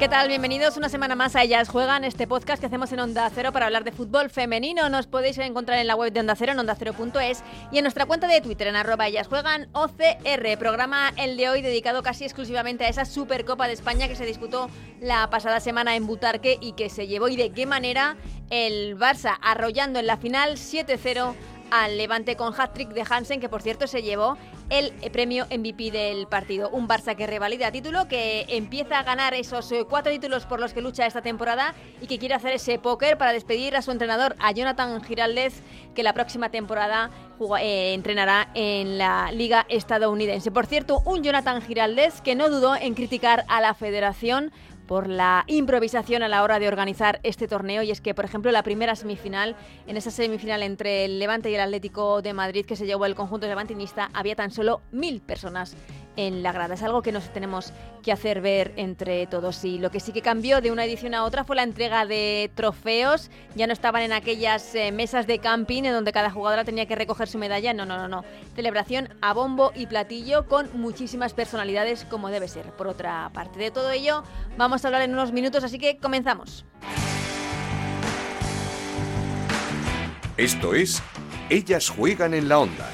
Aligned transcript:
¿Qué 0.00 0.08
tal? 0.08 0.28
Bienvenidos 0.28 0.78
una 0.78 0.88
semana 0.88 1.14
más 1.14 1.36
a 1.36 1.42
Ellas 1.42 1.68
Juegan, 1.68 2.04
este 2.04 2.26
podcast 2.26 2.58
que 2.58 2.64
hacemos 2.64 2.90
en 2.90 3.00
Onda 3.00 3.30
Cero 3.34 3.52
para 3.52 3.66
hablar 3.66 3.84
de 3.84 3.92
fútbol 3.92 4.30
femenino. 4.30 4.88
Nos 4.88 5.06
podéis 5.06 5.36
encontrar 5.36 5.78
en 5.78 5.86
la 5.86 5.94
web 5.94 6.10
de 6.10 6.20
Onda 6.20 6.34
Cero, 6.36 6.52
en 6.52 6.58
ondacero.es 6.58 7.44
y 7.70 7.76
en 7.76 7.84
nuestra 7.84 8.06
cuenta 8.06 8.26
de 8.26 8.40
Twitter, 8.40 8.68
en 8.68 8.76
arroba 8.76 9.08
Ellas 9.08 9.28
Juegan 9.28 9.68
OCR. 9.72 10.58
Programa 10.58 11.12
el 11.18 11.36
de 11.36 11.50
hoy 11.50 11.60
dedicado 11.60 12.02
casi 12.02 12.24
exclusivamente 12.24 12.86
a 12.86 12.88
esa 12.88 13.04
Supercopa 13.04 13.66
de 13.66 13.74
España 13.74 14.08
que 14.08 14.16
se 14.16 14.24
disputó 14.24 14.70
la 15.02 15.28
pasada 15.28 15.60
semana 15.60 15.94
en 15.96 16.06
Butarque 16.06 16.56
y 16.62 16.72
que 16.72 16.88
se 16.88 17.06
llevó 17.06 17.28
y 17.28 17.36
de 17.36 17.52
qué 17.52 17.66
manera 17.66 18.16
el 18.48 18.96
Barça 18.98 19.36
arrollando 19.42 19.98
en 19.98 20.06
la 20.06 20.16
final 20.16 20.52
7-0 20.52 21.34
al 21.70 21.98
Levante 21.98 22.36
con 22.36 22.52
hat-trick 22.58 22.90
de 22.90 23.04
Hansen, 23.08 23.40
que 23.40 23.48
por 23.48 23.62
cierto 23.62 23.86
se 23.86 24.02
llevó 24.02 24.36
el 24.70 24.92
premio 25.10 25.46
MVP 25.46 25.90
del 25.90 26.26
partido. 26.26 26.70
Un 26.70 26.88
Barça 26.88 27.16
que 27.16 27.26
revalida 27.26 27.72
título, 27.72 28.06
que 28.08 28.46
empieza 28.48 29.00
a 29.00 29.02
ganar 29.02 29.34
esos 29.34 29.70
eh, 29.72 29.84
cuatro 29.88 30.12
títulos 30.12 30.46
por 30.46 30.60
los 30.60 30.72
que 30.72 30.80
lucha 30.80 31.06
esta 31.06 31.22
temporada 31.22 31.74
y 32.00 32.06
que 32.06 32.18
quiere 32.18 32.34
hacer 32.34 32.52
ese 32.52 32.78
póker 32.78 33.18
para 33.18 33.32
despedir 33.32 33.76
a 33.76 33.82
su 33.82 33.90
entrenador, 33.90 34.36
a 34.38 34.52
Jonathan 34.52 35.02
Giraldez, 35.02 35.62
que 35.94 36.02
la 36.02 36.12
próxima 36.12 36.50
temporada 36.50 37.10
eh, 37.60 37.94
entrenará 37.94 38.48
en 38.54 38.98
la 38.98 39.32
Liga 39.32 39.66
estadounidense. 39.68 40.50
Por 40.50 40.66
cierto, 40.66 41.02
un 41.04 41.22
Jonathan 41.22 41.62
Giraldez 41.62 42.20
que 42.20 42.34
no 42.34 42.48
dudó 42.48 42.76
en 42.76 42.94
criticar 42.94 43.44
a 43.48 43.60
la 43.60 43.74
federación 43.74 44.52
por 44.90 45.06
la 45.06 45.44
improvisación 45.46 46.24
a 46.24 46.28
la 46.28 46.42
hora 46.42 46.58
de 46.58 46.66
organizar 46.66 47.20
este 47.22 47.46
torneo. 47.46 47.84
Y 47.84 47.92
es 47.92 48.00
que, 48.00 48.12
por 48.12 48.24
ejemplo, 48.24 48.50
la 48.50 48.64
primera 48.64 48.96
semifinal, 48.96 49.54
en 49.86 49.96
esa 49.96 50.10
semifinal 50.10 50.64
entre 50.64 51.04
el 51.04 51.20
Levante 51.20 51.48
y 51.48 51.54
el 51.54 51.60
Atlético 51.60 52.22
de 52.22 52.32
Madrid 52.32 52.66
que 52.66 52.74
se 52.74 52.86
llevó 52.86 53.06
el 53.06 53.14
conjunto 53.14 53.46
levantinista, 53.46 54.10
había 54.12 54.34
tan 54.34 54.50
solo 54.50 54.80
mil 54.90 55.20
personas 55.20 55.76
en 56.16 56.42
la 56.42 56.52
grada. 56.52 56.74
Es 56.74 56.82
algo 56.82 57.02
que 57.02 57.12
nos 57.12 57.32
tenemos 57.32 57.72
que 58.02 58.12
hacer 58.12 58.40
ver 58.40 58.72
entre 58.76 59.26
todos. 59.26 59.64
Y 59.64 59.78
lo 59.78 59.90
que 59.90 60.00
sí 60.00 60.12
que 60.12 60.22
cambió 60.22 60.60
de 60.60 60.70
una 60.70 60.84
edición 60.84 61.14
a 61.14 61.24
otra 61.24 61.44
fue 61.44 61.56
la 61.56 61.62
entrega 61.62 62.06
de 62.06 62.50
trofeos. 62.54 63.30
Ya 63.54 63.66
no 63.66 63.72
estaban 63.72 64.02
en 64.02 64.12
aquellas 64.12 64.74
eh, 64.74 64.92
mesas 64.92 65.26
de 65.26 65.38
camping 65.38 65.84
en 65.84 65.92
donde 65.92 66.12
cada 66.12 66.30
jugadora 66.30 66.64
tenía 66.64 66.86
que 66.86 66.96
recoger 66.96 67.28
su 67.28 67.38
medalla. 67.38 67.72
No, 67.72 67.86
no, 67.86 67.96
no, 67.96 68.08
no. 68.08 68.24
Celebración 68.54 69.14
a 69.20 69.32
bombo 69.32 69.72
y 69.74 69.86
platillo 69.86 70.46
con 70.46 70.68
muchísimas 70.74 71.34
personalidades 71.34 72.04
como 72.04 72.28
debe 72.28 72.48
ser. 72.48 72.66
Por 72.72 72.88
otra 72.88 73.30
parte 73.32 73.58
de 73.58 73.70
todo 73.70 73.90
ello, 73.90 74.24
vamos 74.56 74.84
a 74.84 74.88
hablar 74.88 75.02
en 75.02 75.12
unos 75.12 75.32
minutos, 75.32 75.64
así 75.64 75.78
que 75.78 75.98
comenzamos. 75.98 76.64
Esto 80.36 80.74
es 80.74 81.02
Ellas 81.50 81.90
juegan 81.90 82.32
en 82.32 82.48
la 82.48 82.60
onda, 82.60 82.88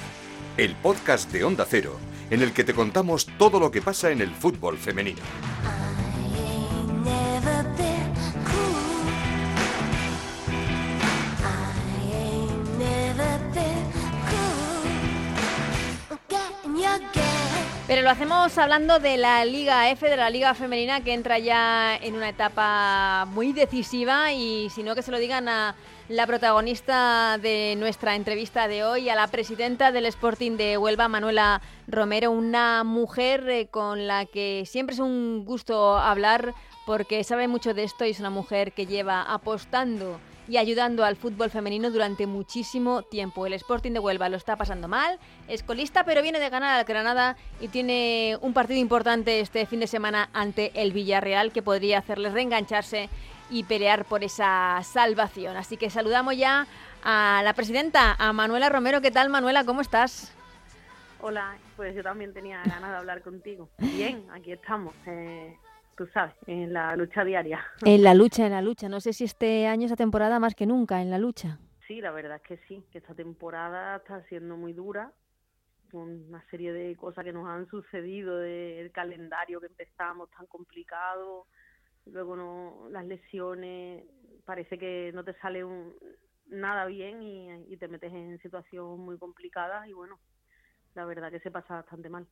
el 0.57 0.75
podcast 0.75 1.31
de 1.31 1.45
Onda 1.45 1.65
Cero 1.69 2.06
en 2.31 2.43
el 2.43 2.53
que 2.53 2.65
te 2.65 2.75
contamos 2.75 3.27
todo 3.39 3.61
lo 3.61 3.71
que 3.71 3.83
pasa 3.83 4.11
en 4.11 4.21
el 4.21 4.31
fútbol 4.31 4.77
femenino. 4.79 5.23
Pero 17.87 18.03
lo 18.03 18.11
hacemos 18.11 18.59
hablando 18.59 18.99
de 18.99 19.17
la 19.17 19.45
Liga 19.45 19.89
F, 19.91 20.09
de 20.11 20.17
la 20.17 20.29
Liga 20.29 20.55
Femenina, 20.55 21.03
que 21.03 21.15
entra 21.15 21.39
ya 21.39 21.97
en 21.97 22.17
una 22.17 22.29
etapa 22.29 23.27
muy 23.27 23.53
decisiva 23.53 24.33
y 24.33 24.69
si 24.71 24.83
no 24.83 24.97
que 24.97 25.03
se 25.03 25.13
lo 25.13 25.19
digan 25.19 25.49
a 25.49 25.77
la 26.09 26.27
protagonista 26.27 27.37
de 27.39 27.75
nuestra 27.79 28.15
entrevista 28.15 28.69
de 28.69 28.85
hoy, 28.85 29.09
a 29.09 29.17
la 29.17 29.27
presidenta 29.27 29.91
del 29.91 30.07
Sporting 30.07 30.53
de 30.57 30.79
Huelva, 30.79 31.09
Manuela 31.09 31.61
Romero, 31.89 32.31
una 32.31 32.85
mujer 32.85 33.49
eh, 33.49 33.67
con 33.67 34.07
la 34.07 34.25
que 34.25 34.65
siempre 34.67 34.95
es 34.95 35.01
un 35.01 35.45
gusto 35.45 35.97
hablar 35.97 36.55
porque 36.87 37.25
sabe 37.25 37.49
mucho 37.49 37.75
de 37.75 37.83
esto 37.83 38.05
y 38.05 38.11
es 38.11 38.21
una 38.21 38.31
mujer 38.31 38.73
que 38.73 38.87
lleva 38.87 39.23
apostando 39.23 40.21
y 40.49 40.59
ayudando 40.59 41.05
al 41.05 41.17
fútbol 41.17 41.51
femenino 41.51 41.91
durante 41.91 42.29
muchísimo 42.29 43.03
tiempo. 43.03 43.45
El 43.45 43.55
Sporting 43.55 43.91
de 43.91 43.99
Huelva 43.99 44.29
lo 44.29 44.37
está 44.37 44.55
pasando 44.55 44.87
mal, 44.87 45.19
es 45.49 45.65
colista, 45.65 46.05
pero 46.05 46.23
viene 46.23 46.39
de 46.39 46.51
ganar 46.51 46.79
al 46.79 46.85
Granada 46.85 47.37
y 47.61 47.67
tiene 47.67 48.39
un 48.43 48.53
partido 48.53 48.79
importante 48.79 49.41
este 49.41 49.67
fin 49.67 49.81
de 49.81 49.89
semana 49.89 50.31
ante 50.33 50.71
el 50.81 50.93
Villarreal 50.93 51.51
que 51.51 51.63
podría 51.63 51.99
hacerles 51.99 52.33
reengancharse 52.33 53.09
y 53.51 53.65
pelear 53.65 54.05
por 54.05 54.25
esa 54.25 54.81
salvación. 54.83 55.57
Así 55.57 55.77
que 55.77 55.91
saludamos 55.91 56.37
ya 56.37 56.67
a 57.03 57.43
la 57.45 57.55
presidenta, 57.55 58.17
a 58.19 58.33
Manuela 58.33 58.69
Romero. 58.69 59.01
¿Qué 59.01 59.11
tal, 59.11 59.31
Manuela? 59.31 59.65
¿Cómo 59.65 59.81
estás? 59.81 60.33
Hola, 61.21 61.57
pues 61.77 61.95
yo 61.95 62.03
también 62.03 62.33
tenía 62.33 62.63
ganas 62.65 62.91
de 62.91 62.97
hablar 62.97 63.23
contigo. 63.23 63.69
Bien, 63.79 64.27
aquí 64.31 64.53
estamos. 64.53 64.95
Eh, 65.07 65.57
tú 65.97 66.07
sabes, 66.13 66.35
en 66.47 66.73
la 66.73 66.95
lucha 66.97 67.25
diaria. 67.25 67.65
En 67.85 68.03
la 68.03 68.15
lucha, 68.15 68.47
en 68.47 68.53
la 68.53 68.63
lucha. 68.63 68.89
No 68.89 69.01
sé 69.01 69.13
si 69.13 69.25
este 69.25 69.67
año, 69.67 69.87
esta 69.87 69.97
temporada, 69.97 70.39
más 70.39 70.55
que 70.55 70.67
nunca, 70.67 71.01
en 71.01 71.11
la 71.11 71.19
lucha. 71.19 71.59
Sí, 71.87 72.01
la 72.01 72.11
verdad 72.11 72.37
es 72.37 72.43
que 72.43 72.59
sí, 72.69 72.85
que 72.91 72.99
esta 72.99 73.15
temporada 73.15 73.97
está 73.97 74.23
siendo 74.29 74.57
muy 74.57 74.73
dura, 74.73 75.13
con 75.91 76.29
una 76.29 76.45
serie 76.51 76.73
de 76.73 76.97
cosas 76.97 77.25
que 77.25 77.33
nos 77.33 77.49
han 77.49 77.69
sucedido, 77.69 78.39
del 78.39 78.91
calendario 78.91 79.61
que 79.61 79.67
empezamos 79.67 80.29
tan 80.31 80.47
complicado, 80.47 81.47
luego 82.07 82.37
no 82.37 82.89
las 82.91 83.05
lesiones, 83.07 84.05
parece 84.45 84.79
que 84.79 85.11
no 85.15 85.25
te 85.25 85.35
sale 85.35 85.65
un, 85.65 85.95
nada 86.49 86.87
bien 86.87 87.23
y, 87.23 87.77
te 87.77 87.89
metes 87.89 88.13
en 88.13 88.39
situaciones 88.41 88.99
muy 88.99 89.19
complicadas 89.19 89.87
y 89.89 89.93
bueno, 89.93 90.19
la 90.95 91.05
verdad 91.05 91.31
que 91.31 91.41
se 91.41 91.51
pasa 91.51 91.75
bastante 91.75 92.09
mal. 92.09 92.27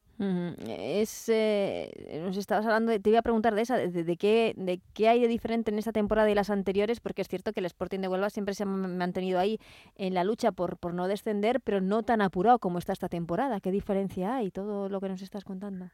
Es, 0.67 1.29
eh, 1.29 2.21
nos 2.23 2.37
estabas 2.37 2.65
hablando, 2.65 2.93
de, 2.93 3.01
te 3.01 3.11
iba 3.11 3.19
a 3.19 3.23
preguntar 3.23 3.55
de 3.55 3.63
esa, 3.63 3.77
de, 3.77 4.17
qué, 4.17 4.55
de 4.57 4.81
qué 4.95 5.09
hay 5.09 5.21
de 5.21 5.29
diferente 5.29 5.71
en 5.71 5.79
esta 5.79 5.93
temporada 5.93 6.31
y 6.31 6.35
las 6.35 6.49
anteriores, 6.49 7.01
porque 7.01 7.23
es 7.23 7.29
cierto 7.29 7.53
que 7.53 7.61
el 7.61 7.67
Sporting 7.67 8.01
de 8.01 8.09
Huelva 8.09 8.31
siempre 8.31 8.55
se 8.55 8.63
ha 8.63 8.67
mantenido 8.67 9.39
ahí 9.39 9.59
en 9.97 10.15
la 10.15 10.25
lucha 10.25 10.53
por, 10.53 10.79
por 10.79 10.95
no 10.95 11.09
descender, 11.09 11.61
pero 11.61 11.81
no 11.81 12.03
tan 12.05 12.23
apurado 12.23 12.59
como 12.59 12.79
está 12.79 12.93
esta 12.93 13.09
temporada. 13.09 13.61
¿Qué 13.61 13.71
diferencia 13.71 14.37
hay? 14.37 14.51
Todo 14.51 14.89
lo 14.89 15.01
que 15.01 15.09
nos 15.09 15.21
estás 15.21 15.45
contando. 15.45 15.91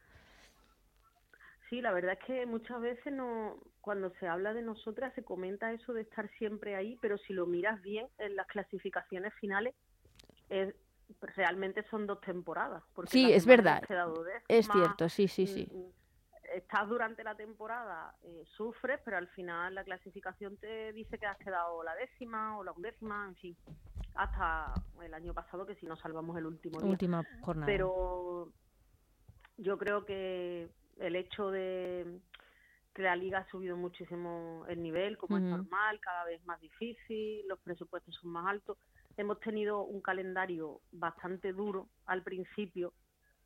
Sí, 1.71 1.79
la 1.79 1.93
verdad 1.93 2.17
es 2.19 2.25
que 2.25 2.45
muchas 2.45 2.81
veces 2.81 3.13
no, 3.13 3.55
cuando 3.79 4.09
se 4.19 4.27
habla 4.27 4.53
de 4.53 4.61
nosotras 4.61 5.13
se 5.15 5.23
comenta 5.23 5.71
eso 5.71 5.93
de 5.93 6.01
estar 6.01 6.29
siempre 6.31 6.75
ahí, 6.75 6.97
pero 7.01 7.17
si 7.19 7.31
lo 7.31 7.45
miras 7.45 7.81
bien 7.81 8.09
en 8.17 8.35
las 8.35 8.45
clasificaciones 8.47 9.33
finales, 9.35 9.73
es, 10.49 10.75
realmente 11.33 11.85
son 11.89 12.07
dos 12.07 12.19
temporadas. 12.19 12.83
Porque 12.93 13.09
sí, 13.09 13.31
es 13.31 13.45
verdad. 13.45 13.81
es 14.49 14.67
cierto, 14.67 15.07
sí, 15.07 15.29
sí, 15.29 15.47
sí. 15.47 15.65
Mm, 15.71 15.77
mm, 15.77 15.91
estás 16.55 16.89
durante 16.89 17.23
la 17.23 17.35
temporada, 17.35 18.17
eh, 18.23 18.43
sufres, 18.57 18.99
pero 19.05 19.15
al 19.15 19.29
final 19.29 19.73
la 19.73 19.85
clasificación 19.85 20.57
te 20.57 20.91
dice 20.91 21.17
que 21.17 21.25
has 21.25 21.37
quedado 21.37 21.83
la 21.83 21.95
décima 21.95 22.57
o 22.57 22.65
la 22.65 22.73
undécima, 22.73 23.27
en 23.29 23.35
fin, 23.37 23.57
hasta 24.15 24.73
el 25.01 25.13
año 25.13 25.33
pasado 25.33 25.65
que 25.65 25.75
si 25.75 25.85
no 25.85 25.95
salvamos 25.95 26.37
el 26.37 26.47
último 26.47 26.81
día. 26.81 26.91
Última 26.91 27.23
jornada. 27.39 27.65
Pero 27.65 28.51
yo 29.55 29.77
creo 29.77 30.03
que 30.03 30.69
el 31.01 31.15
hecho 31.15 31.51
de 31.51 32.19
que 32.93 33.01
la 33.01 33.15
liga 33.15 33.39
ha 33.39 33.49
subido 33.49 33.77
muchísimo 33.77 34.65
el 34.67 34.81
nivel, 34.83 35.17
como 35.17 35.37
es 35.37 35.43
normal, 35.43 35.99
cada 36.01 36.25
vez 36.25 36.43
más 36.45 36.59
difícil, 36.59 37.47
los 37.47 37.59
presupuestos 37.59 38.13
son 38.15 38.31
más 38.31 38.47
altos. 38.47 38.77
Hemos 39.15 39.39
tenido 39.39 39.83
un 39.83 40.01
calendario 40.01 40.81
bastante 40.91 41.53
duro 41.53 41.87
al 42.05 42.21
principio, 42.21 42.93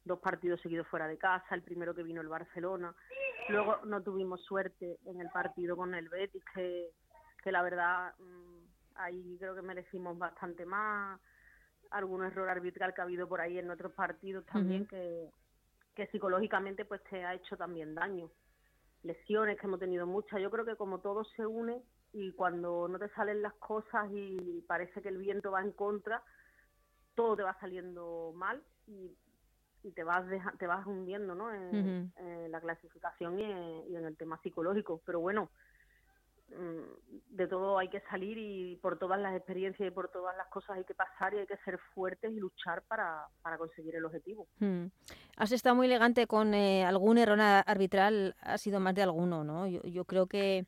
dos 0.03 0.19
partidos 0.19 0.61
seguidos 0.61 0.87
fuera 0.87 1.07
de 1.07 1.17
casa, 1.17 1.53
el 1.53 1.61
primero 1.61 1.93
que 1.93 2.03
vino 2.03 2.21
el 2.21 2.27
Barcelona, 2.27 2.95
luego 3.49 3.77
no 3.85 4.01
tuvimos 4.01 4.41
suerte 4.43 4.99
en 5.05 5.21
el 5.21 5.29
partido 5.29 5.75
con 5.75 5.93
el 5.93 6.09
Betis, 6.09 6.43
que, 6.53 6.89
que 7.43 7.51
la 7.51 7.61
verdad 7.61 8.15
mm, 8.17 8.65
ahí 8.95 9.37
creo 9.39 9.55
que 9.55 9.61
merecimos 9.61 10.17
bastante 10.17 10.65
más, 10.65 11.19
algún 11.91 12.23
error 12.23 12.49
arbitral 12.49 12.93
que 12.93 13.01
ha 13.01 13.03
habido 13.03 13.27
por 13.27 13.41
ahí 13.41 13.59
en 13.59 13.69
otros 13.69 13.93
partidos 13.93 14.45
también 14.45 14.87
que 14.87 15.29
que 15.95 16.07
psicológicamente 16.07 16.85
pues 16.85 17.01
te 17.03 17.23
ha 17.23 17.33
hecho 17.33 17.57
también 17.57 17.95
daño. 17.95 18.29
Lesiones 19.03 19.59
que 19.59 19.67
hemos 19.67 19.79
tenido 19.79 20.05
muchas. 20.05 20.41
Yo 20.41 20.51
creo 20.51 20.65
que 20.65 20.75
como 20.75 20.99
todo 20.99 21.23
se 21.23 21.45
une 21.45 21.81
y 22.13 22.31
cuando 22.33 22.87
no 22.87 22.99
te 22.99 23.09
salen 23.09 23.41
las 23.41 23.53
cosas 23.55 24.09
y 24.11 24.63
parece 24.67 25.01
que 25.01 25.09
el 25.09 25.17
viento 25.17 25.51
va 25.51 25.61
en 25.61 25.71
contra, 25.71 26.21
todo 27.15 27.35
te 27.35 27.43
va 27.43 27.57
saliendo 27.59 28.33
mal 28.35 28.61
y, 28.87 29.15
te 29.93 30.03
vas 30.03 30.25
te 30.57 30.65
vas 30.65 30.85
hundiendo 30.87 31.35
¿no? 31.35 31.53
en, 31.53 32.11
la 32.49 32.59
clasificación 32.59 33.39
y 33.39 33.43
y 33.91 33.95
en 33.95 34.05
el 34.05 34.17
tema 34.17 34.39
psicológico. 34.41 35.01
Pero 35.05 35.19
bueno, 35.19 35.49
de 36.47 37.47
todo 37.47 37.77
hay 37.77 37.89
que 37.89 38.01
salir 38.01 38.37
y 38.37 38.75
por 38.77 38.97
todas 38.97 39.19
las 39.19 39.35
experiencias 39.35 39.87
y 39.87 39.91
por 39.91 40.09
todas 40.09 40.37
las 40.37 40.47
cosas 40.47 40.77
hay 40.77 40.83
que 40.85 40.93
pasar 40.93 41.33
y 41.33 41.39
hay 41.39 41.47
que 41.47 41.57
ser 41.57 41.79
fuertes 41.93 42.31
y 42.31 42.39
luchar 42.39 42.83
para, 42.83 43.27
para 43.41 43.57
conseguir 43.57 43.95
el 43.95 44.05
objetivo. 44.05 44.47
Hmm. 44.59 44.85
Has 45.37 45.51
estado 45.51 45.75
muy 45.75 45.87
elegante 45.87 46.27
con 46.27 46.53
eh, 46.53 46.85
algún 46.85 47.17
error 47.17 47.39
arbitral, 47.41 48.35
ha 48.41 48.57
sido 48.57 48.79
más 48.79 48.95
de 48.95 49.03
alguno, 49.03 49.43
¿no? 49.43 49.67
Yo, 49.67 49.81
yo 49.83 50.05
creo 50.05 50.27
que 50.27 50.65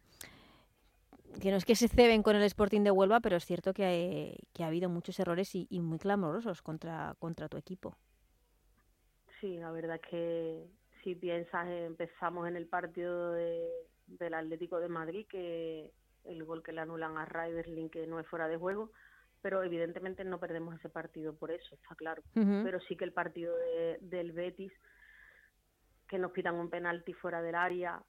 que 1.42 1.52
no 1.52 1.58
es 1.58 1.66
que 1.66 1.76
se 1.76 1.88
ceben 1.88 2.24
con 2.24 2.36
el 2.36 2.44
Sporting 2.44 2.82
de 2.82 2.90
Huelva, 2.90 3.20
pero 3.20 3.36
es 3.36 3.46
cierto 3.46 3.72
que, 3.72 4.40
que 4.54 4.64
ha 4.64 4.68
habido 4.68 4.90
muchos 4.90 5.20
errores 5.20 5.54
y, 5.54 5.68
y, 5.70 5.82
muy 5.82 6.00
clamorosos 6.00 6.64
contra, 6.64 7.16
contra 7.20 7.48
tu 7.48 7.58
equipo. 7.58 7.96
Sí, 9.40 9.58
la 9.58 9.72
verdad 9.72 9.98
es 9.98 10.10
que 10.10 10.68
si 11.04 11.14
piensas, 11.14 11.68
empezamos 11.68 12.48
en 12.48 12.56
el 12.56 12.66
partido 12.66 13.34
de, 13.34 13.70
del 14.08 14.34
Atlético 14.34 14.80
de 14.80 14.90
Madrid, 14.90 15.28
que 15.30 15.92
el 16.26 16.44
gol 16.44 16.64
que 16.64 16.72
le 16.74 16.82
anulan 16.82 17.18
a 17.18 17.26
Riderling, 17.26 17.90
que 17.90 18.08
no 18.08 18.20
es 18.20 18.28
fuera 18.28 18.48
de 18.48 18.58
juego, 18.58 18.92
pero 19.42 19.64
evidentemente 19.64 20.24
no 20.24 20.40
perdemos 20.40 20.76
ese 20.76 20.90
partido 20.90 21.34
por 21.34 21.52
eso, 21.52 21.76
está 21.76 21.96
claro. 21.96 22.24
Pero 22.34 22.80
sí 22.82 22.96
que 22.96 23.06
el 23.06 23.14
partido 23.14 23.56
de, 23.56 23.98
del 24.02 24.32
Betis, 24.32 24.74
que 26.08 26.18
nos 26.18 26.32
pitan 26.32 26.56
un 26.56 26.70
penalti 26.70 27.14
fuera 27.14 27.42
del 27.42 27.56
área, 27.56 28.02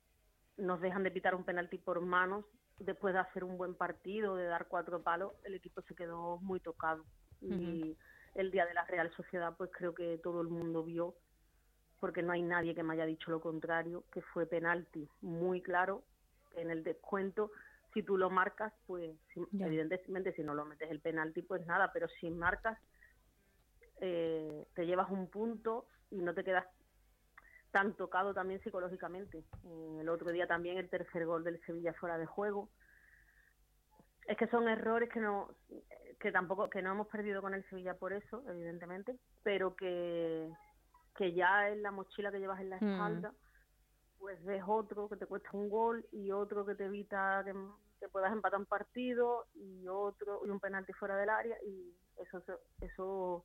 nos 0.57 0.81
dejan 0.81 1.05
de 1.05 1.11
pitar 1.11 1.35
un 1.35 1.45
penalti 1.45 1.79
por 1.79 2.01
manos, 2.01 2.45
después 2.79 3.15
de 3.15 3.21
hacer 3.21 3.45
un 3.45 3.59
buen 3.59 3.75
partido, 3.75 4.37
de 4.37 4.45
dar 4.45 4.67
cuatro 4.69 5.03
palos, 5.03 5.33
el 5.45 5.55
equipo 5.55 5.83
se 5.83 5.95
quedó 5.95 6.39
muy 6.39 6.61
tocado. 6.61 7.05
Y 7.41 7.97
el 8.35 8.51
día 8.51 8.67
de 8.67 8.75
la 8.75 8.85
Real 8.87 9.11
Sociedad, 9.17 9.55
pues 9.57 9.71
creo 9.73 9.95
que 9.95 10.19
todo 10.19 10.41
el 10.41 10.49
mundo 10.49 10.83
vio, 10.85 11.15
porque 12.01 12.23
no 12.23 12.33
hay 12.33 12.43
nadie 12.43 12.75
que 12.75 12.83
me 12.83 12.95
haya 12.95 13.07
dicho 13.07 13.31
lo 13.31 13.41
contrario, 13.41 14.05
que 14.13 14.23
fue 14.23 14.47
penalti 14.47 15.09
muy 15.21 15.61
claro 15.63 16.03
en 16.57 16.71
el 16.71 16.85
descuento 16.85 17.51
si 17.93 18.03
tú 18.03 18.17
lo 18.17 18.31
marcas, 18.31 18.73
pues 18.87 19.17
evidentemente 19.59 20.33
si 20.35 20.43
no 20.43 20.55
lo 20.55 20.65
metes 20.65 20.91
el 20.91 21.01
penalti, 21.01 21.43
pues 21.43 21.67
nada, 21.67 21.91
pero 21.93 22.09
si 22.21 22.31
marcas, 22.31 22.79
eh, 24.01 24.67
te 24.75 24.87
llevas 24.87 25.11
un 25.11 25.29
punto 25.29 25.87
y 26.11 26.17
no 26.17 26.35
te 26.35 26.45
quedas 26.45 26.67
tan 27.71 27.95
tocado 27.95 28.33
también 28.35 28.63
psicológicamente. 28.63 29.45
el 30.01 30.09
otro 30.09 30.31
día 30.31 30.47
también 30.47 30.79
el 30.79 30.89
tercer 30.89 31.27
gol 31.27 31.45
del 31.45 31.61
Sevilla 31.65 31.93
fuera 31.95 32.19
de 32.19 32.27
juego. 32.27 32.69
Es 34.27 34.37
que 34.37 34.47
son 34.49 34.69
errores 34.69 35.09
que 35.11 35.21
no 35.21 35.49
que 36.21 36.33
tampoco 36.33 36.69
que 36.69 36.83
no 36.83 36.93
hemos 36.93 37.07
perdido 37.07 37.41
con 37.41 37.55
el 37.55 37.65
Sevilla 37.69 37.95
por 37.95 38.13
eso, 38.13 38.43
evidentemente, 38.49 39.17
pero 39.43 39.77
que 39.77 40.51
que 41.19 41.33
ya 41.33 41.69
es 41.69 41.77
la 41.79 41.91
mochila 41.91 42.31
que 42.31 42.39
llevas 42.39 42.61
en 42.61 42.71
la 42.71 42.79
mm. 42.81 42.89
espalda 42.89 43.35
pues 44.19 44.43
ves 44.45 44.63
otro 44.67 45.09
que 45.09 45.17
te 45.17 45.27
cuesta 45.27 45.51
un 45.53 45.69
gol 45.69 46.07
y 46.13 46.31
otro 46.31 46.65
que 46.65 46.75
te 46.75 46.87
evita 46.87 47.45
que, 47.45 47.55
puedas 48.09 48.33
empatar 48.33 48.61
un 48.61 48.67
partido 48.67 49.47
y 49.55 49.87
otro 49.89 50.43
y 50.47 50.51
un 50.51 50.61
penalti 50.61 50.93
fuera 50.93 51.17
del 51.17 51.29
área 51.29 51.57
y 51.67 51.93
eso 52.19 52.41
eso 52.81 53.45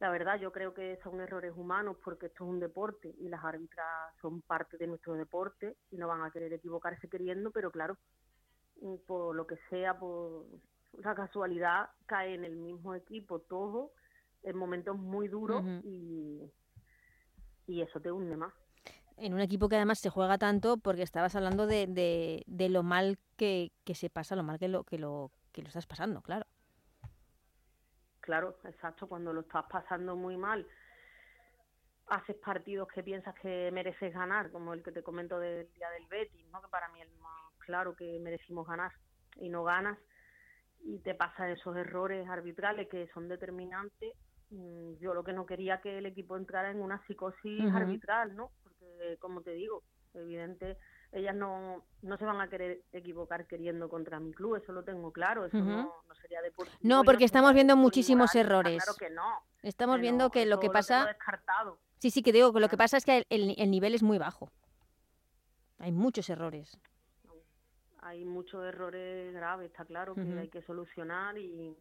la 0.00 0.10
verdad 0.10 0.40
yo 0.40 0.50
creo 0.50 0.72
que 0.72 0.98
son 1.02 1.20
errores 1.20 1.52
humanos 1.54 1.98
porque 2.02 2.26
esto 2.26 2.44
es 2.44 2.50
un 2.50 2.58
deporte 2.60 3.14
y 3.18 3.28
las 3.28 3.44
árbitras 3.44 3.86
son 4.22 4.40
parte 4.40 4.78
de 4.78 4.86
nuestro 4.86 5.12
deporte 5.14 5.76
y 5.90 5.98
no 5.98 6.08
van 6.08 6.22
a 6.22 6.30
querer 6.30 6.54
equivocarse 6.54 7.08
queriendo 7.08 7.50
pero 7.50 7.70
claro 7.70 7.98
por 9.06 9.36
lo 9.36 9.46
que 9.46 9.56
sea 9.68 9.98
por 9.98 10.46
la 10.98 11.14
casualidad 11.14 11.90
cae 12.06 12.34
en 12.34 12.44
el 12.44 12.56
mismo 12.56 12.94
equipo 12.94 13.40
todo 13.40 13.92
en 14.42 14.56
momentos 14.56 14.96
muy 14.96 15.28
duros 15.28 15.62
y 15.84 16.50
y 17.66 17.82
eso 17.82 18.00
te 18.00 18.10
hunde 18.10 18.36
más 18.36 18.52
en 19.18 19.32
un 19.34 19.40
equipo 19.40 19.68
que 19.68 19.76
además 19.76 19.98
se 19.98 20.10
juega 20.10 20.38
tanto 20.38 20.76
porque 20.76 21.02
estabas 21.02 21.34
hablando 21.34 21.66
de, 21.66 21.86
de, 21.86 22.44
de 22.46 22.68
lo 22.68 22.82
mal 22.82 23.18
que, 23.36 23.72
que, 23.84 23.94
se 23.94 24.10
pasa, 24.10 24.36
lo 24.36 24.42
mal 24.42 24.58
que 24.58 24.68
lo, 24.68 24.84
que 24.84 24.98
lo 24.98 25.30
que 25.52 25.62
lo 25.62 25.68
estás 25.68 25.86
pasando, 25.86 26.20
claro. 26.20 26.46
Claro, 28.20 28.58
exacto, 28.64 29.08
cuando 29.08 29.32
lo 29.32 29.40
estás 29.40 29.64
pasando 29.70 30.16
muy 30.16 30.36
mal, 30.36 30.66
haces 32.08 32.36
partidos 32.36 32.88
que 32.88 33.02
piensas 33.02 33.34
que 33.36 33.70
mereces 33.72 34.12
ganar, 34.12 34.50
como 34.50 34.74
el 34.74 34.82
que 34.82 34.92
te 34.92 35.02
comento 35.02 35.38
del 35.38 35.72
día 35.72 35.88
del 35.90 36.06
Betis, 36.08 36.46
¿no? 36.52 36.60
que 36.60 36.68
para 36.68 36.88
mí 36.90 37.00
es 37.00 37.10
más 37.20 37.52
claro 37.60 37.96
que 37.96 38.18
merecimos 38.20 38.66
ganar 38.66 38.92
y 39.36 39.48
no 39.48 39.64
ganas 39.64 39.98
y 40.80 40.98
te 40.98 41.14
pasan 41.14 41.50
esos 41.50 41.74
errores 41.76 42.28
arbitrales 42.28 42.88
que 42.88 43.08
son 43.14 43.28
determinantes. 43.28 44.12
Mm, 44.50 44.94
yo 44.98 45.14
lo 45.14 45.24
que 45.24 45.32
no 45.32 45.46
quería 45.46 45.80
que 45.80 45.98
el 45.98 46.06
equipo 46.06 46.36
entrara 46.36 46.70
en 46.70 46.80
una 46.80 47.04
psicosis 47.06 47.62
arbitral, 47.72 48.36
¿no? 48.36 48.50
como 49.18 49.42
te 49.42 49.52
digo, 49.52 49.82
evidente, 50.14 50.78
ellas 51.12 51.34
no, 51.34 51.84
no 52.02 52.16
se 52.16 52.24
van 52.24 52.40
a 52.40 52.48
querer 52.48 52.82
equivocar 52.92 53.46
queriendo 53.46 53.88
contra 53.88 54.20
mi 54.20 54.32
club, 54.32 54.56
eso 54.56 54.72
lo 54.72 54.84
tengo 54.84 55.12
claro, 55.12 55.44
eso 55.46 55.58
no, 55.58 55.92
sería 56.20 56.40
deportivo. 56.42 56.78
No, 56.82 57.04
porque 57.04 57.24
estamos 57.24 57.52
viendo 57.52 57.76
muchísimos 57.76 58.34
errores. 58.34 58.82
Claro 58.82 58.96
que 58.98 59.10
no. 59.10 59.42
Estamos 59.62 60.00
viendo 60.00 60.30
que 60.30 60.46
lo 60.46 60.58
que 60.58 60.70
pasa... 60.70 61.06
descartado. 61.06 61.78
Sí, 61.98 62.10
sí, 62.10 62.22
que 62.22 62.32
digo 62.32 62.52
que 62.52 62.60
lo 62.60 62.68
que 62.68 62.76
pasa 62.76 62.96
es 62.96 63.04
que 63.04 63.24
el, 63.28 63.54
el 63.58 63.70
nivel 63.70 63.94
es 63.94 64.02
muy 64.02 64.18
bajo. 64.18 64.50
Hay 65.78 65.92
muchos 65.92 66.28
errores. 66.30 66.78
Hay 68.00 68.24
muchos 68.24 68.64
errores 68.64 69.32
graves, 69.34 69.70
está 69.70 69.84
claro, 69.84 70.14
que 70.14 70.20
hay 70.38 70.48
que 70.48 70.62
solucionar 70.62 71.36
y, 71.38 71.76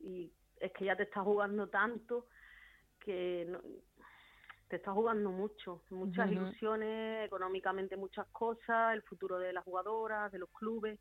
y 0.00 0.30
es 0.62 0.72
que 0.72 0.84
ya 0.84 0.96
te 0.96 1.02
está 1.02 1.22
jugando 1.22 1.68
tanto 1.68 2.26
que 3.00 3.46
no, 3.48 3.60
te 4.68 4.76
está 4.76 4.92
jugando 4.92 5.30
mucho, 5.30 5.82
muchas 5.90 6.30
ilusiones, 6.30 7.26
económicamente 7.26 7.96
muchas 7.96 8.26
cosas, 8.28 8.94
el 8.94 9.02
futuro 9.02 9.38
de 9.38 9.52
las 9.52 9.64
jugadoras, 9.64 10.32
de 10.32 10.38
los 10.38 10.48
clubes, 10.48 10.98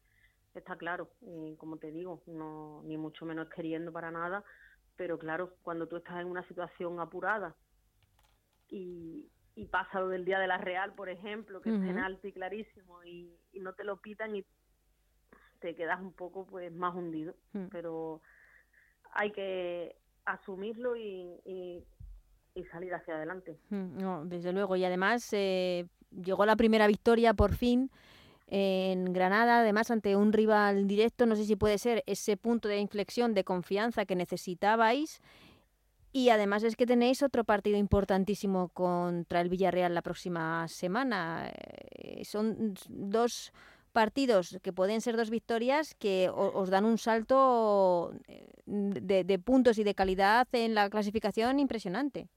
está 0.53 0.75
claro, 0.75 1.09
y 1.21 1.55
como 1.55 1.77
te 1.77 1.89
digo, 1.91 2.21
no 2.25 2.81
ni 2.83 2.97
mucho 2.97 3.25
menos 3.25 3.47
queriendo 3.49 3.93
para 3.93 4.11
nada, 4.11 4.43
pero 4.97 5.17
claro, 5.17 5.53
cuando 5.61 5.87
tú 5.87 5.95
estás 5.95 6.19
en 6.19 6.27
una 6.27 6.45
situación 6.49 6.99
apurada 6.99 7.55
y, 8.67 9.29
y 9.55 9.65
pasa 9.67 10.01
lo 10.01 10.09
del 10.09 10.25
día 10.25 10.39
de 10.39 10.47
la 10.47 10.57
Real, 10.57 10.93
por 10.93 11.07
ejemplo, 11.07 11.61
que 11.61 11.73
es 11.73 11.79
penalti 11.79 12.33
clarísimo 12.33 13.03
y, 13.05 13.33
y, 13.53 13.61
no 13.61 13.73
te 13.73 13.85
lo 13.85 14.01
pitan 14.01 14.35
y 14.35 14.45
te 15.59 15.75
quedas 15.75 16.01
un 16.01 16.11
poco 16.11 16.45
pues 16.45 16.73
más 16.73 16.93
hundido, 16.93 17.35
mm. 17.53 17.67
pero 17.71 18.21
hay 19.13 19.31
que 19.31 19.95
asumirlo 20.25 20.95
y 20.95 21.83
y 22.55 22.63
salir 22.65 22.93
hacia 22.93 23.15
adelante. 23.15 23.57
Mm, 23.69 23.97
no, 23.97 24.25
desde 24.25 24.51
luego. 24.51 24.75
Y 24.75 24.85
además 24.85 25.27
eh, 25.31 25.87
llegó 26.11 26.45
la 26.45 26.55
primera 26.55 26.87
victoria 26.87 27.33
por 27.33 27.53
fin 27.53 27.91
en 28.47 29.13
Granada, 29.13 29.61
además 29.61 29.91
ante 29.91 30.15
un 30.15 30.33
rival 30.33 30.87
directo. 30.87 31.25
No 31.25 31.35
sé 31.35 31.45
si 31.45 31.55
puede 31.55 31.77
ser 31.77 32.03
ese 32.05 32.35
punto 32.37 32.67
de 32.67 32.79
inflexión 32.79 33.33
de 33.33 33.43
confianza 33.43 34.05
que 34.05 34.15
necesitabais. 34.15 35.21
Y 36.13 36.27
además 36.27 36.63
es 36.63 36.75
que 36.75 36.85
tenéis 36.85 37.23
otro 37.23 37.45
partido 37.45 37.77
importantísimo 37.77 38.67
contra 38.69 39.39
el 39.39 39.47
Villarreal 39.47 39.95
la 39.95 40.01
próxima 40.01 40.67
semana. 40.67 41.49
Eh, 41.53 42.25
son 42.25 42.73
dos 42.89 43.53
partidos 43.91 44.57
que 44.63 44.73
pueden 44.73 45.01
ser 45.01 45.17
dos 45.17 45.29
victorias 45.29 45.95
que 45.95 46.29
os 46.33 46.69
dan 46.69 46.85
un 46.85 46.97
salto 46.97 48.13
eh, 48.27 48.47
de 48.65 49.39
puntos 49.39 49.77
y 49.77 49.83
de 49.83 49.95
calidad 49.95 50.47
en 50.53 50.73
la 50.73 50.89
clasificación 50.89 51.59
impresionante. 51.59 52.29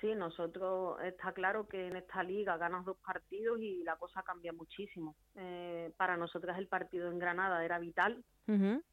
Sí, 0.00 0.14
nosotros 0.14 0.98
está 1.02 1.32
claro 1.32 1.66
que 1.66 1.86
en 1.86 1.96
esta 1.96 2.22
liga 2.22 2.58
ganas 2.58 2.84
dos 2.84 2.98
partidos 2.98 3.58
y 3.60 3.82
la 3.82 3.96
cosa 3.96 4.22
cambia 4.22 4.52
muchísimo. 4.52 5.16
Eh, 5.36 5.90
para 5.96 6.18
nosotras 6.18 6.58
el 6.58 6.68
partido 6.68 7.10
en 7.10 7.18
Granada 7.18 7.64
era 7.64 7.78
vital, 7.78 8.22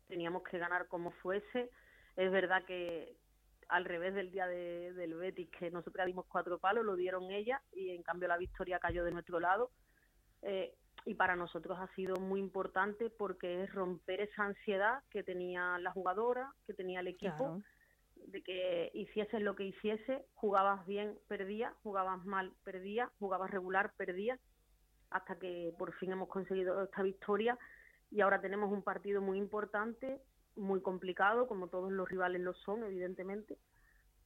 teníamos 0.07 0.43
que 0.43 0.57
ganar 0.57 0.87
como 0.87 1.11
fuese. 1.11 1.69
Es 2.15 2.31
verdad 2.31 2.63
que 2.65 3.17
al 3.67 3.85
revés 3.85 4.13
del 4.13 4.31
día 4.31 4.47
de, 4.47 4.93
del 4.93 5.15
Betis, 5.15 5.49
que 5.49 5.71
nosotras 5.71 6.05
dimos 6.05 6.25
cuatro 6.27 6.57
palos, 6.57 6.85
lo 6.85 6.95
dieron 6.95 7.31
ellas 7.31 7.61
y 7.73 7.89
en 7.89 8.01
cambio 8.01 8.29
la 8.29 8.37
victoria 8.37 8.79
cayó 8.79 9.03
de 9.03 9.11
nuestro 9.11 9.39
lado. 9.41 9.71
Eh, 10.41 10.73
y 11.05 11.15
para 11.15 11.35
nosotros 11.35 11.77
ha 11.79 11.87
sido 11.95 12.15
muy 12.17 12.39
importante 12.39 13.09
porque 13.09 13.63
es 13.63 13.73
romper 13.73 14.21
esa 14.21 14.43
ansiedad 14.43 15.03
que 15.09 15.23
tenía 15.23 15.77
la 15.79 15.91
jugadora, 15.91 16.53
que 16.65 16.73
tenía 16.73 17.01
el 17.01 17.07
equipo 17.07 17.61
de 18.15 18.41
que 18.41 18.91
hicieses 18.93 19.41
lo 19.41 19.55
que 19.55 19.65
hiciese, 19.65 20.25
jugabas 20.33 20.85
bien, 20.85 21.17
perdías, 21.27 21.73
jugabas 21.83 22.23
mal, 22.25 22.53
perdías, 22.63 23.09
jugabas 23.19 23.51
regular, 23.51 23.93
perdías, 23.97 24.39
hasta 25.09 25.37
que 25.37 25.73
por 25.77 25.93
fin 25.93 26.11
hemos 26.11 26.29
conseguido 26.29 26.83
esta 26.83 27.03
victoria. 27.03 27.57
Y 28.11 28.21
ahora 28.21 28.41
tenemos 28.41 28.71
un 28.71 28.81
partido 28.81 29.21
muy 29.21 29.37
importante, 29.37 30.21
muy 30.55 30.81
complicado, 30.81 31.47
como 31.47 31.67
todos 31.67 31.91
los 31.91 32.07
rivales 32.07 32.41
lo 32.41 32.53
son, 32.53 32.83
evidentemente, 32.83 33.57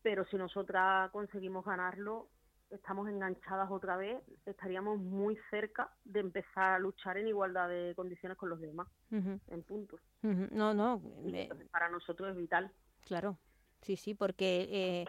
pero 0.01 0.25
si 0.25 0.37
nosotras 0.37 1.09
conseguimos 1.11 1.65
ganarlo, 1.65 2.27
estamos 2.69 3.07
enganchadas 3.07 3.69
otra 3.71 3.97
vez, 3.97 4.21
estaríamos 4.45 4.99
muy 4.99 5.37
cerca 5.49 5.89
de 6.03 6.19
empezar 6.19 6.73
a 6.73 6.79
luchar 6.79 7.17
en 7.17 7.27
igualdad 7.27 7.69
de 7.69 7.93
condiciones 7.95 8.37
con 8.37 8.49
los 8.49 8.59
demás, 8.59 8.87
en 9.11 9.63
puntos. 9.63 10.01
No, 10.21 10.73
no. 10.73 11.01
Eh, 11.25 11.49
para 11.71 11.89
nosotros 11.89 12.31
es 12.31 12.37
vital. 12.37 12.71
Claro, 13.05 13.37
Sí, 13.81 13.95
sí, 13.95 14.13
porque 14.13 14.67
eh, 14.71 15.05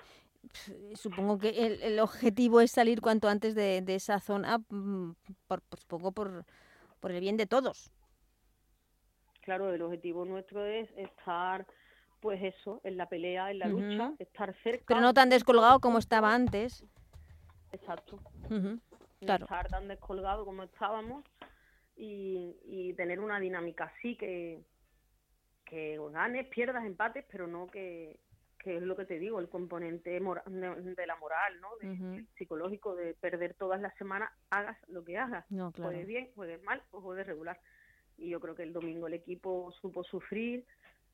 supongo 0.94 1.38
que 1.38 1.78
el, 1.82 1.98
objetivo 2.00 2.60
es 2.60 2.70
salir 2.70 3.00
cuanto 3.00 3.28
antes 3.28 3.54
de, 3.54 3.82
esa 3.88 4.20
zona, 4.20 4.58
mm, 4.68 5.12
por, 5.46 5.62
pues, 5.62 5.80
supongo 5.82 6.12
por, 6.12 6.44
por 7.00 7.10
el 7.10 7.20
bien 7.20 7.36
de 7.36 7.46
todos. 7.46 7.90
Claro, 9.42 9.72
el 9.72 9.82
objetivo 9.82 10.24
nuestro 10.24 10.64
es 10.64 10.90
estar, 10.96 11.66
pues 12.20 12.42
eso, 12.42 12.80
en 12.84 12.96
la 12.96 13.08
pelea, 13.08 13.50
en 13.50 13.58
la 13.58 13.66
lucha, 13.66 14.12
estar 14.18 14.54
cerca. 14.62 14.84
Pero 14.86 15.00
no 15.00 15.14
tan 15.14 15.30
descolgado 15.30 15.80
como 15.80 15.98
estaba 15.98 16.34
antes. 16.34 16.84
Exacto. 17.72 18.20
Claro. 19.20 19.44
estar 19.46 19.68
tan 19.68 19.88
descolgado 19.88 20.44
como 20.44 20.62
estábamos 20.62 21.24
y, 21.96 22.56
y 22.64 22.94
tener 22.94 23.18
una 23.18 23.40
dinámica 23.40 23.92
así 23.96 24.16
que, 24.16 24.62
que 25.64 25.98
ganes, 26.12 26.46
pierdas, 26.46 26.84
empates, 26.84 27.24
pero 27.28 27.46
no 27.46 27.66
que, 27.66 28.20
que 28.58 28.76
es 28.76 28.82
lo 28.82 28.96
que 28.96 29.04
te 29.04 29.18
digo, 29.18 29.40
el 29.40 29.48
componente 29.48 30.10
de, 30.10 31.06
la 31.06 31.16
moral, 31.16 31.60
¿no? 31.60 31.68
De, 31.80 32.24
psicológico, 32.36 32.94
de 32.94 33.14
perder 33.14 33.54
todas 33.54 33.80
las 33.80 33.94
semanas, 33.96 34.30
hagas 34.50 34.78
lo 34.88 35.04
que 35.04 35.18
hagas. 35.18 35.44
No, 35.50 35.72
Juegues 35.72 36.06
bien, 36.06 36.30
juegues 36.34 36.62
mal 36.62 36.82
o 36.92 37.00
juegues 37.00 37.26
regular. 37.26 37.60
Y 38.16 38.30
yo 38.30 38.40
creo 38.40 38.54
que 38.54 38.62
el 38.62 38.72
domingo 38.72 39.06
el 39.06 39.14
equipo 39.14 39.72
supo 39.80 40.04
sufrir, 40.04 40.64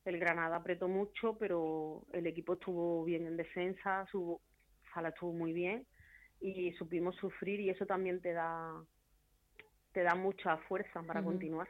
el 0.05 0.19
Granada 0.19 0.57
apretó 0.57 0.89
mucho, 0.89 1.37
pero 1.39 2.03
el 2.13 2.27
equipo 2.27 2.55
estuvo 2.55 3.05
bien 3.05 3.27
en 3.27 3.37
defensa, 3.37 4.07
su 4.11 4.41
sala 4.93 5.09
estuvo 5.09 5.33
muy 5.33 5.53
bien 5.53 5.87
y 6.45 6.73
supimos 6.75 7.17
sufrir 7.17 7.59
y 7.61 7.71
eso 7.71 7.87
también 7.87 8.21
te 8.21 8.35
da 8.35 8.75
te 9.93 10.03
da 10.03 10.15
mucha 10.15 10.59
fuerza 10.69 11.03
para 11.03 11.23
continuar. 11.23 11.69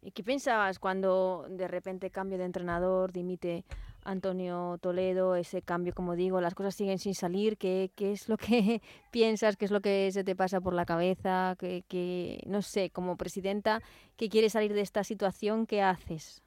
¿Y 0.00 0.12
qué 0.12 0.22
pensabas 0.22 0.78
cuando 0.78 1.46
de 1.50 1.66
repente 1.66 2.10
cambio 2.10 2.38
de 2.38 2.44
entrenador, 2.44 3.12
dimite 3.12 3.64
Antonio 4.04 4.78
Toledo, 4.80 5.34
ese 5.34 5.60
cambio, 5.60 5.92
como 5.92 6.14
digo, 6.14 6.40
las 6.40 6.54
cosas 6.54 6.76
siguen 6.76 6.98
sin 6.98 7.14
salir? 7.14 7.58
¿Qué, 7.58 7.90
qué 7.96 8.12
es 8.12 8.28
lo 8.28 8.36
que 8.36 8.80
piensas? 9.10 9.56
¿Qué 9.56 9.64
es 9.64 9.72
lo 9.72 9.80
que 9.80 10.10
se 10.12 10.22
te 10.22 10.36
pasa 10.36 10.60
por 10.60 10.72
la 10.72 10.86
cabeza? 10.86 11.56
¿Qué, 11.58 11.82
qué, 11.88 12.40
no 12.46 12.62
sé, 12.62 12.90
como 12.90 13.16
presidenta, 13.16 13.82
que 14.16 14.28
quieres 14.28 14.52
salir 14.52 14.72
de 14.72 14.82
esta 14.82 15.02
situación, 15.02 15.66
¿qué 15.66 15.82
haces? 15.82 16.44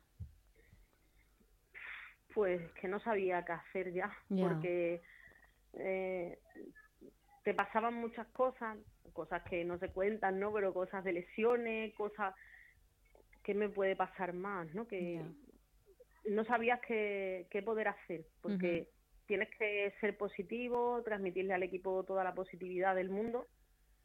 Pues 2.34 2.62
que 2.80 2.88
no 2.88 3.02
sabía 3.02 3.44
qué 3.44 3.52
hacer 3.52 3.94
ya, 3.94 4.10
porque 4.30 5.02
eh, 5.74 6.40
te 7.44 7.54
pasaban 7.54 7.96
muchas 7.96 8.28
cosas, 8.28 8.78
cosas 9.14 9.44
que 9.44 9.64
no 9.66 9.78
se 9.80 9.90
cuentan, 9.90 10.40
¿no? 10.40 10.54
Pero 10.54 10.74
cosas 10.74 11.04
de 11.04 11.14
lesiones, 11.14 11.94
cosas 11.96 12.36
qué 13.44 13.54
me 13.54 13.70
puede 13.70 13.96
pasar 13.96 14.34
más, 14.34 14.74
¿no? 14.74 14.88
Que 14.88 15.22
no 16.26 16.46
sabías 16.46 16.80
qué, 16.82 17.48
qué, 17.50 17.62
poder 17.64 17.88
hacer, 17.88 18.26
porque 18.42 18.90
tienes 19.26 19.50
que 19.58 19.94
ser 20.00 20.18
positivo, 20.18 21.02
transmitirle 21.04 21.54
al 21.54 21.64
equipo 21.64 22.04
toda 22.04 22.24
la 22.24 22.36
positividad 22.36 22.96
del 22.96 23.10
mundo. 23.10 23.48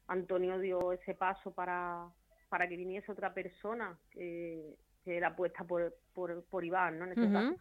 Antonio 0.08 0.58
dio 0.58 0.92
ese 0.92 1.14
paso 1.14 1.52
para, 1.52 2.08
para 2.48 2.68
que 2.68 2.76
viniese 2.76 3.12
otra 3.12 3.34
persona 3.34 3.98
que, 4.10 4.74
era 5.04 5.36
puesta 5.36 5.62
por, 5.62 5.94
por, 6.14 6.44
por 6.46 6.64
Iván, 6.64 6.98
¿no? 6.98 7.04
En 7.04 7.12
este 7.12 7.32
caso. 7.32 7.56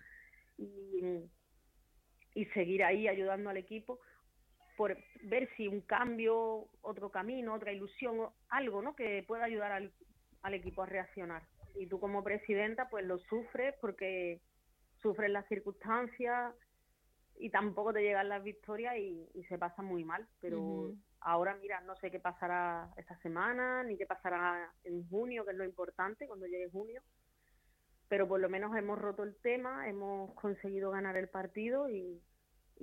Y, 0.57 1.29
y 2.33 2.45
seguir 2.47 2.83
ahí 2.83 3.07
ayudando 3.07 3.51
al 3.51 3.57
equipo 3.57 3.99
por 4.77 4.97
ver 5.23 5.49
si 5.55 5.67
un 5.67 5.81
cambio, 5.81 6.67
otro 6.81 7.09
camino, 7.09 7.53
otra 7.53 7.71
ilusión, 7.71 8.29
algo, 8.49 8.81
¿no? 8.81 8.95
Que 8.95 9.23
pueda 9.27 9.45
ayudar 9.45 9.71
al, 9.71 9.91
al 10.41 10.53
equipo 10.53 10.83
a 10.83 10.85
reaccionar. 10.85 11.43
Y 11.75 11.87
tú 11.87 11.99
como 11.99 12.23
presidenta 12.23 12.89
pues 12.89 13.05
lo 13.05 13.17
sufres 13.19 13.75
porque 13.81 14.41
sufres 15.01 15.29
las 15.29 15.47
circunstancias 15.47 16.53
y 17.37 17.49
tampoco 17.49 17.93
te 17.93 18.01
llegan 18.01 18.29
las 18.29 18.43
victorias 18.43 18.95
y, 18.97 19.43
se 19.49 19.57
pasa 19.57 19.81
muy 19.81 20.03
mal, 20.03 20.27
pero 20.41 20.93
ahora 21.19 21.55
mira, 21.55 21.81
no 21.81 21.95
sé 21.97 22.09
qué 22.09 22.19
pasará 22.19 22.91
esta 22.97 23.17
semana 23.19 23.83
ni 23.83 23.97
qué 23.97 24.05
pasará 24.05 24.71
en 24.83 25.07
junio, 25.09 25.45
que 25.45 25.51
es 25.51 25.57
lo 25.57 25.65
importante 25.65 26.27
cuando 26.27 26.47
llegue 26.47 26.69
junio, 26.71 27.01
pero 28.07 28.27
por 28.27 28.39
lo 28.39 28.49
menos 28.49 28.75
hemos 28.75 28.97
roto 28.97 29.23
el 29.23 29.35
tema, 29.41 29.87
hemos 29.89 30.33
conseguido 30.33 30.91
ganar 30.91 31.17
el 31.17 31.27
partido 31.27 31.89
y, 31.89 32.21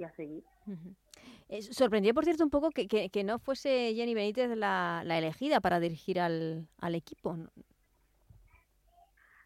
a 0.05 0.11
seguir. 0.13 0.45
Eh, 1.49 1.61
sorprendió, 1.63 2.15
por 2.15 2.25
cierto, 2.25 2.45
un 2.45 2.51
poco 2.51 2.71
que, 2.71 2.87
que, 2.87 3.25
no 3.25 3.39
fuese 3.39 3.93
Jenny 3.95 4.15
Benítez 4.15 4.57
la, 4.57 5.03
la 5.05 5.19
elegida 5.19 5.61
para 5.61 5.81
dirigir 5.81 6.19
al, 6.19 6.67
al 6.79 6.95
equipo. 6.95 7.37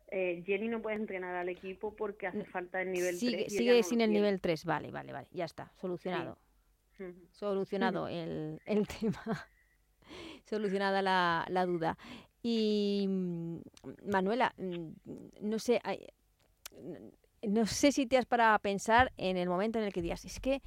Eh, 0.09 0.43
Jenny 0.47 0.69
no 0.69 0.81
puede 0.81 0.97
entrenar 0.97 1.35
al 1.35 1.49
equipo 1.49 1.95
porque 1.97 2.29
hace 2.29 2.45
falta 2.45 2.81
el 2.81 2.93
nivel 2.93 3.17
sigue, 3.17 3.47
3. 3.47 3.53
Sigue 3.53 3.83
sin 3.83 4.01
el 4.01 4.13
nivel 4.13 4.41
3, 4.41 4.65
vale, 4.65 4.93
vale, 4.93 5.13
vale, 5.13 5.29
ya 5.33 5.45
está, 5.47 5.73
solucionado. 5.75 6.39
Solucionado 7.33 8.07
el, 8.09 8.61
el, 8.67 8.87
tema, 8.87 9.47
solucionada 10.45 11.03
la, 11.03 11.45
la 11.49 11.67
duda. 11.67 11.99
Y 12.41 13.07
mm, 13.09 13.59
Manuela, 14.05 14.55
mm, 14.59 14.91
no 15.41 15.59
sé, 15.59 15.81
no 17.43 17.67
sé 17.67 17.91
si 17.91 18.07
te 18.07 18.17
has 18.17 18.27
para 18.27 18.57
pensar 18.61 19.13
en 19.17 19.37
el 19.37 19.49
momento 19.49 19.81
en 19.81 19.87
el 19.87 19.93
que 19.93 20.03
digas, 20.03 20.25
es 20.25 20.39
que 20.39 20.63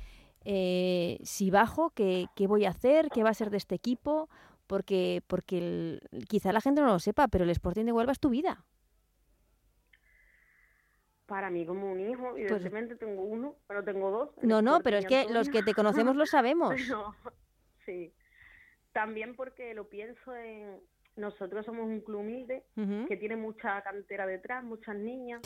eh, 0.45 1.19
si 1.23 1.51
bajo, 1.51 1.91
¿qué, 1.91 2.27
¿qué, 2.35 2.47
voy 2.47 2.65
a 2.65 2.69
hacer? 2.69 3.09
¿Qué 3.09 3.23
va 3.23 3.29
a 3.29 3.33
ser 3.33 3.49
de 3.49 3.57
este 3.57 3.75
equipo? 3.75 4.29
Porque, 4.67 5.21
porque 5.27 5.99
quizá 6.27 6.51
la 6.53 6.61
gente 6.61 6.81
no 6.81 6.87
lo 6.87 6.99
sepa, 6.99 7.27
pero 7.27 7.43
el 7.43 7.49
Sporting 7.49 7.85
de 7.85 7.91
Huelva 7.91 8.11
es 8.11 8.19
tu 8.19 8.29
vida 8.29 8.65
para 11.29 11.51
mí 11.51 11.65
como 11.65 11.91
un 11.91 11.99
hijo, 11.99 12.37
y 12.37 12.45
pues, 12.47 12.63
tengo 12.99 13.21
uno, 13.21 13.55
pero 13.67 13.83
tengo 13.83 14.09
dos. 14.09 14.29
No, 14.41 14.63
no, 14.63 14.79
pero 14.81 14.97
es 14.97 15.05
que 15.05 15.27
los 15.29 15.47
que 15.47 15.61
te 15.61 15.75
conocemos 15.75 16.15
lo 16.15 16.25
sabemos. 16.25 16.75
sí. 17.85 18.11
También 18.91 19.35
porque 19.35 19.73
lo 19.75 19.87
pienso 19.87 20.35
en... 20.35 20.81
Nosotros 21.15 21.65
somos 21.65 21.85
un 21.85 22.01
club 22.01 22.21
humilde 22.21 22.63
que 23.07 23.17
tiene 23.17 23.35
mucha 23.35 23.81
cantera 23.83 24.25
detrás, 24.25 24.63
muchas 24.63 24.95
niñas. 24.95 25.41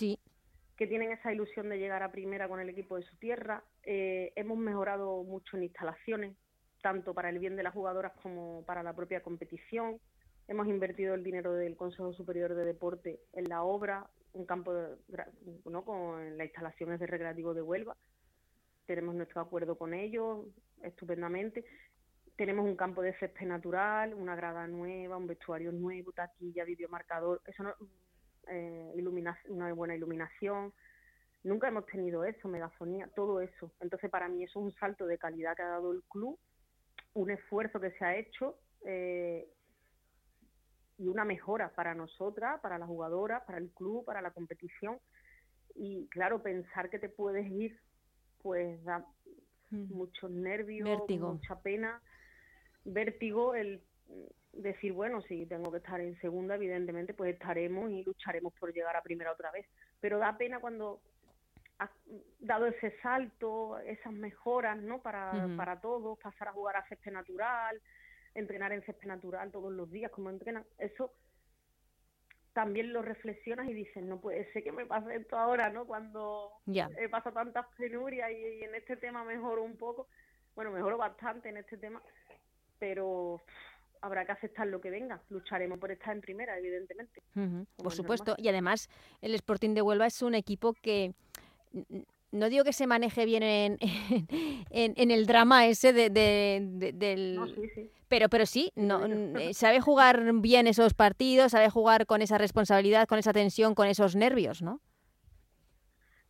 Que 0.77 0.87
tienen 0.87 1.11
esa 1.11 1.31
ilusión 1.31 1.69
de 1.69 1.77
llegar 1.77 2.01
a 2.03 2.11
primera 2.11 2.47
con 2.47 2.59
el 2.59 2.69
equipo 2.69 2.95
de 2.97 3.03
su 3.03 3.15
tierra. 3.17 3.63
Eh, 3.83 4.33
hemos 4.35 4.57
mejorado 4.57 5.23
mucho 5.23 5.57
en 5.57 5.63
instalaciones, 5.63 6.35
tanto 6.81 7.13
para 7.13 7.29
el 7.29 7.39
bien 7.39 7.55
de 7.55 7.63
las 7.63 7.73
jugadoras 7.73 8.13
como 8.21 8.63
para 8.65 8.83
la 8.83 8.93
propia 8.93 9.21
competición. 9.21 9.99
Hemos 10.47 10.67
invertido 10.67 11.13
el 11.13 11.23
dinero 11.23 11.53
del 11.53 11.77
Consejo 11.77 12.13
Superior 12.13 12.55
de 12.55 12.65
Deporte 12.65 13.19
en 13.33 13.47
la 13.47 13.63
obra, 13.63 14.09
un 14.33 14.45
campo 14.45 14.73
¿no? 15.65 15.85
con 15.85 16.37
las 16.37 16.47
instalaciones 16.47 16.99
de 16.99 17.07
recreativo 17.07 17.53
de 17.53 17.61
Huelva. 17.61 17.95
Tenemos 18.85 19.15
nuestro 19.15 19.41
acuerdo 19.41 19.77
con 19.77 19.93
ellos 19.93 20.45
estupendamente. 20.81 21.63
Tenemos 22.35 22.65
un 22.65 22.75
campo 22.75 23.03
de 23.03 23.13
césped 23.19 23.45
natural, 23.45 24.15
una 24.15 24.35
grada 24.35 24.67
nueva, 24.67 25.17
un 25.17 25.27
vestuario 25.27 25.71
nuevo, 25.71 26.11
taquilla, 26.11 26.65
videomarcador, 26.65 27.41
eso 27.45 27.61
no, 27.61 27.73
eh, 28.47 28.93
una 29.47 29.73
buena 29.73 29.95
iluminación. 29.95 30.73
Nunca 31.43 31.67
hemos 31.67 31.85
tenido 31.85 32.23
eso, 32.23 32.47
megafonía, 32.47 33.09
todo 33.15 33.41
eso. 33.41 33.71
Entonces, 33.81 34.09
para 34.09 34.27
mí 34.29 34.43
eso 34.43 34.59
es 34.59 34.65
un 34.65 34.73
salto 34.73 35.05
de 35.05 35.17
calidad 35.17 35.55
que 35.55 35.61
ha 35.61 35.67
dado 35.67 35.91
el 35.91 36.03
club, 36.03 36.39
un 37.13 37.29
esfuerzo 37.31 37.79
que 37.79 37.91
se 37.91 38.05
ha 38.05 38.15
hecho 38.15 38.57
eh, 38.85 39.47
y 40.97 41.07
una 41.07 41.25
mejora 41.25 41.69
para 41.75 41.93
nosotras, 41.93 42.61
para 42.61 42.77
las 42.77 42.87
jugadoras, 42.87 43.43
para 43.43 43.57
el 43.57 43.69
club, 43.71 44.05
para 44.05 44.21
la 44.21 44.31
competición. 44.31 44.99
Y 45.75 46.07
claro, 46.09 46.41
pensar 46.41 46.89
que 46.89 46.99
te 46.99 47.09
puedes 47.09 47.45
ir, 47.51 47.77
pues 48.41 48.83
da 48.83 49.05
mucho 49.69 50.29
nervios, 50.29 51.01
mucha 51.09 51.59
pena, 51.61 52.01
vértigo, 52.85 53.55
el 53.55 53.81
decir, 54.53 54.93
bueno, 54.93 55.21
si 55.21 55.45
tengo 55.45 55.71
que 55.71 55.77
estar 55.77 55.99
en 55.99 56.19
segunda, 56.21 56.55
evidentemente, 56.55 57.13
pues 57.13 57.33
estaremos 57.33 57.91
y 57.91 58.03
lucharemos 58.03 58.53
por 58.53 58.73
llegar 58.73 58.95
a 58.95 59.01
primera 59.01 59.31
otra 59.31 59.51
vez. 59.51 59.65
Pero 59.99 60.19
da 60.19 60.37
pena 60.37 60.59
cuando 60.59 61.01
has 61.79 61.89
dado 62.39 62.67
ese 62.67 62.95
salto, 63.01 63.79
esas 63.79 64.13
mejoras, 64.13 64.77
¿no? 64.77 65.01
Para, 65.01 65.47
para 65.57 65.81
todos, 65.81 66.19
pasar 66.19 66.49
a 66.49 66.53
jugar 66.53 66.77
a 66.77 66.87
césped 66.87 67.11
natural, 67.11 67.81
entrenar 68.35 68.71
en 68.71 68.83
césped 68.83 69.07
natural 69.07 69.51
todos 69.51 69.71
los 69.71 69.89
días, 69.91 70.11
como 70.11 70.29
entrenan, 70.29 70.65
eso 70.77 71.11
también 72.53 72.93
lo 72.93 73.01
reflexionas 73.01 73.67
y 73.67 73.73
dices, 73.73 74.03
no 74.03 74.21
puede 74.21 74.51
ser 74.53 74.63
que 74.63 74.71
me 74.71 74.85
pase 74.85 75.15
esto 75.15 75.37
ahora, 75.37 75.69
¿no? 75.69 75.85
Cuando 75.85 76.51
he 76.67 77.09
pasado 77.09 77.33
tantas 77.33 77.65
penurias 77.77 78.31
y, 78.31 78.63
en 78.63 78.75
este 78.75 78.95
tema 78.95 79.23
mejoro 79.23 79.63
un 79.63 79.75
poco, 79.75 80.07
bueno, 80.55 80.71
mejoro 80.71 80.97
bastante 80.97 81.49
en 81.49 81.57
este 81.57 81.77
tema, 81.77 82.01
pero 82.77 83.41
habrá 84.03 84.25
que 84.25 84.33
aceptar 84.33 84.67
lo 84.67 84.81
que 84.81 84.91
venga. 84.91 85.21
Lucharemos 85.29 85.79
por 85.79 85.89
estar 85.91 86.13
en 86.13 86.21
primera, 86.21 86.57
evidentemente. 86.57 87.23
Por 87.77 87.93
supuesto. 87.93 88.35
Y 88.37 88.49
además, 88.49 88.89
el 89.21 89.33
Sporting 89.33 89.73
de 89.73 89.81
Huelva 89.81 90.05
es 90.05 90.21
un 90.21 90.35
equipo 90.35 90.73
que 90.73 91.13
no 92.31 92.49
digo 92.49 92.65
que 92.65 92.73
se 92.73 92.85
maneje 92.85 93.25
bien 93.25 93.43
en, 93.43 93.77
en, 94.69 95.11
el 95.11 95.25
drama 95.25 95.67
ese 95.67 95.93
de, 95.93 96.09
del... 96.09 97.39
Pero, 98.09 98.29
pero 98.29 98.45
sí, 98.45 98.71
no, 98.75 99.05
eh, 99.39 99.53
sabe 99.53 99.79
jugar 99.79 100.21
bien 100.33 100.67
esos 100.67 100.93
partidos, 100.93 101.53
sabe 101.53 101.69
jugar 101.69 102.05
con 102.05 102.21
esa 102.21 102.37
responsabilidad, 102.37 103.07
con 103.07 103.17
esa 103.17 103.33
tensión, 103.33 103.73
con 103.73 103.87
esos 103.87 104.15
nervios, 104.15 104.61
¿no? 104.61 104.81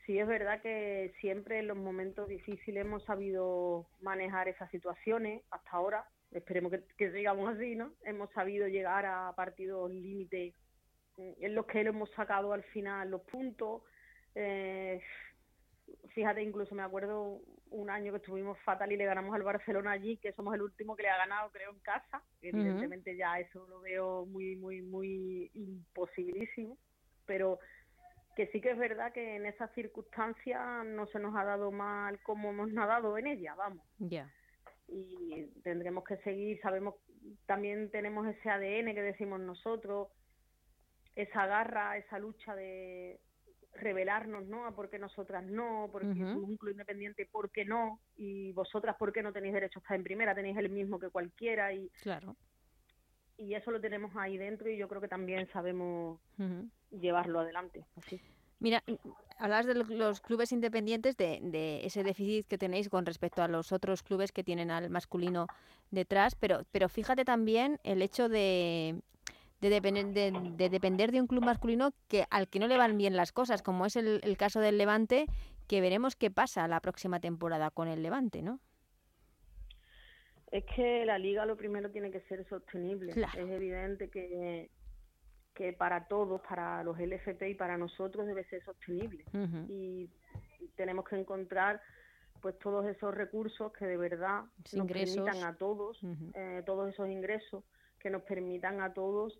Sí, 0.05 0.19
es 0.19 0.27
verdad 0.27 0.61
que 0.61 1.13
siempre 1.19 1.59
en 1.59 1.67
los 1.67 1.77
momentos 1.77 2.27
difíciles 2.27 2.85
hemos 2.85 3.03
sabido 3.03 3.85
manejar 4.01 4.47
esas 4.47 4.69
situaciones 4.69 5.41
hasta 5.49 5.71
ahora. 5.71 6.05
Esperemos 6.33 6.71
que, 6.71 6.83
que 6.97 7.11
sigamos 7.11 7.55
así, 7.55 7.75
¿no? 7.75 7.93
Hemos 8.03 8.31
sabido 8.31 8.67
llegar 8.67 9.05
a 9.05 9.33
partidos 9.35 9.91
límite 9.91 10.53
en 11.17 11.55
los 11.55 11.65
que 11.65 11.81
hemos 11.81 12.09
sacado 12.11 12.53
al 12.53 12.63
final 12.63 13.11
los 13.11 13.21
puntos. 13.21 13.83
Eh, 14.35 15.01
fíjate, 16.09 16.41
incluso 16.41 16.73
me 16.75 16.83
acuerdo 16.83 17.41
un 17.69 17.89
año 17.89 18.11
que 18.11 18.17
estuvimos 18.17 18.57
fatal 18.59 18.91
y 18.91 18.97
le 18.97 19.05
ganamos 19.05 19.33
al 19.35 19.43
Barcelona 19.43 19.91
allí, 19.91 20.17
que 20.17 20.33
somos 20.33 20.53
el 20.55 20.61
último 20.61 20.95
que 20.95 21.03
le 21.03 21.09
ha 21.09 21.17
ganado, 21.17 21.51
creo, 21.51 21.71
en 21.71 21.79
casa. 21.79 22.23
Evidentemente 22.41 23.15
ya 23.15 23.39
eso 23.39 23.65
lo 23.67 23.81
veo 23.81 24.25
muy, 24.25 24.55
muy, 24.55 24.81
muy 24.81 25.51
posibilísimo, 25.93 26.77
pero 27.25 27.59
que 28.35 28.47
sí 28.47 28.61
que 28.61 28.71
es 28.71 28.77
verdad 28.77 29.13
que 29.13 29.35
en 29.35 29.45
esas 29.45 29.71
circunstancias 29.73 30.85
no 30.85 31.05
se 31.07 31.19
nos 31.19 31.35
ha 31.35 31.43
dado 31.43 31.71
mal 31.71 32.19
como 32.23 32.49
hemos 32.49 32.71
nadado 32.71 33.17
en 33.17 33.27
ella, 33.27 33.53
vamos. 33.55 33.85
Ya. 33.99 34.31
Y 34.87 35.47
tendremos 35.63 36.03
que 36.03 36.17
seguir, 36.17 36.59
sabemos, 36.61 36.95
también 37.45 37.89
tenemos 37.89 38.27
ese 38.27 38.49
ADN 38.49 38.93
que 38.93 39.01
decimos 39.01 39.39
nosotros, 39.39 40.09
esa 41.15 41.45
garra, 41.47 41.97
esa 41.97 42.19
lucha 42.19 42.55
de 42.55 43.19
revelarnos, 43.75 44.45
¿no? 44.45 44.65
A 44.65 44.75
por 44.75 44.89
qué 44.89 44.99
nosotras 44.99 45.43
no, 45.43 45.89
porque 45.91 46.13
somos 46.15 46.49
un 46.49 46.57
club 46.57 46.73
independiente, 46.73 47.25
¿por 47.25 47.51
qué 47.51 47.65
no? 47.65 47.99
Y 48.17 48.51
vosotras, 48.51 48.95
¿por 48.97 49.11
qué 49.11 49.23
no 49.23 49.33
tenéis 49.33 49.53
derecho 49.53 49.79
a 49.79 49.81
estar 49.81 49.97
en 49.97 50.03
primera? 50.03 50.35
Tenéis 50.35 50.57
el 50.57 50.69
mismo 50.69 50.99
que 50.99 51.09
cualquiera 51.09 51.73
y... 51.73 51.89
Claro. 52.01 52.35
Y 53.35 53.55
eso 53.55 53.71
lo 53.71 53.81
tenemos 53.81 54.15
ahí 54.15 54.37
dentro 54.37 54.69
y 54.69 54.77
yo 54.77 54.87
creo 54.87 55.01
que 55.01 55.07
también 55.07 55.47
sabemos 55.51 56.19
llevarlo 56.91 57.39
adelante. 57.39 57.85
Así. 57.95 58.21
Mira, 58.63 58.81
hablabas 59.37 59.65
de 59.65 59.75
los 59.75 60.21
clubes 60.21 60.53
independientes, 60.53 61.17
de, 61.17 61.39
de, 61.43 61.85
ese 61.85 62.01
déficit 62.01 62.47
que 62.47 62.57
tenéis 62.57 62.87
con 62.87 63.05
respecto 63.05 63.43
a 63.43 63.49
los 63.49 63.73
otros 63.73 64.03
clubes 64.03 64.31
que 64.31 64.43
tienen 64.43 64.71
al 64.71 64.89
masculino 64.89 65.47
detrás, 65.91 66.35
pero, 66.35 66.61
pero 66.71 66.87
fíjate 66.87 67.25
también 67.25 67.77
el 67.83 68.01
hecho 68.01 68.29
de 68.29 68.95
de 69.59 69.69
depender 69.69 70.05
de, 70.07 70.69
depender 70.69 71.11
de 71.11 71.21
un 71.21 71.27
club 71.27 71.43
masculino 71.43 71.93
que 72.09 72.25
al 72.29 72.49
que 72.49 72.59
no 72.59 72.67
le 72.67 72.77
van 72.77 72.97
bien 72.97 73.15
las 73.15 73.31
cosas, 73.31 73.61
como 73.61 73.85
es 73.85 73.95
el, 73.95 74.37
caso 74.37 74.59
del 74.59 74.77
Levante, 74.77 75.25
que 75.67 75.79
veremos 75.79 76.15
qué 76.15 76.29
pasa 76.29 76.67
la 76.67 76.81
próxima 76.81 77.19
temporada 77.21 77.69
con 77.71 77.87
el 77.87 78.03
Levante, 78.03 78.41
¿no? 78.41 78.59
Es 80.51 80.65
que 80.65 81.05
la 81.05 81.17
liga 81.17 81.45
lo 81.45 81.55
primero 81.55 81.89
tiene 81.91 82.11
que 82.11 82.19
ser 82.21 82.47
sostenible. 82.47 83.13
Es 83.13 83.35
evidente 83.35 84.09
que, 84.09 84.69
que 85.53 85.73
para 85.73 86.07
todos, 86.07 86.41
para 86.41 86.83
los 86.83 86.97
LFP 86.97 87.49
y 87.49 87.55
para 87.55 87.77
nosotros 87.77 88.25
debe 88.25 88.43
ser 88.45 88.63
sostenible. 88.63 89.25
Y 89.69 90.09
tenemos 90.75 91.05
que 91.05 91.17
encontrar 91.17 91.81
pues 92.41 92.57
todos 92.59 92.85
esos 92.85 93.13
recursos 93.13 93.71
que 93.73 93.85
de 93.85 93.95
verdad 93.97 94.43
nos 94.73 94.87
permitan 94.87 95.43
a 95.43 95.55
todos, 95.55 95.99
eh, 96.33 96.61
todos 96.65 96.91
esos 96.91 97.07
ingresos 97.09 97.63
que 97.99 98.09
nos 98.09 98.23
permitan 98.23 98.81
a 98.81 98.93
todos 98.93 99.39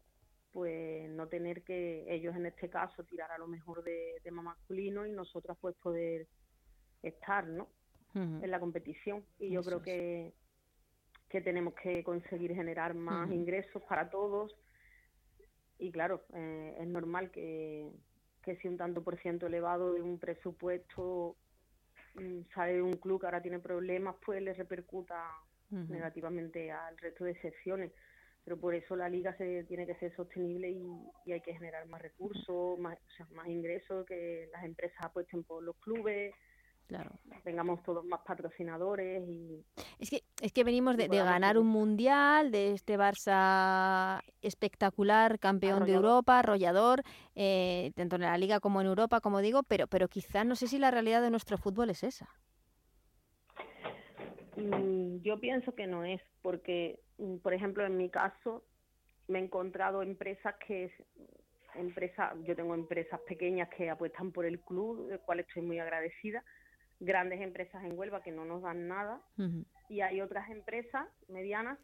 pues 0.54 1.10
no 1.10 1.28
tener 1.28 1.64
que 1.64 2.06
ellos 2.08 2.36
en 2.36 2.46
este 2.46 2.70
caso 2.70 3.04
tirar 3.04 3.32
a 3.32 3.40
lo 3.40 3.48
mejor 3.48 3.84
de 3.84 4.20
tema 4.22 4.44
masculino 4.44 5.06
y 5.08 5.12
nosotras 5.12 5.58
pues 5.60 5.76
poder 5.78 6.28
estar 7.02 7.48
no 7.48 7.68
en 8.14 8.52
la 8.52 8.60
competición. 8.60 9.26
Y 9.40 9.50
yo 9.50 9.64
creo 9.64 9.82
que 9.82 10.34
que 11.34 11.42
tenemos 11.42 11.74
que 11.74 12.04
conseguir 12.04 12.54
generar 12.54 12.94
más 12.94 13.32
ingresos 13.32 13.82
para 13.90 14.12
todos 14.12 14.56
y 15.80 15.92
claro 15.92 16.24
eh, 16.34 16.76
es 16.80 16.88
normal 16.88 17.32
que, 17.32 17.90
que 18.44 18.58
si 18.58 18.68
un 18.68 18.78
tanto 18.78 19.04
por 19.04 19.20
ciento 19.20 19.48
elevado 19.48 19.94
de 19.94 20.02
un 20.02 20.20
presupuesto 20.20 21.36
mm, 22.16 22.42
sale 22.54 22.74
de 22.74 22.82
un 22.82 22.94
club 22.94 23.20
que 23.20 23.28
ahora 23.28 23.42
tiene 23.42 23.60
problemas 23.60 24.16
pues 24.24 24.42
le 24.42 24.54
repercuta 24.54 25.30
negativamente 25.90 26.72
al 26.72 26.98
resto 26.98 27.26
de 27.26 27.40
secciones. 27.42 27.92
Pero 28.44 28.60
por 28.60 28.76
eso 28.76 28.96
la 28.96 29.08
liga 29.08 29.36
se 29.38 29.64
tiene 29.64 29.86
que 29.86 29.96
ser 29.96 30.14
sostenible 30.16 30.70
y, 30.70 31.32
hay 31.32 31.42
que 31.42 31.54
generar 31.54 31.88
más 31.88 32.02
recursos, 32.02 32.78
más, 32.78 32.98
más 33.32 33.48
ingresos, 33.48 34.06
que 34.06 34.50
las 34.52 34.66
empresas 34.66 34.98
apuesten 35.02 35.44
por 35.44 35.64
los 35.64 35.78
clubes, 35.78 36.34
claro. 36.88 37.12
tengamos 37.44 37.82
todos 37.84 38.06
más 38.06 38.22
patrocinadores 38.26 39.28
y 39.28 39.66
es 40.00 40.10
que 40.10 40.24
es 40.42 40.52
que 40.52 40.64
venimos 40.64 40.98
de, 40.98 41.08
ganar 41.08 41.58
un 41.58 41.68
mundial 41.68 42.52
de 42.52 42.72
este 42.72 42.98
Barça 42.98 44.22
espectacular 44.42 45.40
campeón 45.40 45.86
de 45.86 45.94
Europa 45.94 46.40
arrollador 46.40 47.04
eh, 47.36 47.92
tanto 47.96 48.16
en 48.16 48.22
la 48.24 48.38
liga 48.38 48.60
como 48.60 48.82
en 48.82 48.88
Europa 48.88 49.22
como 49.22 49.40
digo 49.42 49.64
pero 49.64 49.88
pero 49.88 50.08
quizás 50.08 50.46
no 50.46 50.56
sé 50.56 50.68
si 50.68 50.78
la 50.78 50.92
realidad 50.92 51.22
de 51.22 51.32
nuestro 51.32 51.58
fútbol 51.58 51.90
es 51.90 52.04
esa. 52.04 52.30
Mm, 54.56 55.22
yo 55.22 55.40
pienso 55.40 55.74
que 55.74 55.88
no 55.88 56.04
es 56.04 56.22
porque 56.42 57.04
Mm, 57.18 57.38
por 57.38 57.54
ejemplo, 57.54 57.86
en 57.86 57.98
mi 57.98 58.10
caso, 58.10 58.64
me 59.28 59.40
he 59.40 59.44
encontrado 59.44 60.02
empresas 60.02 60.56
que 60.66 60.92
empresas, 61.76 62.34
yo 62.44 62.56
tengo 62.56 62.76
empresas 62.76 63.20
pequeñas 63.22 63.70
que 63.70 63.90
apuestan 63.90 64.32
por 64.32 64.46
el 64.46 64.60
club, 64.60 65.08
del 65.08 65.20
cual 65.22 65.40
estoy 65.40 65.64
muy 65.64 65.80
agradecida, 65.80 66.44
grandes 67.04 67.42
empresas 67.42 67.84
en 67.84 67.98
Huelva 67.98 68.24
que 68.24 68.32
no 68.32 68.46
nos 68.46 68.62
dan 68.62 68.88
nada, 68.88 69.22
y 69.90 70.02
hay 70.02 70.22
otras 70.22 70.50
empresas 70.50 71.08
medianas 71.28 71.78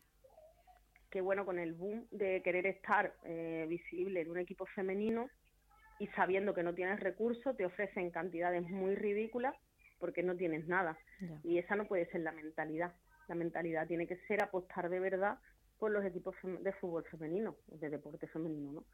que, 1.10 1.22
bueno, 1.22 1.46
con 1.46 1.60
el 1.60 1.74
boom 1.74 2.08
de 2.12 2.42
querer 2.44 2.68
estar 2.68 3.14
eh, 3.24 3.66
visible 3.68 4.22
en 4.22 4.32
un 4.32 4.38
equipo 4.38 4.66
femenino 4.68 5.30
y 6.00 6.08
sabiendo 6.08 6.54
que 6.54 6.64
no 6.64 6.74
tienes 6.74 7.00
recursos, 7.00 7.58
te 7.58 7.66
ofrecen 7.66 8.12
cantidades 8.12 8.64
muy 8.70 8.96
ridículas 8.96 9.56
porque 10.00 10.24
no 10.24 10.36
tienes 10.36 10.68
nada. 10.68 10.98
Y 11.44 11.58
esa 11.58 11.76
no 11.76 11.88
puede 11.88 12.06
ser 12.10 12.22
la 12.22 12.32
mentalidad. 12.32 12.94
La 13.28 13.36
mentalidad 13.36 13.88
tiene 13.88 14.08
que 14.08 14.18
ser 14.28 14.42
apostar 14.42 14.90
de 14.90 15.00
verdad 15.00 15.40
por 15.78 15.92
los 15.92 16.06
equipos 16.06 16.36
de 16.44 16.72
fútbol 16.74 17.04
femenino, 17.06 17.58
de 17.68 17.90
deporte 17.90 18.28
femenino, 18.28 18.72
¿no? 18.72 18.86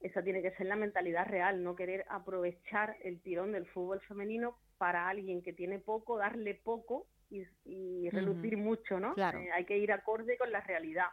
Esa 0.00 0.22
tiene 0.22 0.40
que 0.40 0.52
ser 0.52 0.66
la 0.66 0.76
mentalidad 0.76 1.26
real, 1.26 1.62
no 1.62 1.76
querer 1.76 2.04
aprovechar 2.08 2.96
el 3.02 3.20
tirón 3.20 3.52
del 3.52 3.66
fútbol 3.66 4.00
femenino 4.00 4.56
para 4.78 5.08
alguien 5.08 5.42
que 5.42 5.52
tiene 5.52 5.78
poco, 5.78 6.18
darle 6.18 6.54
poco 6.54 7.06
y, 7.30 8.08
relucir 8.10 8.56
mucho, 8.56 9.00
¿no? 9.00 9.14
Eh, 9.16 9.50
hay 9.52 9.64
que 9.64 9.78
ir 9.78 9.92
acorde 9.92 10.38
con 10.38 10.50
la 10.50 10.60
realidad 10.60 11.08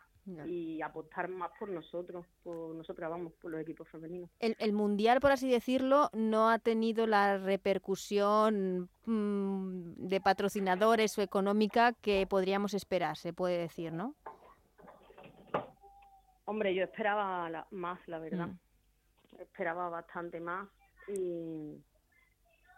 y 0.46 0.82
apostar 0.82 1.28
más 1.28 1.52
por 1.60 1.70
nosotros, 1.70 2.26
por 2.44 2.74
nosotras, 2.76 3.10
vamos, 3.10 3.34
por 3.42 3.52
los 3.52 3.60
equipos 3.60 3.90
femeninos. 3.90 4.30
El, 4.40 4.72
Mundial, 4.72 5.20
por 5.20 5.32
así 5.32 5.52
decirlo, 5.52 6.10
no 6.14 6.50
ha 6.50 6.60
tenido 6.60 7.08
la 7.08 7.38
repercusión 7.38 8.90
mm, 9.06 10.08
de 10.08 10.22
patrocinadores 10.22 11.18
o 11.18 11.22
económica 11.22 11.94
que 11.94 12.26
podríamos 12.26 12.74
esperar, 12.74 13.18
se 13.18 13.34
puede 13.34 13.58
decir, 13.58 13.92
¿no? 13.92 14.16
Hombre, 16.46 16.74
yo 16.74 16.84
esperaba 16.84 17.68
más, 17.72 18.00
la 18.08 18.20
verdad. 18.20 18.48
Mm. 18.48 19.42
Esperaba 19.42 19.90
bastante 19.90 20.40
más 20.40 20.70
y 21.08 21.82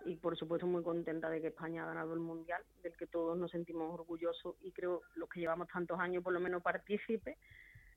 y 0.05 0.15
por 0.15 0.37
supuesto 0.37 0.67
muy 0.67 0.83
contenta 0.83 1.29
de 1.29 1.41
que 1.41 1.47
España 1.47 1.83
ha 1.83 1.87
ganado 1.87 2.13
el 2.13 2.19
Mundial, 2.19 2.61
del 2.83 2.95
que 2.95 3.07
todos 3.07 3.37
nos 3.37 3.51
sentimos 3.51 3.91
orgullosos 3.91 4.55
y 4.61 4.71
creo 4.71 5.01
los 5.15 5.27
que 5.29 5.39
llevamos 5.39 5.67
tantos 5.67 5.99
años 5.99 6.23
por 6.23 6.33
lo 6.33 6.39
menos 6.39 6.61
partícipes 6.61 7.37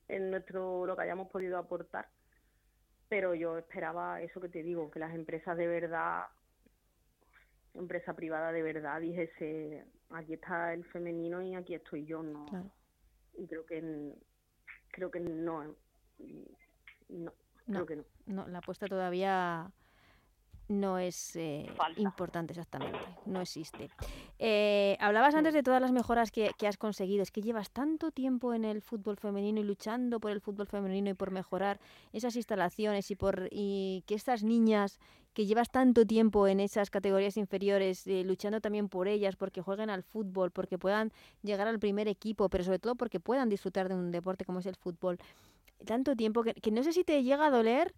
en 0.07 0.31
nuestro 0.31 0.85
lo 0.85 0.95
que 0.95 1.03
hayamos 1.03 1.29
podido 1.29 1.57
aportar. 1.57 2.09
Pero 3.07 3.33
yo 3.35 3.57
esperaba 3.57 4.21
eso 4.21 4.41
que 4.41 4.49
te 4.49 4.63
digo, 4.63 4.89
que 4.89 4.99
las 4.99 5.13
empresas 5.13 5.55
de 5.55 5.67
verdad, 5.67 6.23
empresa 7.73 8.13
privada 8.15 8.51
de 8.51 8.63
verdad 8.63 9.01
dijese, 9.01 9.85
aquí 10.09 10.33
está 10.33 10.73
el 10.73 10.83
femenino 10.85 11.41
y 11.41 11.55
aquí 11.55 11.75
estoy 11.75 12.05
yo, 12.05 12.23
no. 12.23 12.45
Y 13.37 13.47
creo 13.47 13.65
que 13.65 14.15
creo 14.91 15.11
que 15.11 15.19
no, 15.19 15.75
no, 17.09 17.33
creo 17.67 17.85
que 17.85 17.95
no. 17.95 18.03
No, 18.25 18.47
la 18.47 18.59
apuesta 18.59 18.87
todavía 18.87 19.71
no 20.69 20.99
es 20.99 21.35
eh, 21.35 21.67
importante 21.97 22.53
exactamente, 22.53 22.99
no 23.25 23.41
existe. 23.41 23.89
Eh, 24.37 24.95
hablabas 24.99 25.33
antes 25.35 25.53
de 25.53 25.63
todas 25.63 25.81
las 25.81 25.91
mejoras 25.91 26.31
que, 26.31 26.53
has 26.67 26.77
conseguido, 26.77 27.23
es 27.23 27.31
que 27.31 27.41
llevas 27.41 27.71
tanto 27.71 28.11
tiempo 28.11 28.53
en 28.53 28.63
el 28.63 28.81
fútbol 28.81 29.17
femenino 29.17 29.59
y 29.59 29.63
luchando 29.63 30.19
por 30.19 30.31
el 30.31 30.41
fútbol 30.41 30.67
femenino 30.67 31.09
y 31.09 31.13
por 31.15 31.31
mejorar 31.31 31.79
esas 32.13 32.35
instalaciones 32.35 33.09
y 33.11 33.15
por 33.15 33.49
y 33.51 34.03
que 34.05 34.15
estas 34.15 34.43
niñas 34.43 34.99
que 35.33 35.45
llevas 35.45 35.69
tanto 35.71 36.05
tiempo 36.05 36.47
en 36.47 36.59
esas 36.59 36.89
categorías 36.89 37.37
inferiores, 37.37 38.05
eh, 38.07 38.23
luchando 38.23 38.61
también 38.61 38.89
por 38.89 39.07
ellas, 39.07 39.35
porque 39.35 39.61
jueguen 39.61 39.89
al 39.89 40.03
fútbol, 40.03 40.51
porque 40.51 40.77
puedan 40.77 41.11
llegar 41.41 41.67
al 41.67 41.79
primer 41.79 42.07
equipo, 42.07 42.49
pero 42.49 42.63
sobre 42.63 42.79
todo 42.79 42.95
porque 42.95 43.19
puedan 43.19 43.49
disfrutar 43.49 43.89
de 43.89 43.95
un 43.95 44.11
deporte 44.11 44.45
como 44.45 44.59
es 44.59 44.65
el 44.65 44.75
fútbol. 44.75 45.17
Tanto 45.85 46.15
tiempo 46.15 46.43
que, 46.43 46.53
que 46.53 46.71
no 46.71 46.83
sé 46.83 46.93
si 46.93 47.03
te 47.03 47.23
llega 47.23 47.47
a 47.47 47.51
doler 47.51 47.93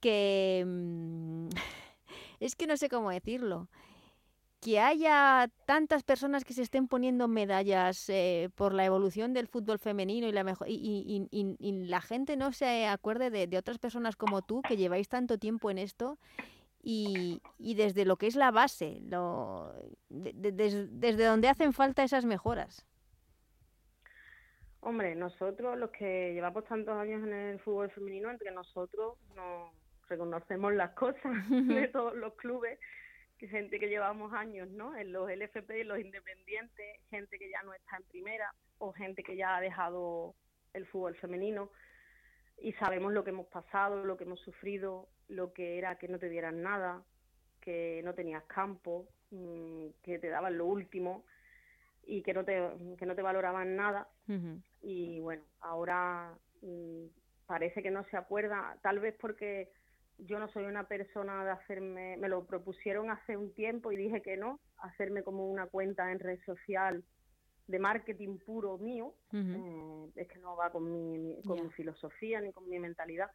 que... 0.00 0.66
Es 2.40 2.56
que 2.56 2.66
no 2.66 2.76
sé 2.76 2.88
cómo 2.88 3.10
decirlo. 3.10 3.68
Que 4.60 4.80
haya 4.80 5.50
tantas 5.66 6.02
personas 6.02 6.44
que 6.44 6.52
se 6.52 6.62
estén 6.62 6.88
poniendo 6.88 7.28
medallas 7.28 8.08
eh, 8.08 8.50
por 8.54 8.74
la 8.74 8.84
evolución 8.84 9.32
del 9.32 9.46
fútbol 9.46 9.78
femenino 9.78 10.26
y 10.26 10.32
la, 10.32 10.44
mejor, 10.44 10.66
la 10.68 12.00
gente 12.00 12.36
no 12.36 12.52
se 12.52 12.86
acuerde 12.86 13.30
de, 13.30 13.56
otras 13.56 13.78
personas 13.78 14.16
como 14.16 14.42
tú 14.42 14.60
que 14.62 14.76
lleváis 14.76 15.08
tanto 15.08 15.38
tiempo 15.38 15.70
en 15.70 15.78
esto 15.78 16.18
y, 16.82 17.40
desde 17.58 18.04
lo 18.04 18.16
que 18.16 18.26
es 18.26 18.36
la 18.36 18.50
base, 18.50 18.98
desde 20.08 21.24
donde 21.24 21.48
hacen 21.48 21.72
falta 21.72 22.02
esas 22.02 22.26
mejoras. 22.26 22.86
Hombre, 24.80 25.14
nosotros 25.14 25.78
los 25.78 25.90
que 25.90 26.32
llevamos 26.32 26.64
tantos 26.64 26.94
años 26.94 27.22
en 27.22 27.32
el 27.32 27.60
fútbol 27.60 27.90
femenino, 27.90 28.30
entre 28.30 28.50
nosotros 28.50 29.18
no, 29.36 29.72
reconocemos 30.10 30.74
las 30.74 30.90
cosas 30.90 31.22
de 31.50 31.88
todos 31.88 32.14
los 32.14 32.34
clubes, 32.34 32.78
que 33.38 33.48
gente 33.48 33.80
que 33.80 33.88
llevamos 33.88 34.34
años, 34.34 34.68
¿no? 34.68 34.94
En 34.94 35.12
los 35.12 35.30
LFP 35.30 35.70
y 35.70 35.84
los 35.84 35.98
independientes, 35.98 37.00
gente 37.08 37.38
que 37.38 37.48
ya 37.50 37.62
no 37.62 37.72
está 37.72 37.96
en 37.96 38.02
primera 38.04 38.52
o 38.78 38.92
gente 38.92 39.22
que 39.22 39.36
ya 39.36 39.56
ha 39.56 39.60
dejado 39.60 40.34
el 40.74 40.86
fútbol 40.86 41.16
femenino. 41.16 41.70
y 42.62 42.74
sabemos 42.74 43.14
lo 43.14 43.24
que 43.24 43.30
hemos 43.30 43.46
pasado, 43.46 44.04
lo 44.04 44.18
que 44.18 44.24
hemos 44.24 44.40
sufrido, 44.40 45.08
lo 45.28 45.54
que 45.54 45.78
era 45.78 45.96
que 45.96 46.08
no 46.08 46.18
te 46.18 46.28
dieran 46.28 46.60
nada, 46.60 47.02
que 47.62 48.02
no 48.04 48.12
tenías 48.12 48.44
campo, 48.44 49.08
mm, 49.30 49.86
que 50.02 50.18
te 50.18 50.28
daban 50.28 50.58
lo 50.58 50.66
último 50.66 51.24
y 52.02 52.22
que 52.22 52.34
no 52.34 52.44
te, 52.44 52.60
que 52.98 53.06
no 53.06 53.14
te 53.14 53.22
valoraban 53.22 53.76
nada. 53.76 54.08
Y 54.82 55.20
bueno, 55.20 55.42
ahora 55.60 56.34
mm, 56.60 57.06
parece 57.46 57.82
que 57.82 57.90
no 57.90 58.04
se 58.10 58.18
acuerda, 58.18 58.76
tal 58.82 59.00
vez 59.00 59.14
porque 59.18 59.70
yo 60.26 60.38
no 60.38 60.48
soy 60.48 60.64
una 60.64 60.86
persona 60.86 61.44
de 61.44 61.50
hacerme, 61.50 62.16
me 62.16 62.28
lo 62.28 62.44
propusieron 62.44 63.10
hace 63.10 63.36
un 63.36 63.52
tiempo 63.54 63.92
y 63.92 63.96
dije 63.96 64.22
que 64.22 64.36
no, 64.36 64.60
hacerme 64.78 65.22
como 65.22 65.48
una 65.48 65.66
cuenta 65.66 66.10
en 66.12 66.18
red 66.18 66.38
social 66.44 67.04
de 67.66 67.78
marketing 67.78 68.38
puro 68.38 68.78
mío, 68.78 69.14
eh, 69.32 70.10
es 70.16 70.28
que 70.28 70.38
no 70.38 70.56
va 70.56 70.70
con, 70.70 70.90
mi, 70.90 71.40
con 71.46 71.62
mi 71.62 71.70
filosofía 71.70 72.40
ni 72.40 72.52
con 72.52 72.68
mi 72.68 72.78
mentalidad. 72.78 73.30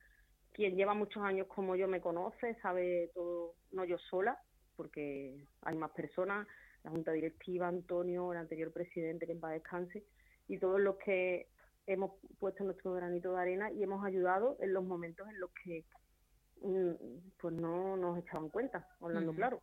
Quien 0.52 0.76
lleva 0.76 0.94
muchos 0.94 1.24
años 1.24 1.48
como 1.48 1.76
yo 1.76 1.88
me 1.88 2.02
conoce, 2.02 2.56
sabe 2.62 3.12
todo, 3.14 3.54
no 3.72 3.86
yo 3.86 3.98
sola, 3.98 4.38
porque 4.76 5.48
hay 5.62 5.76
más 5.78 5.92
personas, 5.92 6.48
la 6.84 6.92
junta 6.92 7.12
directiva, 7.14 7.68
Antonio, 7.68 8.34
el 8.34 8.40
anterior 8.40 8.72
presidente, 8.72 9.26
que 9.26 9.32
en 9.32 9.40
paz 9.40 9.54
descanse, 9.54 10.04
y 10.48 10.60
todos 10.60 10.80
los 10.80 10.98
que 10.98 11.48
hemos 11.88 12.12
puesto 12.40 12.64
nuestro 12.64 12.94
granito 12.94 13.34
de 13.34 13.42
arena 13.42 13.72
y 13.72 13.84
hemos 13.84 14.04
ayudado 14.06 14.58
en 14.60 14.74
los 14.74 14.84
momentos 14.84 15.28
en 15.30 15.40
los 15.40 15.52
que 15.64 15.86
pues 16.62 17.54
no 17.54 17.98
nos 17.98 18.18
echaban 18.18 18.50
cuenta, 18.50 18.88
hablando 19.02 19.34
claro. 19.34 19.62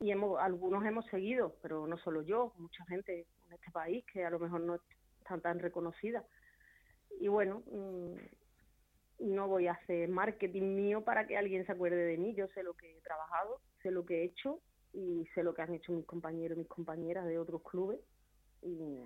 Y 0.00 0.10
hemos, 0.10 0.38
algunos 0.40 0.84
hemos 0.84 1.06
seguido, 1.06 1.54
pero 1.62 1.86
no 1.86 1.96
solo 1.98 2.22
yo, 2.22 2.52
mucha 2.58 2.84
gente 2.86 3.26
en 3.46 3.52
este 3.52 3.70
país 3.70 4.04
que 4.12 4.24
a 4.24 4.30
lo 4.30 4.40
mejor 4.40 4.60
no 4.60 4.76
están 5.20 5.40
tan 5.40 5.60
reconocida. 5.60 6.24
Y 7.20 7.28
bueno, 7.28 7.62
mm, 7.70 8.14
no 9.20 9.48
voy 9.48 9.68
a 9.68 9.72
hacer 9.72 10.08
marketing 10.08 10.74
mío 10.74 11.04
para 11.04 11.26
que 11.26 11.36
alguien 11.36 11.64
se 11.66 11.72
acuerde 11.72 12.04
de 12.04 12.18
mí. 12.18 12.34
Yo 12.34 12.48
sé 12.48 12.62
lo 12.62 12.74
que 12.74 12.98
he 12.98 13.00
trabajado, 13.02 13.60
sé 13.82 13.90
lo 13.90 14.04
que 14.04 14.22
he 14.22 14.24
hecho 14.24 14.60
y 14.92 15.26
sé 15.34 15.42
lo 15.42 15.54
que 15.54 15.62
han 15.62 15.74
hecho 15.74 15.92
mis 15.92 16.06
compañeros 16.06 16.56
y 16.56 16.60
mis 16.60 16.68
compañeras 16.68 17.26
de 17.26 17.38
otros 17.38 17.62
clubes. 17.62 18.00
Y, 18.62 19.04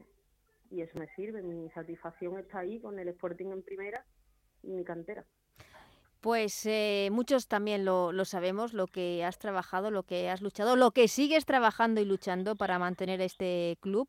y 0.71 0.81
eso 0.81 0.99
me 0.99 1.09
sirve. 1.15 1.43
Mi 1.43 1.69
satisfacción 1.71 2.39
está 2.39 2.61
ahí 2.61 2.81
con 2.81 2.99
el 2.99 3.09
Sporting 3.09 3.51
en 3.51 3.63
primera 3.63 4.05
y 4.63 4.73
mi 4.73 4.85
cantera. 4.85 5.25
Pues 6.21 6.67
eh, 6.67 7.09
muchos 7.13 7.47
también 7.47 7.85
lo, 7.85 8.13
lo, 8.13 8.25
sabemos, 8.25 8.73
lo 8.73 8.87
que 8.87 9.25
has 9.25 9.39
trabajado, 9.39 9.91
lo 9.91 10.03
que 10.03 10.29
has 10.31 10.41
luchado, 10.41 10.75
lo 10.75 10.91
que 10.91 11.09
sigues 11.09 11.45
trabajando 11.45 12.01
y 12.01 12.05
luchando 12.05 12.57
para 12.57 12.79
mantener 12.79 13.21
este 13.21 13.79
club 13.81 14.09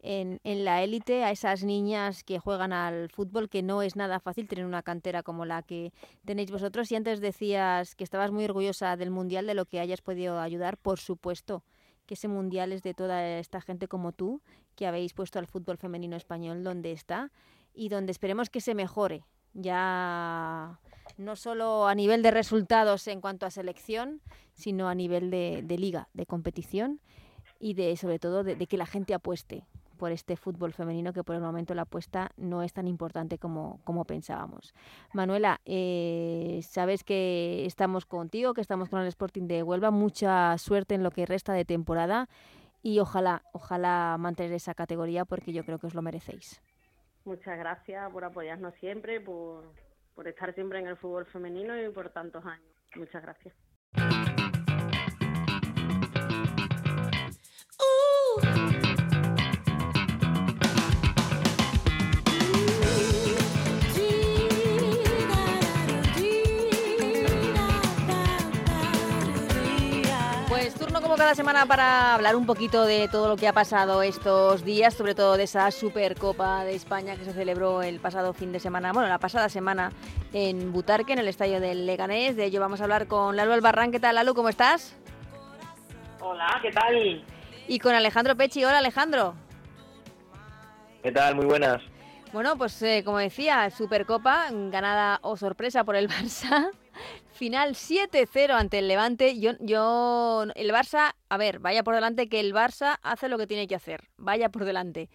en, 0.00 0.40
en 0.44 0.64
la 0.64 0.82
élite, 0.82 1.24
a 1.24 1.30
esas 1.30 1.64
niñas 1.64 2.22
que 2.24 2.38
juegan 2.38 2.72
al 2.72 3.10
fútbol, 3.10 3.48
que 3.48 3.62
no 3.62 3.82
es 3.82 3.96
nada 3.96 4.20
fácil 4.20 4.48
tener 4.48 4.64
una 4.64 4.82
cantera 4.82 5.22
como 5.22 5.44
la 5.44 5.62
que 5.62 5.92
tenéis 6.24 6.50
vosotros. 6.50 6.90
Y 6.92 6.96
antes 6.96 7.20
decías 7.20 7.94
que 7.94 8.04
estabas 8.04 8.30
muy 8.30 8.44
orgullosa 8.44 8.96
del 8.96 9.10
Mundial, 9.10 9.46
de 9.46 9.54
lo 9.54 9.66
que 9.66 9.80
hayas 9.80 10.00
podido 10.00 10.40
ayudar, 10.40 10.78
por 10.78 10.98
supuesto 11.00 11.64
que 12.08 12.14
ese 12.14 12.26
mundial 12.26 12.72
es 12.72 12.82
de 12.82 12.94
toda 12.94 13.38
esta 13.38 13.60
gente 13.60 13.86
como 13.86 14.12
tú, 14.12 14.40
que 14.74 14.86
habéis 14.86 15.12
puesto 15.12 15.38
al 15.38 15.46
fútbol 15.46 15.76
femenino 15.76 16.16
español 16.16 16.64
donde 16.64 16.92
está 16.92 17.30
y 17.74 17.90
donde 17.90 18.12
esperemos 18.12 18.48
que 18.48 18.62
se 18.62 18.74
mejore. 18.74 19.24
Ya 19.52 20.80
no 21.16 21.36
solo 21.36 21.88
a 21.88 21.94
nivel 21.94 22.22
de 22.22 22.30
resultados 22.30 23.06
en 23.08 23.20
cuanto 23.20 23.46
a 23.46 23.50
selección, 23.50 24.20
sino 24.54 24.88
a 24.88 24.94
nivel 24.94 25.30
de, 25.30 25.62
liga, 25.78 26.08
de 26.12 26.26
competición 26.26 27.00
y 27.58 27.74
de 27.74 27.96
sobre 27.96 28.18
todo 28.18 28.44
de, 28.44 28.66
que 28.66 28.76
la 28.76 28.86
gente 28.86 29.14
apueste 29.14 29.64
por 29.96 30.12
este 30.12 30.36
fútbol 30.36 30.72
femenino 30.72 31.12
que 31.12 31.24
por 31.24 31.34
el 31.34 31.42
momento 31.42 31.74
la 31.74 31.82
apuesta 31.82 32.30
no 32.36 32.62
es 32.62 32.72
tan 32.72 32.86
importante 32.86 33.36
como, 33.36 33.80
como 33.82 34.04
pensábamos. 34.04 34.72
Manuela, 35.12 35.60
eh, 35.64 36.60
sabes 36.62 37.02
que 37.02 37.66
estamos 37.66 38.06
contigo, 38.06 38.54
que 38.54 38.60
estamos 38.60 38.88
con 38.88 39.00
el 39.00 39.08
Sporting 39.08 39.48
de 39.48 39.64
Huelva. 39.64 39.90
Mucha 39.90 40.56
suerte 40.58 40.94
en 40.94 41.02
lo 41.02 41.10
que 41.10 41.26
resta 41.26 41.52
de 41.52 41.64
temporada 41.64 42.28
y 42.80 43.00
ojalá, 43.00 43.42
ojalá 43.52 44.16
mantener 44.20 44.52
esa 44.52 44.74
categoría 44.74 45.24
porque 45.24 45.52
yo 45.52 45.64
creo 45.64 45.78
que 45.78 45.88
os 45.88 45.94
lo 45.94 46.02
merecéis. 46.02 46.62
Muchas 47.24 47.58
gracias 47.58 48.10
por 48.12 48.24
apoyarnos 48.24 48.74
siempre, 48.76 49.20
por, 49.20 49.64
por 50.18 50.26
estar 50.26 50.52
siempre 50.52 50.80
en 50.80 50.88
el 50.88 50.96
fútbol 50.96 51.26
femenino 51.26 51.80
y 51.80 51.88
por 51.90 52.10
tantos 52.10 52.44
años. 52.44 52.74
Muchas 52.96 53.22
gracias. 53.22 53.54
Cada 71.28 71.36
semana 71.36 71.66
para 71.66 72.14
hablar 72.14 72.36
un 72.36 72.46
poquito 72.46 72.86
de 72.86 73.06
todo 73.06 73.28
lo 73.28 73.36
que 73.36 73.46
ha 73.46 73.52
pasado 73.52 74.00
estos 74.00 74.64
días, 74.64 74.94
sobre 74.94 75.14
todo 75.14 75.36
de 75.36 75.42
esa 75.42 75.70
Supercopa 75.70 76.64
de 76.64 76.74
España 76.74 77.16
que 77.16 77.26
se 77.26 77.34
celebró 77.34 77.82
el 77.82 78.00
pasado 78.00 78.32
fin 78.32 78.50
de 78.50 78.58
semana, 78.58 78.94
bueno, 78.94 79.10
la 79.10 79.18
pasada 79.18 79.50
semana 79.50 79.92
en 80.32 80.72
Butarque, 80.72 81.12
en 81.12 81.18
el 81.18 81.28
estadio 81.28 81.60
del 81.60 81.84
Leganés. 81.84 82.34
De 82.34 82.46
ello 82.46 82.60
vamos 82.62 82.80
a 82.80 82.84
hablar 82.84 83.08
con 83.08 83.36
Lalo 83.36 83.52
Albarrán. 83.52 83.92
¿Qué 83.92 84.00
tal, 84.00 84.14
Lalo? 84.14 84.34
¿Cómo 84.34 84.48
estás? 84.48 84.96
Hola, 86.20 86.60
¿qué 86.62 86.70
tal? 86.70 87.22
Y 87.66 87.78
con 87.78 87.94
Alejandro 87.94 88.34
Pechi. 88.34 88.64
Hola, 88.64 88.78
Alejandro. 88.78 89.34
¿Qué 91.02 91.12
tal? 91.12 91.34
Muy 91.34 91.44
buenas. 91.44 91.82
Bueno, 92.32 92.56
pues 92.56 92.80
eh, 92.80 93.02
como 93.04 93.18
decía, 93.18 93.68
Supercopa, 93.68 94.46
ganada 94.50 95.18
o 95.20 95.36
sorpresa 95.36 95.84
por 95.84 95.94
el 95.94 96.08
Barça. 96.08 96.70
Final 97.38 97.76
7-0 97.76 98.50
ante 98.50 98.80
el 98.80 98.88
Levante. 98.88 99.38
Yo, 99.38 99.52
yo, 99.60 100.44
el 100.56 100.70
Barça, 100.72 101.14
a 101.28 101.36
ver, 101.36 101.60
vaya 101.60 101.84
por 101.84 101.94
delante 101.94 102.28
que 102.28 102.40
el 102.40 102.52
Barça 102.52 102.98
hace 103.04 103.28
lo 103.28 103.38
que 103.38 103.46
tiene 103.46 103.68
que 103.68 103.76
hacer. 103.76 104.08
Vaya 104.16 104.48
por 104.48 104.64
delante. 104.64 105.08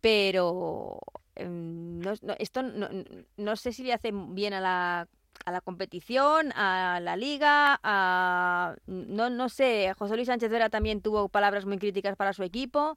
Pero 0.00 0.98
em, 1.36 2.00
no, 2.00 2.14
esto 2.40 2.62
no, 2.64 3.56
sé 3.56 3.72
si 3.72 3.84
le 3.84 3.92
hace 3.92 4.10
bien 4.12 4.54
a 4.54 4.60
la, 4.60 5.08
a 5.44 5.52
la 5.52 5.60
competición, 5.60 6.50
a 6.56 6.98
la 7.00 7.16
liga, 7.16 7.78
a, 7.84 8.74
no, 8.86 9.30
no 9.30 9.48
sé, 9.48 9.94
José 9.96 10.16
Luis 10.16 10.26
Sánchez 10.26 10.50
Vera 10.50 10.70
también 10.70 11.00
tuvo 11.00 11.28
palabras 11.28 11.64
muy 11.64 11.78
críticas 11.78 12.16
para 12.16 12.32
su 12.32 12.42
equipo. 12.42 12.96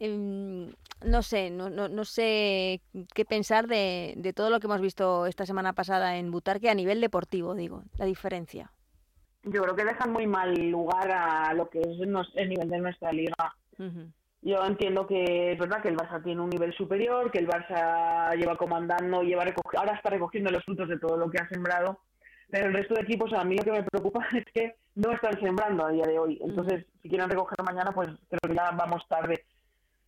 Em, 0.00 0.70
no 1.04 1.22
sé, 1.22 1.50
no, 1.50 1.70
no, 1.70 1.88
no, 1.88 2.04
sé 2.04 2.80
qué 3.14 3.24
pensar 3.24 3.66
de, 3.66 4.14
de, 4.16 4.32
todo 4.32 4.48
lo 4.50 4.60
que 4.60 4.66
hemos 4.66 4.80
visto 4.80 5.26
esta 5.26 5.44
semana 5.44 5.72
pasada 5.72 6.16
en 6.18 6.30
Butarque 6.30 6.70
a 6.70 6.74
nivel 6.74 7.00
deportivo, 7.00 7.54
digo, 7.54 7.82
la 7.96 8.04
diferencia. 8.04 8.70
Yo 9.42 9.62
creo 9.62 9.74
que 9.74 9.84
dejan 9.84 10.12
muy 10.12 10.26
mal 10.26 10.54
lugar 10.70 11.10
a 11.10 11.52
lo 11.54 11.68
que 11.68 11.80
es 11.80 11.86
el 12.34 12.48
nivel 12.48 12.68
de 12.68 12.78
nuestra 12.78 13.12
liga. 13.12 13.34
Yo 14.42 14.64
entiendo 14.64 15.06
que 15.06 15.52
es 15.52 15.58
verdad 15.58 15.82
que 15.82 15.88
el 15.88 15.96
Barça 15.96 16.22
tiene 16.22 16.40
un 16.40 16.50
nivel 16.50 16.72
superior, 16.74 17.30
que 17.30 17.38
el 17.38 17.48
Barça 17.48 18.34
lleva 18.36 18.56
comandando, 18.56 19.22
lleva 19.22 19.44
ahora 19.76 19.94
está 19.94 20.10
recogiendo 20.10 20.50
los 20.50 20.64
frutos 20.64 20.88
de 20.88 20.98
todo 20.98 21.16
lo 21.16 21.30
que 21.30 21.38
ha 21.38 21.48
sembrado, 21.48 22.00
pero 22.50 22.66
el 22.66 22.74
resto 22.74 22.94
de 22.94 23.02
equipos 23.02 23.32
a 23.32 23.44
mí 23.44 23.56
lo 23.56 23.64
que 23.64 23.72
me 23.72 23.82
preocupa 23.82 24.26
es 24.36 24.44
que 24.52 24.74
no 24.94 25.12
están 25.12 25.40
sembrando 25.40 25.86
a 25.86 25.90
día 25.90 26.04
de 26.06 26.18
hoy. 26.18 26.38
Entonces, 26.40 26.86
si 27.02 27.08
quieren 27.08 27.30
recoger 27.30 27.64
mañana, 27.64 27.92
pues 27.92 28.08
creo 28.28 28.40
que 28.48 28.54
ya 28.54 28.70
vamos 28.72 29.06
tarde 29.08 29.44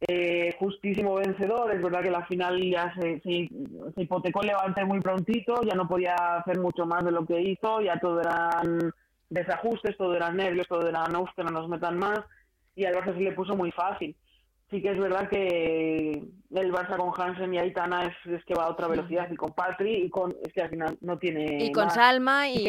eh, 0.08 0.54
justísimo 0.58 1.16
vencedor. 1.16 1.72
Es 1.74 1.82
verdad 1.82 2.02
que 2.02 2.10
la 2.10 2.24
final 2.26 2.62
ya 2.62 2.92
se, 2.94 3.20
se, 3.20 3.48
hipotecó 3.96 4.40
el 4.40 4.48
Levante 4.48 4.84
muy 4.84 5.00
prontito, 5.00 5.62
ya 5.62 5.74
no 5.74 5.86
podía 5.86 6.14
hacer 6.38 6.58
mucho 6.58 6.86
más 6.86 7.04
de 7.04 7.12
lo 7.12 7.26
que 7.26 7.40
hizo, 7.40 7.80
ya 7.80 7.98
todo 8.00 8.20
eran 8.20 8.92
desajustes, 9.28 9.96
todo 9.96 10.14
eran 10.16 10.36
nervios, 10.36 10.66
todo 10.66 10.88
eran 10.88 11.12
no, 11.12 11.24
que 11.24 11.44
no 11.44 11.50
nos 11.50 11.68
metan 11.68 11.98
más, 11.98 12.20
y 12.74 12.84
al 12.84 12.94
Barça 12.94 13.14
se 13.14 13.20
le 13.20 13.32
puso 13.32 13.54
muy 13.56 13.70
fácil. 13.72 14.16
Sí 14.70 14.80
que 14.80 14.92
es 14.92 14.98
verdad 14.98 15.28
que 15.28 16.12
el 16.12 16.72
Barça 16.72 16.96
con 16.96 17.12
Hansen 17.16 17.52
y 17.52 17.58
Aitana 17.58 18.06
es, 18.06 18.44
que 18.44 18.54
va 18.54 18.64
a 18.64 18.70
otra 18.70 18.88
velocidad, 18.88 19.28
y 19.30 19.36
con 19.36 19.52
Patri, 19.52 20.04
y 20.04 20.10
con, 20.10 20.34
es 20.42 20.52
que 20.52 20.62
al 20.62 20.70
final 20.70 20.96
no 21.00 21.18
tiene... 21.18 21.64
Y 21.64 21.72
con 21.72 21.90
Salma 21.90 22.48
y 22.48 22.64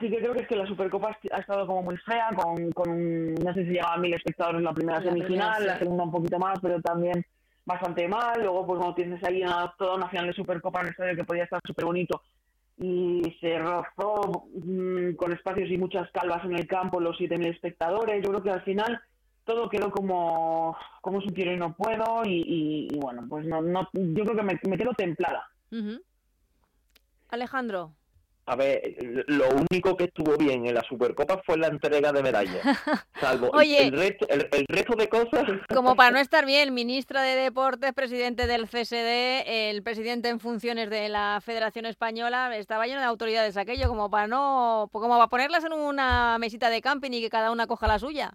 sí 0.00 0.10
que 0.10 0.18
creo 0.18 0.32
que 0.32 0.42
es 0.42 0.48
que 0.48 0.56
la 0.56 0.66
Supercopa 0.66 1.16
ha 1.32 1.38
estado 1.38 1.66
como 1.66 1.82
muy 1.82 1.96
fea, 1.98 2.30
con, 2.34 2.70
con 2.72 3.34
no 3.34 3.54
sé 3.54 3.64
si 3.64 3.70
llegaba 3.72 3.94
a 3.94 3.98
mil 3.98 4.14
espectadores 4.14 4.58
en 4.58 4.64
la 4.64 4.74
primera 4.74 5.02
semifinal, 5.02 5.66
la 5.66 5.78
segunda 5.78 6.04
un 6.04 6.10
poquito 6.10 6.38
más, 6.38 6.58
pero 6.60 6.80
también 6.80 7.24
bastante 7.64 8.08
mal. 8.08 8.40
Luego, 8.40 8.66
pues 8.66 8.78
cuando 8.78 8.94
tienes 8.94 9.22
ahí 9.24 9.42
toda 9.78 9.96
una 9.96 10.08
final 10.08 10.26
de 10.26 10.32
Supercopa 10.32 10.80
en 10.80 10.86
el 10.86 10.92
estadio 10.92 11.16
que 11.16 11.24
podía 11.24 11.44
estar 11.44 11.60
súper 11.64 11.84
bonito 11.84 12.22
y 12.78 13.36
se 13.40 13.58
rozó 13.58 14.48
mm, 14.54 15.14
con 15.14 15.32
espacios 15.32 15.70
y 15.70 15.78
muchas 15.78 16.10
calvas 16.10 16.44
en 16.44 16.56
el 16.56 16.66
campo 16.66 17.00
los 17.00 17.18
7.000 17.18 17.46
espectadores. 17.46 18.22
Yo 18.22 18.30
creo 18.30 18.42
que 18.42 18.50
al 18.50 18.62
final 18.62 19.00
todo 19.44 19.68
quedó 19.68 19.90
como, 19.90 20.76
como 21.00 21.18
un 21.18 21.28
quiero 21.28 21.52
y 21.52 21.56
no 21.56 21.74
puedo 21.74 22.22
y, 22.24 22.88
bueno, 23.00 23.24
pues 23.28 23.46
no, 23.46 23.60
no, 23.60 23.88
yo 23.92 24.24
creo 24.24 24.36
que 24.36 24.42
me, 24.42 24.60
me 24.68 24.78
quedo 24.78 24.92
templada. 24.94 25.44
Alejandro. 27.28 27.92
A 28.44 28.56
ver, 28.56 28.96
lo 29.28 29.50
único 29.50 29.96
que 29.96 30.04
estuvo 30.04 30.36
bien 30.36 30.66
en 30.66 30.74
la 30.74 30.82
Supercopa 30.82 31.40
fue 31.46 31.56
la 31.56 31.68
entrega 31.68 32.12
de 32.12 32.22
medallas. 32.24 32.60
Salvo 33.20 33.52
el, 33.60 33.92
resto, 33.92 34.26
el, 34.28 34.66
resto 34.66 34.96
de 34.96 35.08
cosas. 35.08 35.44
Como 35.72 35.94
para 35.96 36.10
no 36.10 36.18
estar 36.18 36.44
bien, 36.44 36.74
ministra 36.74 37.22
de 37.22 37.36
Deportes, 37.36 37.92
presidente 37.92 38.48
del 38.48 38.68
CSD, 38.68 39.70
el 39.70 39.82
presidente 39.84 40.28
en 40.28 40.40
funciones 40.40 40.90
de 40.90 41.08
la 41.08 41.40
Federación 41.40 41.86
Española, 41.86 42.56
estaba 42.56 42.86
lleno 42.86 43.00
de 43.00 43.06
autoridades 43.06 43.56
aquello, 43.56 43.88
como 43.88 44.10
para 44.10 44.26
no. 44.26 44.88
como 44.90 45.14
para 45.14 45.28
ponerlas 45.28 45.64
en 45.64 45.72
una 45.72 46.36
mesita 46.38 46.68
de 46.68 46.80
camping 46.80 47.12
y 47.12 47.20
que 47.20 47.30
cada 47.30 47.52
una 47.52 47.68
coja 47.68 47.86
la 47.86 48.00
suya. 48.00 48.32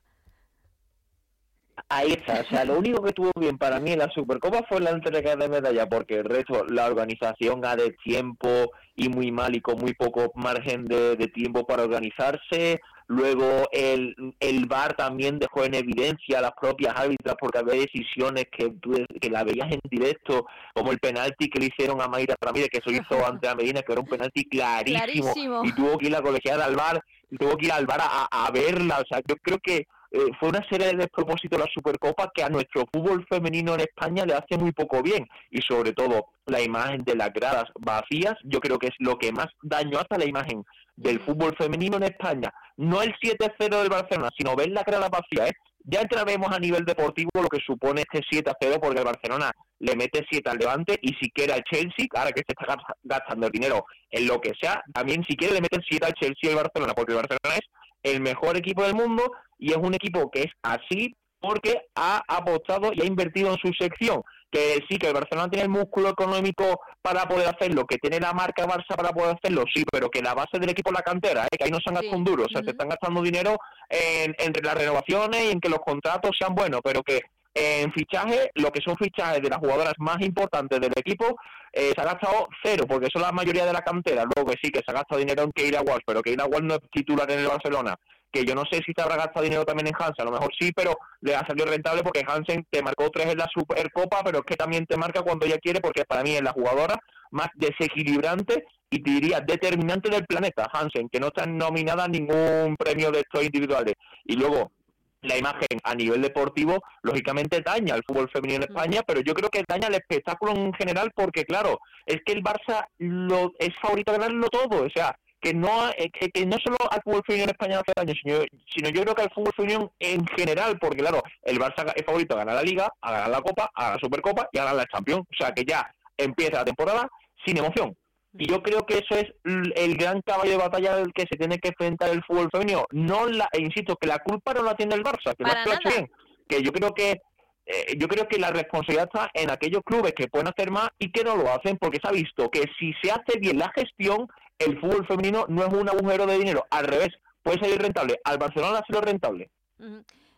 Ahí 1.90 2.12
está, 2.12 2.42
o 2.42 2.44
sea, 2.46 2.66
lo 2.66 2.78
único 2.78 3.02
que 3.02 3.10
estuvo 3.10 3.32
bien 3.40 3.58
para 3.58 3.80
mí 3.80 3.92
en 3.92 4.00
la 4.00 4.10
Supercopa 4.10 4.63
fue 4.68 4.82
la 4.82 4.90
entrega 4.90 5.36
de 5.36 5.48
medalla, 5.48 5.88
porque 5.88 6.16
el 6.16 6.26
resto, 6.26 6.66
la 6.66 6.86
organización 6.86 7.63
a 7.66 7.76
de 7.76 7.92
tiempo 8.04 8.72
y 8.96 9.10
muy 9.10 9.32
mal 9.32 9.56
y 9.56 9.62
con 9.62 9.78
muy 9.78 9.94
poco 9.94 10.32
margen 10.36 10.86
de, 10.86 11.16
tiempo 11.34 11.66
para 11.66 11.84
organizarse. 11.84 12.82
Luego 13.08 13.70
el, 13.72 14.16
el 14.40 14.66
VAR 14.66 14.96
también 14.96 15.40
dejó 15.40 15.63
en 15.63 15.76
evidencia 15.76 16.40
a 16.40 16.42
las 16.42 16.52
propias 16.60 16.94
árbitras 17.00 17.36
porque 17.40 17.60
había 17.60 17.76
decisiones 17.76 18.48
que, 18.52 18.74
que 19.22 19.30
la 19.30 19.46
veías 19.46 19.72
en 19.72 19.80
directo, 19.90 20.46
como 20.74 20.92
el 20.92 21.00
penalti 21.00 21.50
que 21.50 21.60
le 21.60 21.68
hicieron 21.68 22.02
a 22.02 22.08
Mayra 22.08 22.36
Ramírez, 22.42 22.70
que 22.70 22.82
se 22.84 22.92
hizo 22.92 23.26
ante 23.26 23.48
a 23.48 23.56
Medina, 23.56 23.82
que 23.82 23.94
era 23.94 24.02
un 24.02 24.08
penalti 24.08 24.44
clarísimo, 24.50 25.63
y 25.63 25.72
tuvo 25.74 25.98
que 25.98 26.08
ir 26.08 26.12
la 26.12 26.22
colegiada 26.22 26.66
al 26.66 26.76
VAR, 26.76 27.02
y 27.30 27.38
tuvo 27.38 27.56
que 27.56 27.68
ir 27.68 27.72
al 27.72 27.86
VAR 27.86 28.02
a, 28.02 28.28
a 28.30 28.52
verla. 28.52 29.00
O 29.00 29.06
sea, 29.08 29.22
yo 29.26 29.36
creo 29.38 29.60
que 29.60 29.88
eh, 30.12 30.20
fue 30.39 30.50
una 30.50 30.67
serie 30.70 30.88
de 30.88 30.98
despropósitos 30.98 31.60
la 31.60 31.67
Supercopa 31.74 32.32
que 32.34 32.43
a 32.43 32.50
nuestro 32.50 32.86
fútbol 32.91 33.26
femenino 33.30 33.74
en 33.74 33.82
España 33.82 34.26
le 34.26 34.34
hace 34.34 34.58
muy 34.58 34.72
poco 34.72 35.02
bien 35.02 35.28
y 35.50 35.62
sobre 35.62 35.93
todo 35.93 36.28
la 36.46 36.62
imagen 36.62 37.04
de 37.04 37.15
las 37.15 37.34
gradas 37.34 37.65
vacías 37.80 38.36
yo 38.43 38.60
creo 38.60 38.80
que 38.80 38.88
es 38.88 38.96
lo 39.00 39.17
que 39.17 39.32
más 39.32 39.48
daño 39.62 39.98
hace 39.98 40.15
a 40.15 40.17
la 40.17 40.26
imagen 40.26 40.63
del 40.96 41.20
fútbol 41.22 41.56
femenino 41.58 41.98
en 41.98 42.04
España 42.04 42.54
no 42.78 43.02
el 43.02 43.13
7-0 43.15 43.82
del 43.82 43.89
Barcelona 43.89 44.30
sino 44.38 44.56
ver 44.56 44.70
las 44.72 44.86
gradas 44.86 45.10
vacías 45.10 45.50
¿eh? 45.50 45.54
ya 45.89 46.02
entraremos 46.02 46.52
a 46.52 46.60
nivel 46.60 46.84
deportivo 46.84 47.30
lo 47.34 47.48
que 47.48 47.60
supone 47.65 48.02
este 48.02 48.20
7-0 48.20 48.80
porque 48.80 49.00
el 49.00 49.06
Barcelona 49.06 49.52
le 49.80 49.96
mete 49.96 50.26
7 50.30 50.50
al 50.50 50.58
Levante 50.58 51.00
y 51.02 51.13
si 51.13 51.30
quiere 51.32 51.54
al 51.54 51.63
Chelsea, 51.63 52.08
ahora 52.13 52.32
que 52.32 52.43
se 52.46 52.54
está 52.54 52.76
gastando 53.04 53.48
el 53.48 53.52
dinero 53.52 53.86
en 54.10 54.28
lo 54.28 54.41
que 54.41 54.52
sea, 54.60 54.84
también 54.93 55.24
si 55.24 55.36
quiere 55.36 55.54
le 55.54 55.62
meten 55.62 55.82
7 55.88 56.06
al 56.06 56.13
Chelsea 56.13 56.38
y 56.43 56.50
al 56.50 56.56
Barcelona, 56.56 56.93
porque 56.93 57.13
el 57.13 57.20
Barcelona 57.20 57.56
es 57.56 58.13
el 58.13 58.22
mejor 58.22 58.58
equipo 58.58 58.84
del 58.84 58.96
mundo 58.96 59.32
y 59.58 59.72
es 59.72 59.78
un 59.78 59.93
equipo 59.93 60.30
que 60.32 60.43
es 60.43 60.52
así 60.63 61.13
porque 61.39 61.82
ha 61.96 62.22
apostado 62.28 62.91
y 62.93 63.02
ha 63.02 63.06
invertido 63.06 63.52
en 63.52 63.58
su 63.58 63.72
sección. 63.74 64.22
Que 64.50 64.80
sí, 64.89 64.98
que 64.98 65.08
el 65.08 65.13
Barcelona 65.13 65.50
tiene 65.50 65.63
el 65.63 65.70
músculo 65.70 66.10
económico 66.10 66.80
para 67.02 67.26
poder 67.26 67.50
hacerlo, 67.50 67.86
que 67.86 67.98
tiene 67.98 68.20
la 68.20 68.32
marca 68.32 68.65
Barça 68.65 68.96
para 68.96 69.10
poder 69.10 69.36
hacerlo, 69.36 69.65
sí, 69.74 69.84
pero 69.91 70.10
que 70.10 70.22
la 70.22 70.34
base 70.34 70.58
del 70.58 70.70
equipo 70.70 70.89
es 70.89 70.96
la 70.96 71.02
cantera, 71.02 71.46
¿eh? 71.46 71.58
que 71.58 71.65
ahí 71.65 71.70
no 71.70 71.80
se 71.80 71.89
han 71.89 71.96
gastado 71.96 72.15
un 72.15 72.24
duro, 72.24 72.46
o 72.46 72.50
sea, 72.50 72.63
se 72.63 72.72
están 72.72 72.88
gastando 72.88 73.22
dinero 73.22 73.58
en, 73.89 74.34
en 74.38 74.54
las 74.63 74.74
renovaciones 74.74 75.43
y 75.43 75.52
en 75.52 75.60
que 75.60 75.67
los 75.67 75.80
contratos 75.80 76.32
sean 76.39 76.56
buenos, 76.56 76.80
pero 76.82 77.04
que 77.04 77.20
en 77.58 77.91
fichaje, 77.91 78.52
lo 78.54 78.72
que 78.72 78.82
son 78.82 78.96
fichajes 78.96 79.41
de 79.41 79.50
las 79.50 79.58
jugadoras 79.58 79.96
más 79.98 80.22
importantes 80.22 80.80
del 80.80 80.93
equipo, 80.96 81.36
eh, 81.74 81.91
se 81.96 82.02
ha 82.02 82.06
gastado 82.06 82.48
cero, 82.63 82.86
porque 82.88 83.08
son 83.12 83.24
la 83.24 83.32
mayoría 83.32 83.65
de 83.65 83.74
la 83.74 83.82
cantera. 83.82 84.26
Luego 84.26 84.52
que 84.52 84.58
sí, 84.62 84.70
que 84.70 84.84
se 84.86 84.91
ha 84.91 84.93
gastado 84.93 85.20
dinero 85.20 85.41
en 85.41 85.52
Keira 85.52 85.82
Walsh, 85.82 86.04
pero 86.06 86.22
Keira 86.22 86.46
Walsh 86.46 86.63
no 86.63 86.76
es 86.76 86.82
titular 86.91 87.30
en 87.32 87.39
el 87.39 87.48
Barcelona. 87.48 87.96
Que 88.32 88.43
yo 88.46 88.54
no 88.54 88.63
sé 88.70 88.78
si 88.86 88.91
se 88.96 89.02
habrá 89.02 89.15
gastado 89.15 89.43
dinero 89.43 89.65
también 89.65 89.88
en 89.88 89.96
Hansen, 89.98 90.22
a 90.22 90.26
lo 90.26 90.32
mejor 90.32 90.52
sí, 90.60 90.72
pero 90.72 90.98
le 91.22 91.36
ha 91.36 91.48
salido 91.48 91.65
rentable 91.65 92.04
porque 92.04 92.24
Hansen 92.28 92.67
te 92.70 92.84
marcó 92.84 93.10
tres 93.10 93.28
en 93.28 93.38
la 93.38 93.48
Supercopa, 93.52 94.22
pero 94.24 94.39
es 94.39 94.46
que 94.46 94.56
también 94.56 94.86
te 94.86 94.98
marca 94.98 95.24
cuando 95.24 95.48
ella 95.48 95.58
quiere, 95.58 95.80
porque 95.80 96.06
para 96.06 96.22
mí 96.22 96.36
es 96.36 96.43
la 96.43 96.52
jugadora 96.52 97.00
más 97.32 97.48
desequilibrante 97.56 98.65
y 98.89 99.02
diría 99.02 99.41
determinante 99.41 100.10
del 100.10 100.26
planeta, 100.26 100.70
Hansen, 100.72 101.10
que 101.10 101.20
no 101.20 101.28
está 101.28 101.46
nominada 101.46 102.04
a 102.06 102.08
ningún 102.08 102.76
premio 102.78 103.12
de 103.12 103.20
estos 103.20 103.43
individuales. 103.43 103.96
Y 104.26 104.36
luego, 104.36 104.72
la 105.21 105.38
imagen 105.38 105.80
a 105.84 105.95
nivel 105.95 106.21
deportivo, 106.21 106.80
lógicamente 107.01 107.62
daña 107.62 107.95
al 107.95 108.03
fútbol 108.08 108.30
femenino 108.32 108.63
en 108.63 108.69
España, 108.69 109.01
pero 109.06 109.21
yo 109.21 109.34
creo 109.34 109.49
que 109.49 109.63
daña 109.67 109.88
el 109.88 109.95
espectáculo 109.95 110.53
en 110.53 110.73
general 110.73 111.12
porque, 111.15 111.43
claro, 111.45 111.80
es 112.06 112.17
que 112.25 112.34
el 112.34 112.43
Barça 112.43 112.86
lo, 112.99 113.53
es 113.60 113.69
favorito 113.82 114.12
a 114.12 114.17
ganarlo 114.17 114.47
todo, 114.49 114.86
o 114.86 114.89
sea, 114.89 115.17
que 115.39 115.53
no 115.53 115.89
eh, 115.91 116.10
que, 116.12 116.45
no 116.45 116.58
solo 116.63 116.77
al 116.89 117.01
fútbol 117.03 117.23
femenino 117.25 117.45
en 117.45 117.49
España 117.51 117.80
hace 117.80 117.93
daño, 117.95 118.13
sino, 118.21 118.39
sino 118.75 118.89
yo 118.89 119.03
creo 119.03 119.15
que 119.15 119.23
al 119.23 119.32
fútbol 119.32 119.53
femenino 119.56 119.91
en 119.99 120.25
general, 120.27 120.77
porque, 120.80 120.97
claro, 120.97 121.21
el 121.43 121.60
Barça 121.60 121.93
es 121.95 122.06
favorito 122.06 122.36
a 122.36 122.39
ganar 122.39 122.56
la 122.56 122.63
Liga, 122.63 122.91
a 123.01 123.12
ganar 123.12 123.30
la 123.30 123.41
Copa, 123.41 123.69
a 123.73 123.84
ganar 123.84 123.97
la 123.97 124.01
Supercopa 124.01 124.49
y 124.51 124.58
a 124.58 124.63
ganar 124.63 124.77
la 124.77 124.86
Champions, 124.86 125.21
o 125.21 125.36
sea, 125.38 125.51
que 125.51 125.63
ya 125.63 125.89
empieza 126.17 126.60
la 126.60 126.65
temporada 126.65 127.08
sin 127.45 127.58
emoción. 127.58 127.95
Y 128.38 128.47
yo 128.47 128.62
creo 128.62 128.86
que 128.86 129.00
eso 129.00 129.15
es 129.15 129.26
el 129.43 129.97
gran 129.97 130.21
caballo 130.21 130.52
de 130.52 130.58
batalla 130.58 130.97
del 130.97 131.13
que 131.13 131.26
se 131.30 131.38
tiene 131.38 131.60
que 131.60 131.69
enfrentar 131.69 132.10
el 132.10 132.23
fútbol 132.23 132.50
femenino. 132.52 132.86
No 132.91 133.26
la, 133.28 133.50
e 133.52 133.62
insisto, 133.62 133.95
que 133.95 134.08
la 134.08 134.19
culpa 134.19 134.54
no 134.54 134.63
la 134.63 134.76
tiene 134.76 134.95
el 134.95 135.04
Barça, 135.04 135.36
que 135.36 135.43
lo 135.43 135.50
ha 135.50 135.80
bien. 135.89 136.10
Que 136.47 136.62
yo 136.62 136.71
creo 136.71 136.93
que 136.93 137.21
eh, 137.65 137.97
yo 137.97 138.08
creo 138.08 138.28
que 138.28 138.39
la 138.39 138.52
responsabilidad 138.52 139.10
está 139.12 139.30
en 139.34 139.52
aquellos 139.52 139.82
clubes 139.84 140.13
que 140.13 140.30
pueden 140.30 140.47
hacer 140.47 140.71
más 140.71 140.89
y 140.97 141.12
que 141.12 141.23
no 141.23 141.36
lo 141.36 141.52
hacen, 141.52 141.78
porque 141.78 142.00
se 142.02 142.08
ha 142.08 142.12
visto 142.12 142.50
que 142.50 142.63
si 142.80 142.93
se 143.02 143.12
hace 143.12 143.39
bien 143.39 143.60
la 143.60 143.71
gestión, 143.76 144.28
el 144.58 144.80
fútbol 144.80 145.06
femenino 145.06 145.45
no 145.50 145.65
es 145.65 145.73
un 145.73 145.89
agujero 145.89 146.26
de 146.26 146.38
dinero, 146.38 146.65
al 146.69 146.88
revés, 146.88 147.10
puede 147.43 147.60
salir 147.60 147.82
rentable. 147.82 148.19
Al 148.23 148.38
Barcelona 148.38 148.80
ha 148.80 148.86
sido 148.86 149.02
rentable. 149.02 149.50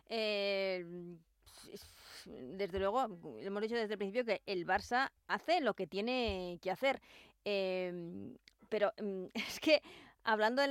eh, 0.08 0.84
desde 2.26 2.78
luego, 2.78 3.06
hemos 3.40 3.62
dicho 3.62 3.76
desde 3.76 3.94
el 3.94 3.98
principio 3.98 4.24
que 4.24 4.42
el 4.46 4.66
Barça 4.66 5.10
hace 5.28 5.60
lo 5.60 5.74
que 5.74 5.86
tiene 5.86 6.58
que 6.60 6.70
hacer. 6.70 7.00
Em, 7.44 8.36
pero 8.68 8.92
mm, 9.00 9.26
es 9.34 9.60
que 9.60 9.82
hablando 10.24 10.62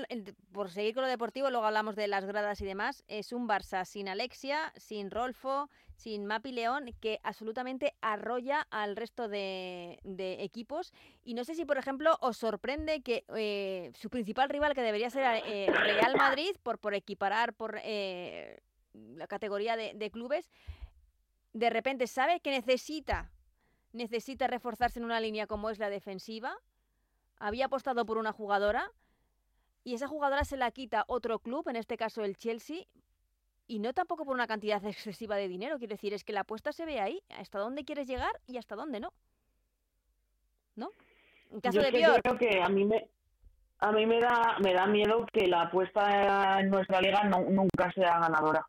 por 0.51 0.69
seguir 0.69 0.93
con 0.93 1.03
lo 1.03 1.09
deportivo, 1.09 1.49
luego 1.49 1.65
hablamos 1.65 1.95
de 1.95 2.07
las 2.07 2.25
gradas 2.25 2.61
y 2.61 2.65
demás, 2.65 3.03
es 3.07 3.33
un 3.33 3.47
Barça 3.47 3.85
sin 3.85 4.07
Alexia, 4.07 4.71
sin 4.77 5.11
Rolfo, 5.11 5.69
sin 5.95 6.25
Mapi 6.25 6.51
León, 6.51 6.93
que 7.01 7.19
absolutamente 7.23 7.93
arrolla 8.01 8.67
al 8.69 8.95
resto 8.95 9.27
de, 9.27 9.99
equipos. 10.39 10.93
Y 11.23 11.33
no 11.33 11.43
sé 11.43 11.55
si, 11.55 11.65
por 11.65 11.77
ejemplo, 11.77 12.17
os 12.21 12.37
sorprende 12.37 13.01
que 13.01 13.25
eh, 13.35 13.91
su 13.95 14.09
principal 14.09 14.49
rival, 14.49 14.75
que 14.75 14.81
debería 14.81 15.09
ser 15.09 15.41
eh, 15.45 15.67
Real 15.71 16.15
Madrid, 16.15 16.55
por, 16.63 16.79
por 16.79 16.93
equiparar 16.93 17.53
por 17.53 17.79
eh, 17.83 18.61
la 18.93 19.27
categoría 19.27 19.75
de 19.75 20.11
clubes, 20.11 20.49
de 21.53 21.69
repente 21.69 22.07
sabe 22.07 22.39
que 22.39 22.51
necesita 22.51 23.31
necesita 23.93 24.47
reforzarse 24.47 24.99
en 24.99 25.05
una 25.05 25.19
línea 25.19 25.47
como 25.47 25.69
es 25.69 25.79
la 25.79 25.89
defensiva, 25.89 26.57
había 27.37 27.65
apostado 27.65 28.05
por 28.05 28.17
una 28.17 28.31
jugadora 28.31 28.91
y 29.83 29.93
esa 29.93 30.07
jugadora 30.07 30.43
se 30.43 30.57
la 30.57 30.71
quita 30.71 31.05
otro 31.07 31.39
club, 31.39 31.67
en 31.69 31.75
este 31.75 31.97
caso 31.97 32.23
el 32.23 32.37
Chelsea, 32.37 32.83
y 33.67 33.79
no 33.79 33.93
tampoco 33.93 34.25
por 34.25 34.33
una 34.33 34.47
cantidad 34.47 34.83
excesiva 34.85 35.35
de 35.35 35.47
dinero. 35.47 35.77
Quiero 35.77 35.93
decir, 35.93 36.13
es 36.13 36.23
que 36.23 36.33
la 36.33 36.41
apuesta 36.41 36.71
se 36.71 36.85
ve 36.85 36.99
ahí, 36.99 37.21
hasta 37.29 37.59
dónde 37.59 37.85
quieres 37.85 38.07
llegar 38.07 38.31
y 38.45 38.57
hasta 38.57 38.75
dónde 38.75 38.99
no. 38.99 39.13
¿No? 40.75 40.91
En 41.51 41.61
caso 41.61 41.81
de 41.81 42.01
Yo 42.01 42.15
creo 42.21 42.37
que 42.37 42.61
a 42.61 42.69
mí 42.69 42.85
me, 42.85 43.09
a 43.79 43.91
mí 43.91 44.05
me 44.05 44.19
da, 44.19 44.57
me 44.61 44.73
da 44.73 44.85
miedo 44.85 45.25
que 45.31 45.47
la 45.47 45.63
apuesta 45.63 46.59
en 46.59 46.69
nuestra 46.69 47.01
liga 47.01 47.23
nunca 47.23 47.91
sea 47.93 48.19
ganadora. 48.19 48.65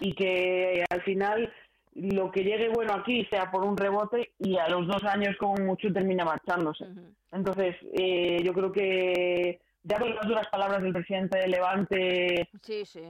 Y 0.00 0.14
que 0.14 0.84
al 0.90 1.02
final 1.02 1.52
lo 1.96 2.30
que 2.30 2.44
llegue 2.44 2.68
bueno 2.68 2.94
aquí 2.94 3.24
sea 3.26 3.50
por 3.50 3.64
un 3.64 3.76
rebote 3.76 4.32
y 4.38 4.56
a 4.56 4.68
los 4.68 4.86
dos 4.86 5.02
años 5.04 5.36
como 5.38 5.56
mucho 5.64 5.92
termina 5.92 6.24
marchándose. 6.24 6.84
Entonces, 7.32 7.76
eh, 7.92 8.42
yo 8.44 8.52
creo 8.52 8.70
que 8.70 9.60
ya 9.82 9.98
con 9.98 10.14
las 10.14 10.26
duras 10.26 10.48
palabras 10.48 10.82
del 10.82 10.92
presidente 10.92 11.38
de 11.38 11.48
Levante, 11.48 12.48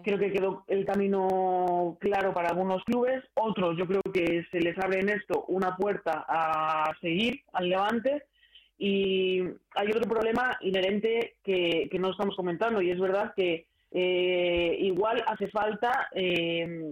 creo 0.05 0.19
que 0.19 0.33
quedó 0.33 0.65
el 0.69 0.85
camino 0.85 1.97
claro 2.01 2.35
para 2.35 2.51
algunos 2.51 2.85
clubes. 2.85 3.25
Otros, 3.35 3.79
yo 3.79 3.87
creo 3.87 4.03
que 4.13 4.45
se 4.51 4.61
les 4.61 4.77
abre 4.79 5.01
en 5.01 5.09
esto 5.09 5.47
una 5.49 5.75
puerta 5.77 6.25
a 6.29 6.93
seguir 7.01 7.43
al 7.53 7.69
Levante. 7.69 8.25
Y 8.79 9.41
hay 9.75 9.89
otro 9.89 10.07
problema 10.07 10.59
inherente 10.61 11.37
que, 11.43 11.89
que 11.91 11.99
no 11.99 12.11
estamos 12.11 12.37
comentando, 12.37 12.83
y 12.83 12.91
es 12.91 13.01
verdad 13.01 13.33
que 13.35 13.67
eh, 13.93 14.77
igual 14.81 15.25
hace 15.27 15.49
falta 15.49 16.09
eh, 16.13 16.91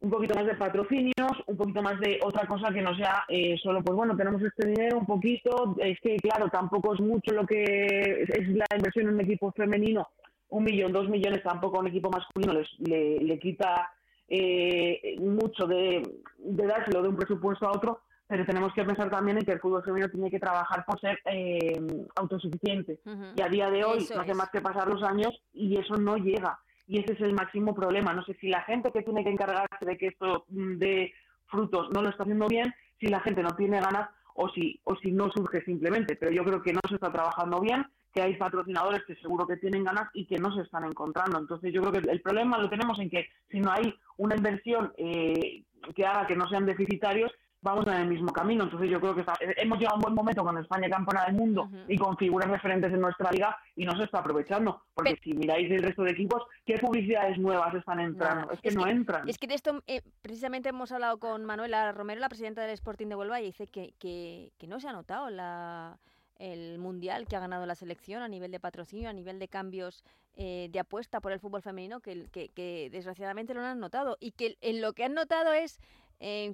un 0.00 0.10
poquito 0.10 0.34
más 0.34 0.46
de 0.46 0.54
patrocinios, 0.54 1.32
un 1.46 1.56
poquito 1.56 1.82
más 1.82 1.98
de 2.00 2.20
otra 2.22 2.46
cosa 2.46 2.72
que 2.72 2.82
no 2.82 2.94
sea 2.96 3.24
eh, 3.28 3.56
solo, 3.62 3.82
pues 3.82 3.96
bueno, 3.96 4.16
tenemos 4.16 4.42
este 4.42 4.68
dinero, 4.68 4.98
un 4.98 5.06
poquito, 5.06 5.74
es 5.78 5.98
que 6.00 6.16
claro, 6.16 6.48
tampoco 6.48 6.94
es 6.94 7.00
mucho 7.00 7.32
lo 7.32 7.46
que 7.46 8.26
es 8.28 8.48
la 8.48 8.66
inversión 8.76 9.08
en 9.08 9.14
un 9.14 9.20
equipo 9.20 9.52
femenino, 9.52 10.08
un 10.50 10.64
millón, 10.64 10.92
dos 10.92 11.08
millones, 11.08 11.42
tampoco 11.42 11.78
a 11.78 11.80
un 11.80 11.88
equipo 11.88 12.10
masculino 12.10 12.52
le, 12.78 13.18
le 13.18 13.38
quita 13.38 13.90
eh, 14.28 15.16
mucho 15.20 15.66
de, 15.66 16.02
de 16.38 16.66
dárselo 16.66 17.02
de 17.02 17.08
un 17.08 17.16
presupuesto 17.16 17.66
a 17.66 17.72
otro, 17.72 18.00
pero 18.28 18.44
tenemos 18.44 18.72
que 18.74 18.84
pensar 18.84 19.08
también 19.10 19.38
en 19.38 19.44
que 19.44 19.52
el 19.52 19.60
fútbol 19.60 19.84
femenino 19.84 20.10
tiene 20.10 20.30
que 20.30 20.40
trabajar 20.40 20.84
por 20.84 21.00
ser 21.00 21.18
eh, 21.26 21.80
autosuficiente. 22.16 22.98
Y 23.36 23.40
a 23.40 23.48
día 23.48 23.70
de 23.70 23.84
hoy 23.84 24.06
no 24.14 24.20
hace 24.20 24.34
más 24.34 24.50
que 24.50 24.60
pasar 24.60 24.88
los 24.88 25.02
años 25.02 25.40
y 25.54 25.76
eso 25.76 25.96
no 25.96 26.16
llega 26.16 26.58
y 26.86 27.00
ese 27.00 27.14
es 27.14 27.20
el 27.20 27.34
máximo 27.34 27.74
problema. 27.74 28.12
No 28.12 28.24
sé 28.24 28.34
si 28.40 28.48
la 28.48 28.62
gente 28.62 28.92
que 28.92 29.02
tiene 29.02 29.24
que 29.24 29.30
encargarse 29.30 29.84
de 29.84 29.96
que 29.96 30.08
esto 30.08 30.46
mm, 30.48 30.78
de 30.78 31.12
frutos 31.46 31.88
no 31.92 32.02
lo 32.02 32.10
está 32.10 32.22
haciendo 32.22 32.48
bien, 32.48 32.72
si 32.98 33.06
la 33.06 33.20
gente 33.20 33.42
no 33.42 33.54
tiene 33.56 33.80
ganas 33.80 34.10
o 34.34 34.48
si, 34.50 34.80
o 34.84 34.96
si 34.96 35.12
no 35.12 35.30
surge 35.30 35.62
simplemente. 35.64 36.16
Pero 36.16 36.32
yo 36.32 36.44
creo 36.44 36.62
que 36.62 36.72
no 36.72 36.80
se 36.88 36.94
está 36.94 37.12
trabajando 37.12 37.60
bien, 37.60 37.86
que 38.12 38.22
hay 38.22 38.34
patrocinadores 38.36 39.04
que 39.04 39.16
seguro 39.16 39.46
que 39.46 39.56
tienen 39.56 39.84
ganas 39.84 40.08
y 40.14 40.26
que 40.26 40.38
no 40.38 40.54
se 40.54 40.62
están 40.62 40.84
encontrando. 40.84 41.38
Entonces 41.38 41.72
yo 41.72 41.82
creo 41.82 41.92
que 41.92 42.10
el 42.10 42.20
problema 42.22 42.58
lo 42.58 42.70
tenemos 42.70 42.98
en 42.98 43.10
que 43.10 43.26
si 43.50 43.60
no 43.60 43.70
hay 43.70 43.94
una 44.16 44.36
inversión 44.36 44.92
eh, 44.96 45.64
que 45.94 46.06
haga 46.06 46.26
que 46.26 46.36
no 46.36 46.48
sean 46.48 46.66
deficitarios, 46.66 47.32
vamos 47.66 47.86
en 47.88 47.94
el 47.94 48.06
mismo 48.06 48.32
camino. 48.32 48.64
Entonces 48.64 48.88
yo 48.88 49.00
creo 49.00 49.14
que 49.14 49.24
hemos 49.56 49.78
llegado 49.78 49.96
a 49.96 49.98
un 49.98 50.02
buen 50.02 50.14
momento 50.14 50.44
con 50.44 50.56
España 50.56 50.88
campeona 50.88 51.26
del 51.26 51.34
mundo 51.34 51.68
y 51.88 51.98
con 51.98 52.16
figuras 52.16 52.48
referentes 52.48 52.92
en 52.92 53.00
nuestra 53.00 53.30
liga 53.30 53.58
y 53.74 53.84
no 53.84 53.96
se 53.96 54.04
está 54.04 54.20
aprovechando. 54.20 54.82
Porque 54.94 55.18
si 55.22 55.34
miráis 55.34 55.70
el 55.70 55.82
resto 55.82 56.04
de 56.04 56.12
equipos, 56.12 56.44
¿qué 56.64 56.78
publicidades 56.78 57.38
nuevas 57.38 57.74
están 57.74 58.00
entrando? 58.00 58.52
es 58.52 58.60
que 58.60 58.70
no 58.70 58.86
entran. 58.86 59.28
Es 59.28 59.38
que 59.38 59.48
de 59.48 59.54
esto 59.54 59.82
eh, 59.86 60.02
precisamente 60.22 60.68
hemos 60.68 60.92
hablado 60.92 61.18
con 61.18 61.44
Manuela 61.44 61.90
Romero, 61.92 62.20
la 62.20 62.28
presidenta 62.28 62.62
del 62.62 62.70
Sporting 62.70 63.08
de 63.08 63.16
Huelva, 63.16 63.40
y 63.40 63.46
dice 63.46 63.66
que, 63.66 63.94
que, 63.98 64.52
que 64.58 64.66
no 64.68 64.78
se 64.78 64.88
ha 64.88 64.92
notado 64.92 65.28
la 65.30 65.98
el 66.38 66.78
mundial 66.78 67.26
que 67.26 67.36
ha 67.36 67.40
ganado 67.40 67.64
la 67.66 67.74
selección 67.74 68.22
a 68.22 68.28
nivel 68.28 68.50
de 68.50 68.60
patrocinio, 68.60 69.08
a 69.08 69.12
nivel 69.12 69.38
de 69.38 69.48
cambios 69.48 70.04
eh, 70.36 70.68
de 70.70 70.78
apuesta 70.78 71.20
por 71.20 71.32
el 71.32 71.40
fútbol 71.40 71.62
femenino, 71.62 72.00
que, 72.00 72.26
que, 72.30 72.50
que, 72.50 72.90
desgraciadamente 72.90 73.54
lo 73.54 73.62
han 73.62 73.80
notado. 73.80 74.18
Y 74.20 74.32
que 74.32 74.58
en 74.60 74.82
lo 74.82 74.92
que 74.92 75.04
han 75.04 75.14
notado 75.14 75.52
es 75.52 75.80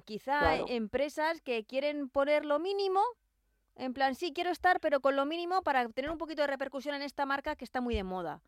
quizá 0.05 0.57
empresas 0.67 1.41
que 1.41 1.65
quieren 1.65 2.09
poner 2.09 2.45
lo 2.45 2.59
mínimo, 2.59 3.01
en 3.75 3.93
plan, 3.93 4.15
sí, 4.15 4.33
quiero 4.33 4.51
estar, 4.51 4.79
pero 4.79 4.99
con 4.99 5.15
lo 5.15 5.25
mínimo 5.25 5.63
para 5.63 5.87
tener 5.89 6.11
un 6.11 6.17
poquito 6.17 6.41
de 6.41 6.47
repercusión 6.47 6.95
en 6.95 7.01
esta 7.01 7.25
marca 7.25 7.55
que 7.55 7.65
está 7.65 7.81
muy 7.81 7.95
de 7.95 8.03
moda. 8.03 8.41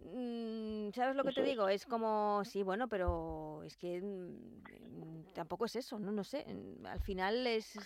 Mm, 0.00 0.90
¿Sabes 0.92 1.14
lo 1.14 1.24
que 1.24 1.32
te 1.32 1.42
digo? 1.42 1.68
Es 1.68 1.86
como, 1.86 2.42
sí, 2.44 2.62
bueno, 2.62 2.88
pero 2.88 3.62
es 3.64 3.76
que 3.76 4.00
mm, 4.00 5.32
tampoco 5.34 5.66
es 5.66 5.76
eso, 5.76 5.98
¿no? 5.98 6.10
No 6.10 6.24
sé. 6.24 6.46
Al 6.84 7.00
final 7.00 7.46
es, 7.46 7.78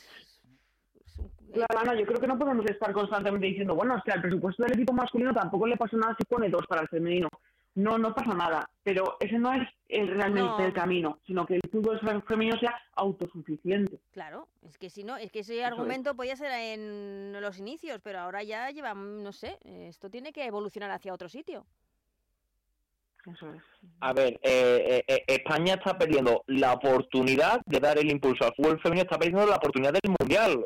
Claro, 1.52 1.94
yo 1.94 2.06
creo 2.06 2.20
que 2.20 2.26
no 2.26 2.38
podemos 2.38 2.66
estar 2.66 2.92
constantemente 2.92 3.46
diciendo, 3.46 3.76
bueno, 3.76 3.94
o 3.94 4.00
sea, 4.04 4.14
el 4.14 4.22
presupuesto 4.22 4.64
del 4.64 4.72
equipo 4.72 4.92
masculino 4.92 5.32
tampoco 5.32 5.66
le 5.66 5.76
pasa 5.76 5.96
nada 5.96 6.16
si 6.18 6.24
pone 6.24 6.48
dos 6.48 6.66
para 6.66 6.82
el 6.82 6.88
femenino 6.88 7.28
no, 7.74 7.98
no 7.98 8.14
pasa 8.14 8.34
nada. 8.34 8.70
Pero 8.82 9.16
ese 9.20 9.38
no 9.38 9.52
es 9.52 9.68
realmente 9.88 10.64
el 10.64 10.72
camino, 10.72 11.18
sino 11.26 11.46
que 11.46 11.54
el 11.54 11.70
fútbol 11.70 12.00
femenino 12.26 12.58
sea 12.58 12.74
autosuficiente. 12.94 14.00
Claro, 14.12 14.48
es 14.62 14.78
que 14.78 14.90
si 14.90 15.04
no, 15.04 15.16
es 15.16 15.30
que 15.30 15.40
ese 15.40 15.64
argumento 15.64 16.14
podía 16.14 16.36
ser 16.36 16.50
en 16.52 17.40
los 17.40 17.58
inicios, 17.58 18.00
pero 18.02 18.20
ahora 18.20 18.42
ya 18.42 18.70
lleva, 18.70 18.94
no 18.94 19.32
sé, 19.32 19.58
esto 19.64 20.10
tiene 20.10 20.32
que 20.32 20.44
evolucionar 20.44 20.90
hacia 20.90 21.14
otro 21.14 21.28
sitio. 21.28 21.66
Eso 23.26 23.54
es. 23.54 23.62
A 24.00 24.12
ver, 24.12 24.34
eh, 24.42 24.84
eh, 24.86 25.04
eh, 25.08 25.24
España 25.26 25.74
está 25.74 25.96
perdiendo 25.96 26.44
la 26.46 26.74
oportunidad 26.74 27.62
de 27.64 27.80
dar 27.80 27.98
el 27.98 28.10
impulso 28.10 28.44
al 28.44 28.54
fútbol 28.54 28.80
femenino, 28.80 29.04
está 29.04 29.18
perdiendo 29.18 29.46
la 29.46 29.56
oportunidad 29.56 29.92
del 29.92 30.14
mundial, 30.20 30.64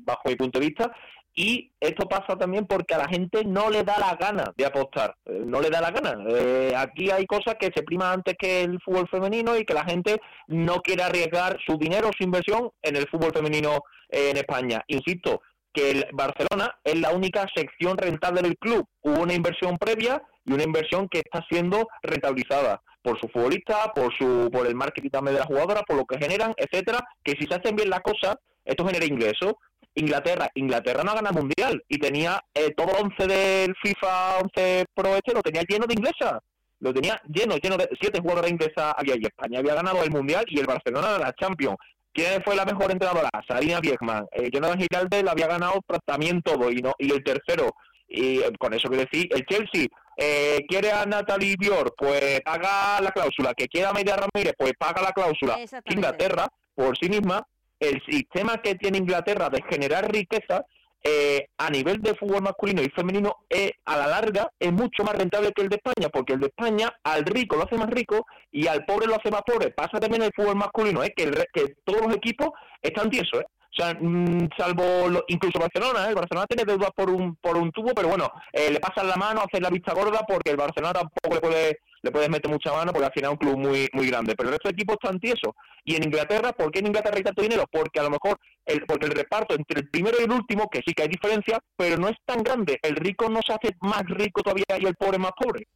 bajo 0.00 0.28
mi 0.28 0.36
punto 0.36 0.58
de 0.58 0.66
vista, 0.66 0.94
y 1.38 1.70
esto 1.78 2.08
pasa 2.08 2.38
también 2.38 2.66
porque 2.66 2.94
a 2.94 2.98
la 2.98 3.08
gente 3.08 3.44
no 3.44 3.68
le 3.68 3.84
da 3.84 3.98
la 3.98 4.16
gana 4.16 4.54
de 4.56 4.64
apostar, 4.64 5.14
eh, 5.26 5.42
no 5.44 5.60
le 5.60 5.68
da 5.68 5.82
la 5.82 5.90
gana. 5.90 6.16
Eh, 6.30 6.72
aquí 6.74 7.10
hay 7.10 7.26
cosas 7.26 7.56
que 7.60 7.70
se 7.74 7.82
priman 7.82 8.14
antes 8.14 8.36
que 8.38 8.62
el 8.62 8.80
fútbol 8.80 9.06
femenino 9.08 9.54
y 9.54 9.66
que 9.66 9.74
la 9.74 9.84
gente 9.84 10.18
no 10.46 10.76
quiere 10.80 11.02
arriesgar 11.02 11.58
su 11.66 11.76
dinero, 11.76 12.10
su 12.16 12.24
inversión 12.24 12.70
en 12.80 12.96
el 12.96 13.06
fútbol 13.08 13.32
femenino 13.34 13.82
en 14.08 14.38
España. 14.38 14.82
Insisto, 14.86 15.42
que 15.74 15.90
el 15.90 16.06
Barcelona 16.14 16.74
es 16.82 16.98
la 16.98 17.10
única 17.10 17.46
sección 17.54 17.98
rentable 17.98 18.40
del 18.40 18.56
club. 18.56 18.88
Hubo 19.02 19.20
una 19.20 19.34
inversión 19.34 19.76
previa 19.76 20.22
y 20.46 20.54
una 20.54 20.62
inversión 20.62 21.06
que 21.06 21.18
está 21.18 21.44
siendo 21.50 21.86
rentabilizada 22.02 22.80
por 23.02 23.20
su 23.20 23.28
futbolista, 23.28 23.92
por 23.94 24.10
su 24.16 24.48
por 24.50 24.66
el 24.66 24.74
marketing 24.74 25.10
también 25.10 25.34
de 25.34 25.40
la 25.40 25.46
jugadora, 25.46 25.82
por 25.82 25.96
lo 25.96 26.06
que 26.06 26.18
generan, 26.18 26.54
etcétera, 26.56 27.00
que 27.22 27.32
si 27.32 27.46
se 27.46 27.56
hacen 27.56 27.76
bien 27.76 27.90
las 27.90 28.00
cosas, 28.00 28.36
esto 28.64 28.86
genera 28.86 29.04
ingresos 29.04 29.52
Inglaterra, 29.96 30.48
Inglaterra 30.54 31.02
no 31.02 31.12
ha 31.12 31.14
ganado 31.14 31.40
mundial 31.40 31.82
y 31.88 31.98
tenía 31.98 32.40
eh, 32.54 32.72
todo 32.76 32.90
el 32.90 33.06
11 33.06 33.26
del 33.26 33.74
FIFA 33.82 34.38
11 34.38 34.84
Pro 34.94 35.16
este 35.16 35.32
lo 35.32 35.40
tenía 35.40 35.62
lleno 35.66 35.86
de 35.86 35.94
inglesas. 35.94 36.40
Lo 36.80 36.92
tenía 36.92 37.20
lleno, 37.26 37.56
lleno 37.56 37.78
de 37.78 37.88
siete 37.98 38.20
jugadores 38.20 38.50
inglesas 38.50 38.92
había 38.96 39.14
y 39.16 39.24
España 39.24 39.60
había 39.60 39.74
ganado 39.74 40.02
el 40.02 40.10
mundial 40.10 40.44
y 40.48 40.60
el 40.60 40.66
Barcelona 40.66 41.18
la 41.18 41.32
Champions. 41.32 41.78
¿Quién 42.12 42.42
fue 42.44 42.56
la 42.56 42.66
mejor 42.66 42.90
entrenadora? 42.90 43.30
Sarina 43.48 43.80
Biekman. 43.80 44.26
Eh, 44.32 44.50
Jonathan 44.52 44.80
Giralde 44.80 45.22
la 45.22 45.32
había 45.32 45.46
ganado 45.46 45.80
también 46.04 46.42
todo 46.42 46.70
y 46.70 46.76
no 46.76 46.92
y 46.98 47.12
el 47.12 47.24
tercero. 47.24 47.74
Y 48.08 48.40
eh, 48.40 48.52
con 48.58 48.74
eso 48.74 48.88
que 48.90 48.98
decir, 48.98 49.28
el 49.30 49.44
Chelsea 49.46 49.86
eh, 50.16 50.64
quiere 50.68 50.92
a 50.92 51.06
Natalie 51.06 51.56
Bior, 51.58 51.94
pues 51.96 52.40
paga 52.42 53.00
la 53.00 53.10
cláusula. 53.10 53.54
Que 53.54 53.66
quiera 53.66 53.90
a 53.90 53.92
Media 53.94 54.16
Ramírez, 54.16 54.54
pues 54.58 54.72
paga 54.78 55.02
la 55.02 55.12
cláusula. 55.12 55.58
Inglaterra, 55.86 56.46
por 56.74 56.96
sí 56.98 57.08
misma, 57.08 57.46
el 57.80 58.02
sistema 58.08 58.58
que 58.62 58.74
tiene 58.74 58.98
Inglaterra 58.98 59.48
de 59.50 59.62
generar 59.68 60.10
riqueza 60.10 60.64
eh, 61.08 61.50
a 61.58 61.70
nivel 61.70 62.02
de 62.02 62.14
fútbol 62.16 62.42
masculino 62.42 62.82
y 62.82 62.90
femenino 62.90 63.36
es, 63.48 63.70
a 63.84 63.96
la 63.96 64.08
larga 64.08 64.50
es 64.58 64.72
mucho 64.72 65.04
más 65.04 65.14
rentable 65.14 65.52
que 65.52 65.62
el 65.62 65.68
de 65.68 65.76
España, 65.76 66.08
porque 66.08 66.32
el 66.32 66.40
de 66.40 66.46
España 66.46 66.92
al 67.04 67.24
rico 67.24 67.54
lo 67.54 67.64
hace 67.64 67.76
más 67.76 67.90
rico 67.90 68.26
y 68.50 68.66
al 68.66 68.84
pobre 68.84 69.06
lo 69.06 69.14
hace 69.14 69.30
más 69.30 69.42
pobre. 69.42 69.70
Pasa 69.70 70.00
también 70.00 70.22
el 70.22 70.32
fútbol 70.34 70.56
masculino, 70.56 71.04
¿eh? 71.04 71.12
que, 71.16 71.24
el, 71.24 71.44
que 71.52 71.76
todos 71.84 72.06
los 72.06 72.16
equipos 72.16 72.50
están 72.82 73.08
tiesos. 73.08 73.40
¿eh? 73.40 73.46
O 73.46 73.82
sea, 73.82 73.94
mm, 73.94 74.48
salvo 74.56 75.22
incluso 75.28 75.58
Barcelona, 75.58 76.06
¿eh? 76.06 76.08
el 76.08 76.14
Barcelona 76.14 76.46
tiene 76.46 76.64
deudas 76.64 76.90
por 76.96 77.10
un 77.10 77.36
por 77.36 77.56
un 77.56 77.70
tubo, 77.72 77.92
pero 77.94 78.08
bueno, 78.08 78.30
eh, 78.52 78.70
le 78.70 78.80
pasan 78.80 79.06
la 79.06 79.16
mano, 79.16 79.42
hacen 79.42 79.62
la 79.62 79.70
vista 79.70 79.92
gorda 79.92 80.24
porque 80.26 80.50
el 80.50 80.56
Barcelona 80.56 80.94
tampoco 80.94 81.34
le 81.34 81.40
puede 81.40 81.78
le 82.02 82.10
puedes 82.10 82.28
meter 82.28 82.50
mucha 82.50 82.72
mano 82.72 82.92
porque 82.92 83.06
al 83.06 83.12
final 83.12 83.30
es 83.30 83.32
un 83.32 83.38
club 83.38 83.56
muy 83.58 83.88
muy 83.92 84.06
grande. 84.08 84.34
Pero 84.36 84.48
el 84.48 84.54
resto 84.54 84.68
de 84.68 84.74
equipos 84.74 84.96
están 85.02 85.20
tiesos. 85.20 85.52
Y 85.84 85.96
en 85.96 86.04
Inglaterra, 86.04 86.52
¿por 86.52 86.70
qué 86.70 86.80
en 86.80 86.86
Inglaterra 86.86 87.16
hay 87.16 87.22
tanto 87.22 87.42
dinero? 87.42 87.64
Porque 87.70 88.00
a 88.00 88.02
lo 88.02 88.10
mejor 88.10 88.38
el, 88.64 88.84
porque 88.86 89.06
el 89.06 89.12
reparto 89.12 89.54
entre 89.54 89.80
el 89.80 89.88
primero 89.88 90.16
y 90.20 90.24
el 90.24 90.32
último, 90.32 90.68
que 90.68 90.82
sí 90.86 90.92
que 90.94 91.02
hay 91.02 91.08
diferencia, 91.08 91.60
pero 91.76 91.96
no 91.96 92.08
es 92.08 92.16
tan 92.24 92.42
grande. 92.42 92.78
El 92.82 92.96
rico 92.96 93.28
no 93.28 93.40
se 93.46 93.52
hace 93.52 93.76
más 93.80 94.04
rico 94.06 94.42
todavía 94.42 94.64
y 94.78 94.86
el 94.86 94.96
pobre 94.96 95.18
más 95.18 95.32
pobre. 95.38 95.66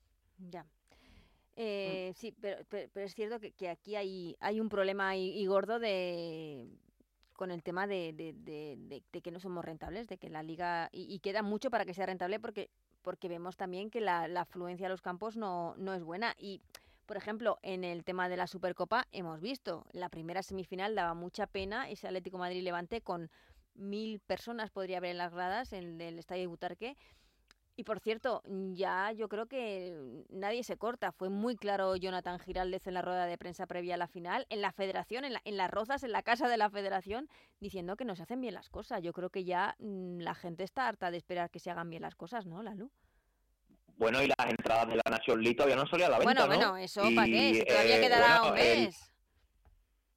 Ya. 0.51 0.65
Eh, 1.57 2.15
sí, 2.17 2.35
pero, 2.41 2.65
pero, 2.71 3.05
es 3.05 3.15
cierto 3.15 3.39
que, 3.39 3.53
que, 3.53 3.69
aquí 3.69 3.95
hay, 3.95 4.35
hay 4.41 4.61
un 4.61 4.71
problema 4.71 5.15
y, 5.17 5.45
gordo 5.45 5.79
de 5.79 6.67
con 7.35 7.51
el 7.51 7.63
tema 7.63 7.87
de, 7.87 8.13
de, 8.15 9.21
que 9.21 9.31
no 9.31 9.41
somos 9.41 9.65
rentables, 9.65 10.09
de 10.09 10.17
que 10.17 10.31
la 10.31 10.43
liga... 10.43 10.89
Y, 10.93 11.19
queda 11.21 11.43
mucho 11.43 11.71
para 11.71 11.85
que 11.85 11.93
sea 11.93 12.07
rentable 12.07 12.41
porque 12.41 12.71
porque 13.03 13.29
vemos 13.29 13.57
también 13.57 13.91
que 13.91 14.01
la, 14.01 14.25
afluencia 14.41 14.87
a 14.87 14.91
los 14.91 15.03
campos 15.03 15.37
no, 15.37 15.75
no 15.77 15.95
es 15.95 16.03
buena. 16.03 16.35
Y, 16.39 16.61
por 17.07 17.17
ejemplo, 17.17 17.59
en 17.63 17.85
el 17.85 18.05
tema 18.05 18.29
de 18.29 18.37
la 18.37 18.47
Supercopa 18.47 19.07
hemos 19.13 19.41
visto, 19.41 19.87
la 19.93 20.09
primera 20.09 20.43
semifinal 20.43 20.95
daba 20.95 21.15
mucha 21.15 21.47
pena 21.47 21.89
ese 21.89 22.07
Atlético 22.07 22.39
Madrid-Levante 22.39 23.01
con 23.01 23.31
mil 23.75 24.21
personas 24.21 24.71
podría 24.71 24.99
haber 24.99 25.13
en 25.13 25.19
las 25.19 25.33
gradas 25.33 25.73
en 25.73 26.01
el 26.01 26.19
Estadio 26.19 26.43
de 26.43 26.47
Butarque 26.49 26.97
y 27.81 27.83
por 27.83 27.99
cierto, 27.99 28.43
ya 28.75 29.11
yo 29.13 29.31
creo 29.31 29.47
que 29.47 30.23
nadie 30.29 30.63
se 30.65 30.77
corta. 30.77 31.13
Fue 31.13 31.31
muy 31.31 31.57
claro 31.57 31.97
Jonathan 31.97 32.39
Giraldez 32.39 32.87
en 32.87 32.93
la 32.93 33.01
rueda 33.01 33.25
de 33.25 33.39
prensa 33.39 33.67
previa 33.67 33.95
a 33.95 33.97
la 33.97 34.07
final, 34.07 34.47
en 34.51 34.61
la 34.61 34.71
federación, 34.71 35.25
en, 35.25 35.33
en 35.43 35.57
las 35.57 35.71
rozas, 35.71 36.03
en 36.03 36.13
la 36.13 36.23
casa 36.23 36.47
de 36.47 36.59
la 36.59 36.69
federación, 36.69 37.31
diciendo 37.59 37.97
que 37.97 38.05
no 38.05 38.17
se 38.17 38.25
hacen 38.25 38.43
bien 38.43 38.53
las 38.53 38.69
cosas. 38.69 39.03
Yo 39.03 39.15
creo 39.15 39.31
que 39.31 39.45
ya 39.45 39.77
mm, 39.79 40.19
la 40.19 40.35
gente 40.35 40.63
está 40.63 40.89
harta 40.89 41.11
de 41.11 41.17
esperar 41.17 41.49
que 41.49 41.59
se 41.59 41.71
hagan 41.71 41.89
bien 41.89 42.03
las 42.03 42.17
cosas, 42.17 42.45
¿no, 42.45 42.63
Lalu? 42.63 42.91
Bueno, 43.97 44.23
y 44.23 44.27
las 44.27 44.51
entradas 44.51 44.89
de 44.89 44.97
la 44.97 45.11
Nación 45.11 45.41
League 45.41 45.57
todavía 45.57 45.77
no 45.77 45.87
salía 45.87 46.09
a 46.09 46.11
la 46.11 46.19
venta, 46.19 46.47
Bueno, 46.47 46.47
bueno, 46.55 46.77
eso, 46.77 47.01
¿para 47.15 47.27
qué? 47.29 47.65
todavía 47.67 47.97
eh, 47.97 48.01
quedará 48.03 48.43
un 48.43 48.55
mes. 48.57 49.11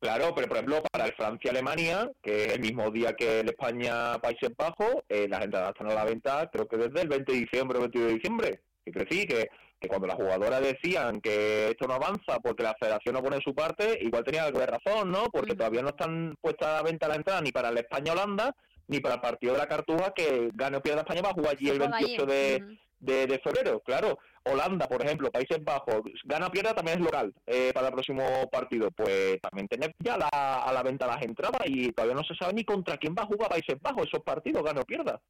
Claro, 0.03 0.35
pero 0.35 0.49
por 0.49 0.57
ejemplo, 0.57 0.83
para 0.91 1.05
el 1.05 1.13
Francia-Alemania, 1.13 2.11
que 2.21 2.43
es 2.43 2.53
el 2.55 2.59
mismo 2.59 2.91
día 2.91 3.13
que 3.13 3.39
el 3.39 3.47
España-Países 3.47 4.49
Bajos, 4.57 4.95
eh, 5.07 5.29
las 5.29 5.45
entradas 5.45 5.69
están 5.69 5.91
a 5.91 5.93
la 5.93 6.03
venta 6.03 6.49
creo 6.51 6.67
que 6.67 6.75
desde 6.75 7.03
el 7.03 7.07
20 7.07 7.31
de 7.31 7.39
diciembre 7.39 7.77
o 7.77 7.81
22 7.83 8.07
de 8.09 8.13
diciembre. 8.15 8.59
Que 8.83 8.91
crecí, 8.91 9.25
que, 9.25 9.47
que 9.79 9.87
cuando 9.87 10.07
las 10.07 10.17
jugadoras 10.17 10.59
decían 10.59 11.21
que 11.21 11.69
esto 11.69 11.87
no 11.87 11.93
avanza 11.93 12.41
porque 12.43 12.63
la 12.63 12.75
federación 12.77 13.15
no 13.15 13.23
pone 13.23 13.39
su 13.45 13.55
parte, 13.55 13.97
igual 14.01 14.25
tenía 14.25 14.43
algo 14.43 14.59
de 14.59 14.65
razón, 14.65 15.09
¿no? 15.09 15.23
Porque 15.31 15.55
todavía 15.55 15.81
no 15.81 15.91
están 15.91 16.35
puestas 16.41 16.67
a 16.67 16.73
la 16.73 16.83
venta 16.83 17.07
las 17.07 17.15
entradas 17.15 17.41
ni 17.41 17.53
para 17.53 17.69
el 17.69 17.77
España-Holanda, 17.77 18.53
ni 18.89 18.99
para 18.99 19.15
el 19.15 19.21
partido 19.21 19.53
de 19.53 19.59
la 19.59 19.67
Cartuja, 19.67 20.11
que 20.13 20.49
gane 20.53 20.75
o 20.75 20.81
pierda 20.81 21.03
España 21.03 21.21
va 21.21 21.29
a 21.29 21.33
jugar 21.33 21.55
allí 21.55 21.69
el 21.69 21.79
28 21.79 22.25
de, 22.25 22.77
de, 23.03 23.39
febrero, 23.43 23.79
claro. 23.81 24.19
Holanda, 24.45 24.87
por 24.87 25.01
ejemplo, 25.03 25.31
Países 25.31 25.63
Bajos, 25.63 26.01
gana 26.25 26.47
o 26.47 26.51
pierda 26.51 26.73
también 26.73 26.99
es 26.99 27.05
local 27.05 27.33
eh, 27.47 27.71
para 27.73 27.87
el 27.87 27.93
próximo 27.93 28.23
partido. 28.51 28.91
Pues 28.91 29.39
también 29.41 29.67
tener 29.67 29.95
ya 29.99 30.15
a 30.15 30.73
la 30.73 30.83
venta 30.83 31.07
las 31.07 31.21
entradas 31.21 31.61
y 31.65 31.91
todavía 31.91 32.15
no 32.15 32.23
se 32.23 32.35
sabe 32.35 32.53
ni 32.53 32.65
contra 32.65 32.97
quién 32.97 33.15
va 33.17 33.23
a 33.23 33.27
jugar 33.27 33.49
Países 33.49 33.79
Bajos 33.81 34.07
esos 34.07 34.23
partidos, 34.23 34.63
gana 34.63 34.81
o 34.81 34.85
pierda. 34.85 35.21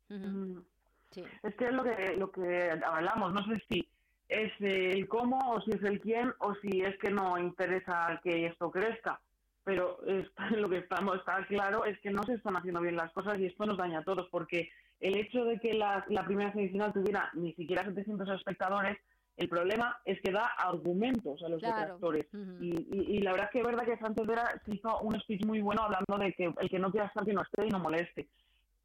Es 1.44 1.56
que 1.56 1.66
es 1.66 1.74
lo 1.74 1.84
que, 1.84 2.16
lo 2.18 2.32
que 2.32 2.72
hablamos, 2.84 3.34
no 3.34 3.46
sé 3.46 3.62
si 3.70 3.88
es 4.30 4.52
el 4.60 5.08
cómo 5.08 5.38
o 5.52 5.62
si 5.62 5.72
es 5.72 5.84
el 5.84 6.00
quién 6.00 6.34
o 6.40 6.56
si 6.56 6.82
es 6.82 6.98
que 6.98 7.12
no 7.12 7.38
interesa 7.38 8.20
que 8.24 8.48
esto 8.48 8.72
crezca. 8.72 9.20
Pero 9.64 10.00
lo 10.58 10.70
que 10.70 10.80
estamos, 10.80 11.18
está 11.18 11.46
claro 11.46 11.86
es 11.86 12.00
que 12.00 12.10
no 12.10 12.24
se 12.24 12.34
están 12.34 12.58
haciendo 12.58 12.82
bien 12.82 12.96
las 12.96 13.12
cosas 13.12 13.38
y 13.40 13.46
esto 13.46 13.66
nos 13.66 13.78
daña 13.78 14.00
a 14.00 14.04
todos 14.04 14.28
porque 14.30 14.70
el 15.04 15.18
hecho 15.18 15.44
de 15.44 15.60
que 15.60 15.74
la, 15.74 16.06
primera 16.26 16.54
semifinal 16.54 16.94
tuviera 16.94 17.30
ni 17.34 17.54
siquiera 17.54 17.84
700 17.84 18.30
espectadores, 18.30 18.98
el 19.36 19.50
problema 19.50 19.98
es 20.06 20.22
que 20.22 20.32
da 20.32 20.46
argumentos 20.46 21.44
a 21.44 21.50
los 21.50 21.62
detractores. 21.62 22.26
y, 22.62 23.20
la 23.20 23.32
verdad 23.32 23.48
es 23.48 23.52
que 23.52 23.60
es 23.60 23.66
verdad 23.66 23.84
que 23.84 23.98
Sánchez 23.98 24.26
Vera 24.26 24.62
se 24.66 24.76
hizo 24.76 25.02
un 25.02 25.20
speech 25.20 25.46
muy 25.46 25.60
bueno 25.60 25.84
hablando 25.84 26.18
de 26.18 26.32
que 26.34 26.54
el 26.58 26.70
que 26.70 26.80
no 26.80 26.90
quiera 26.90 27.08
estar 27.08 27.26
que 27.26 27.34
no 27.34 27.42
esté 27.42 27.68
y 27.68 27.70
no 27.70 27.80
moleste. 27.80 28.30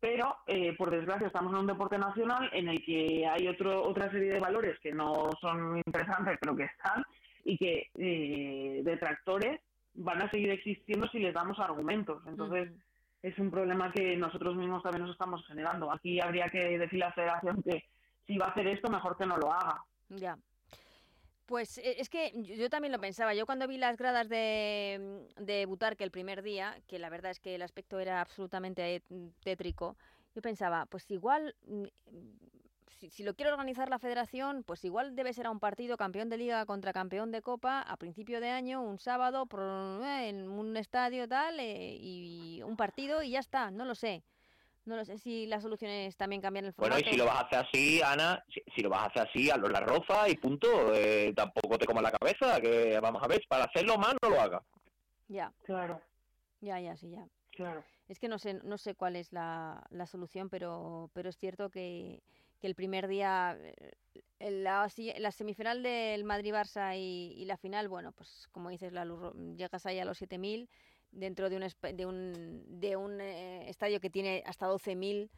pero 0.00 0.36
eh, 0.48 0.74
por 0.76 0.90
desgracia 0.90 1.28
estamos 1.28 1.52
en 1.52 1.60
un 1.60 1.66
deporte 1.66 1.98
nacional 1.98 2.50
en 2.52 2.68
el 2.68 2.84
que 2.84 3.24
hay 3.24 3.46
otro, 3.46 3.82
otra 3.82 4.10
serie 4.10 4.32
de 4.32 4.40
valores 4.40 4.76
que 4.80 4.92
no 4.92 5.30
son 5.40 5.76
interesantes, 5.76 6.36
pero 6.40 6.56
que 6.56 6.64
están, 6.64 7.04
y 7.44 7.56
que 7.56 7.90
eh, 7.96 8.80
detractores 8.82 9.60
van 9.94 10.22
a 10.22 10.30
seguir 10.30 10.50
existiendo 10.50 11.08
si 11.08 11.20
les 11.20 11.34
damos 11.34 11.60
argumentos. 11.60 12.22
Entonces, 12.26 12.70
es 13.22 13.38
un 13.38 13.50
problema 13.50 13.92
que 13.92 14.16
nosotros 14.16 14.56
mismos 14.56 14.82
también 14.82 15.02
nos 15.02 15.12
estamos 15.12 15.44
generando. 15.46 15.90
Aquí 15.92 16.20
habría 16.20 16.48
que 16.48 16.78
decirle 16.78 17.04
a 17.04 17.08
la 17.08 17.14
federación 17.14 17.62
que 17.62 17.84
si 18.26 18.38
va 18.38 18.46
a 18.46 18.50
hacer 18.50 18.66
esto, 18.68 18.90
mejor 18.90 19.16
que 19.16 19.26
no 19.26 19.36
lo 19.36 19.52
haga. 19.52 19.82
Ya. 20.08 20.38
Pues 21.46 21.78
eh, 21.78 21.96
es 21.98 22.08
que 22.10 22.32
yo 22.42 22.68
también 22.68 22.92
lo 22.92 23.00
pensaba. 23.00 23.34
Yo 23.34 23.46
cuando 23.46 23.66
vi 23.66 23.78
las 23.78 23.96
gradas 23.96 24.28
de, 24.28 25.26
de 25.36 25.66
Butarque 25.66 26.04
el 26.04 26.10
primer 26.10 26.42
día, 26.42 26.76
que 26.86 26.98
la 26.98 27.08
verdad 27.08 27.30
es 27.30 27.40
que 27.40 27.54
el 27.54 27.62
aspecto 27.62 27.98
era 27.98 28.20
absolutamente 28.20 29.02
tétrico, 29.42 29.96
yo 30.34 30.42
pensaba, 30.42 30.86
pues 30.86 31.10
igual, 31.10 31.54
si, 32.98 33.22
lo 33.22 33.34
quiere 33.34 33.52
organizar 33.52 33.88
la 33.88 33.98
federación, 33.98 34.64
pues 34.64 34.84
igual 34.84 35.14
debe 35.14 35.32
ser 35.32 35.46
a 35.46 35.50
un 35.50 35.60
partido 35.60 35.96
campeón 35.96 36.28
de 36.28 36.36
liga 36.36 36.66
contra 36.66 36.92
campeón 36.92 37.30
de 37.30 37.42
copa 37.42 37.80
a 37.80 37.96
principio 37.96 38.40
de 38.40 38.50
año, 38.50 38.82
un 38.82 38.98
sábado, 38.98 39.46
eh, 40.02 40.28
en 40.28 40.48
un 40.48 40.76
estadio 40.76 41.28
tal, 41.28 41.60
eh, 41.60 41.96
y 42.00 42.60
un 42.62 42.76
partido 42.76 43.22
y 43.22 43.30
ya 43.30 43.38
está, 43.38 43.70
no 43.70 43.84
lo 43.84 43.94
sé. 43.94 44.24
No 44.84 44.96
lo 44.96 45.04
sé 45.04 45.18
si 45.18 45.46
las 45.46 45.62
soluciones 45.62 46.16
también 46.16 46.40
cambian 46.40 46.64
el 46.64 46.72
formato. 46.72 46.94
Bueno, 46.94 47.08
y 47.08 47.12
si 47.12 47.18
lo 47.18 47.26
vas 47.26 47.42
a 47.42 47.46
hacer 47.46 47.58
así, 47.58 48.02
Ana, 48.02 48.42
si, 48.74 48.80
lo 48.80 48.88
vas 48.88 49.02
a 49.02 49.06
hacer 49.06 49.28
así, 49.28 49.50
hazlo 49.50 49.68
la 49.68 49.80
roza 49.80 50.28
y 50.28 50.36
punto. 50.36 50.94
Eh, 50.94 51.34
tampoco 51.36 51.76
te 51.76 51.84
comas 51.84 52.02
la 52.02 52.12
cabeza, 52.12 52.58
que 52.58 52.98
vamos 52.98 53.22
a 53.22 53.28
ver, 53.28 53.42
para 53.48 53.64
hacerlo 53.64 53.98
más 53.98 54.14
no 54.22 54.30
lo 54.30 54.40
haga. 54.40 54.62
Ya. 55.28 55.52
Claro. 55.64 56.00
Ya, 56.62 56.80
ya, 56.80 56.96
sí, 56.96 57.10
ya. 57.10 57.26
Claro. 57.50 57.84
Es 58.08 58.18
que 58.18 58.28
no 58.28 58.38
sé, 58.38 58.54
no 58.64 58.78
sé 58.78 58.94
cuál 58.94 59.16
es 59.16 59.30
la, 59.30 59.86
la 59.90 60.06
solución, 60.06 60.48
pero, 60.48 61.10
pero 61.12 61.28
es 61.28 61.36
cierto 61.36 61.68
que, 61.68 62.22
que 62.60 62.66
el 62.66 62.74
primer 62.74 63.08
día, 63.08 63.56
eh, 64.40 64.50
la, 64.50 64.88
la 65.18 65.30
semifinal 65.30 65.82
del 65.82 66.24
Madrid-Barça 66.24 66.96
y, 66.96 67.34
y, 67.36 67.44
la 67.44 67.56
final, 67.56 67.88
bueno, 67.88 68.12
pues 68.12 68.48
como 68.52 68.70
dices, 68.70 68.92
la 68.92 69.06
llegas 69.56 69.86
ahí 69.86 69.98
a 69.98 70.04
los 70.04 70.20
7.000 70.20 70.68
dentro 71.10 71.48
de 71.48 71.56
un, 71.56 71.96
de 71.96 72.06
un, 72.06 72.80
de 72.80 72.96
un 72.96 73.20
eh, 73.20 73.68
estadio 73.68 74.00
que 74.00 74.10
tiene 74.10 74.42
hasta 74.46 74.68
12.000 74.68 75.28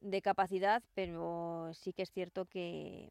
de 0.00 0.22
capacidad, 0.22 0.82
pero 0.94 1.70
sí 1.72 1.92
que 1.92 2.02
es 2.02 2.10
cierto 2.10 2.44
que, 2.44 3.10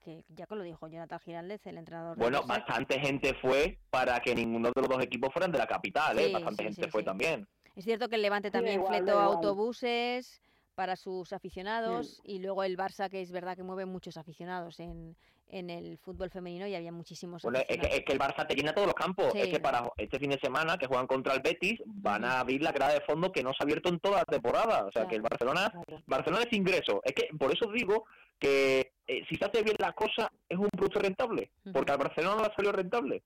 que 0.00 0.24
ya 0.28 0.46
que 0.46 0.54
lo 0.54 0.62
dijo 0.62 0.88
Jonathan 0.88 1.20
Giraldez, 1.20 1.66
el 1.66 1.78
entrenador. 1.78 2.16
Bueno, 2.16 2.42
bastante 2.46 2.98
gente 2.98 3.34
fue 3.34 3.78
para 3.90 4.20
que 4.20 4.34
ninguno 4.34 4.70
de 4.74 4.80
los 4.80 4.88
dos 4.88 5.02
equipos 5.02 5.32
fueran 5.32 5.52
de 5.52 5.58
la 5.58 5.66
capital, 5.66 6.18
¿eh? 6.18 6.32
bastante 6.32 6.64
gente 6.64 6.88
fue 6.88 7.02
también. 7.02 7.46
Es 7.76 7.84
cierto 7.84 8.08
que 8.08 8.16
el 8.16 8.22
Levante 8.22 8.50
también 8.50 8.84
fletó 8.84 9.18
autobuses, 9.18 10.42
para 10.74 10.96
sus 10.96 11.32
aficionados 11.32 12.20
y 12.24 12.38
luego 12.38 12.64
el 12.64 12.76
Barça, 12.76 13.10
que 13.10 13.20
es 13.20 13.30
verdad 13.30 13.56
que 13.56 13.62
mueve 13.62 13.86
muchos 13.86 14.16
aficionados 14.16 14.80
en, 14.80 15.16
en 15.50 15.70
el 15.70 15.98
fútbol 15.98 16.30
femenino 16.30 16.66
y 16.66 16.74
había 16.74 16.92
muchísimos 16.92 17.42
bueno, 17.42 17.58
es 17.68 18.04
que, 18.04 18.12
el 18.12 18.18
Barça 18.18 18.46
te 18.46 18.54
llena 18.54 18.72
todos 18.72 18.86
los 18.86 18.94
campos. 18.94 19.34
Es 19.34 19.48
que 19.48 19.60
para 19.60 19.90
este 19.96 20.18
fin 20.18 20.30
de 20.30 20.38
semana 20.40 20.76
que 20.78 20.86
juegan 20.86 21.06
contra 21.06 21.34
el 21.34 21.40
Betis 21.40 21.80
van 21.86 22.24
a 22.24 22.40
abrir 22.40 22.62
la 22.62 22.72
grada 22.72 22.94
de 22.94 23.00
fondo 23.02 23.32
que 23.32 23.42
no 23.42 23.50
se 23.50 23.58
ha 23.60 23.64
abierto 23.64 23.88
en 23.88 24.00
toda 24.00 24.18
la 24.18 24.24
temporada. 24.24 24.86
O 24.86 24.92
sea 24.92 25.06
que 25.06 25.16
el 25.16 25.22
Barcelona, 25.22 25.72
Barcelona 26.06 26.44
es 26.48 26.56
ingreso. 26.56 27.00
Es 27.04 27.12
que 27.12 27.28
por 27.36 27.52
eso 27.52 27.70
digo 27.72 28.04
que 28.38 28.92
eh, 29.06 29.22
si 29.28 29.36
se 29.36 29.44
hace 29.44 29.62
bien 29.62 29.76
la 29.78 29.92
cosa 29.92 30.30
es 30.48 30.58
un 30.58 30.68
producto 30.68 31.00
rentable, 31.00 31.50
porque 31.72 31.92
al 31.92 31.98
Barcelona 31.98 32.36
no 32.36 32.42
le 32.42 32.48
ha 32.48 32.54
salido 32.54 32.72
rentable. 32.72 33.22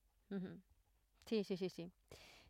Sí, 1.26 1.44
sí, 1.44 1.56
sí, 1.56 1.68
sí. 1.68 1.90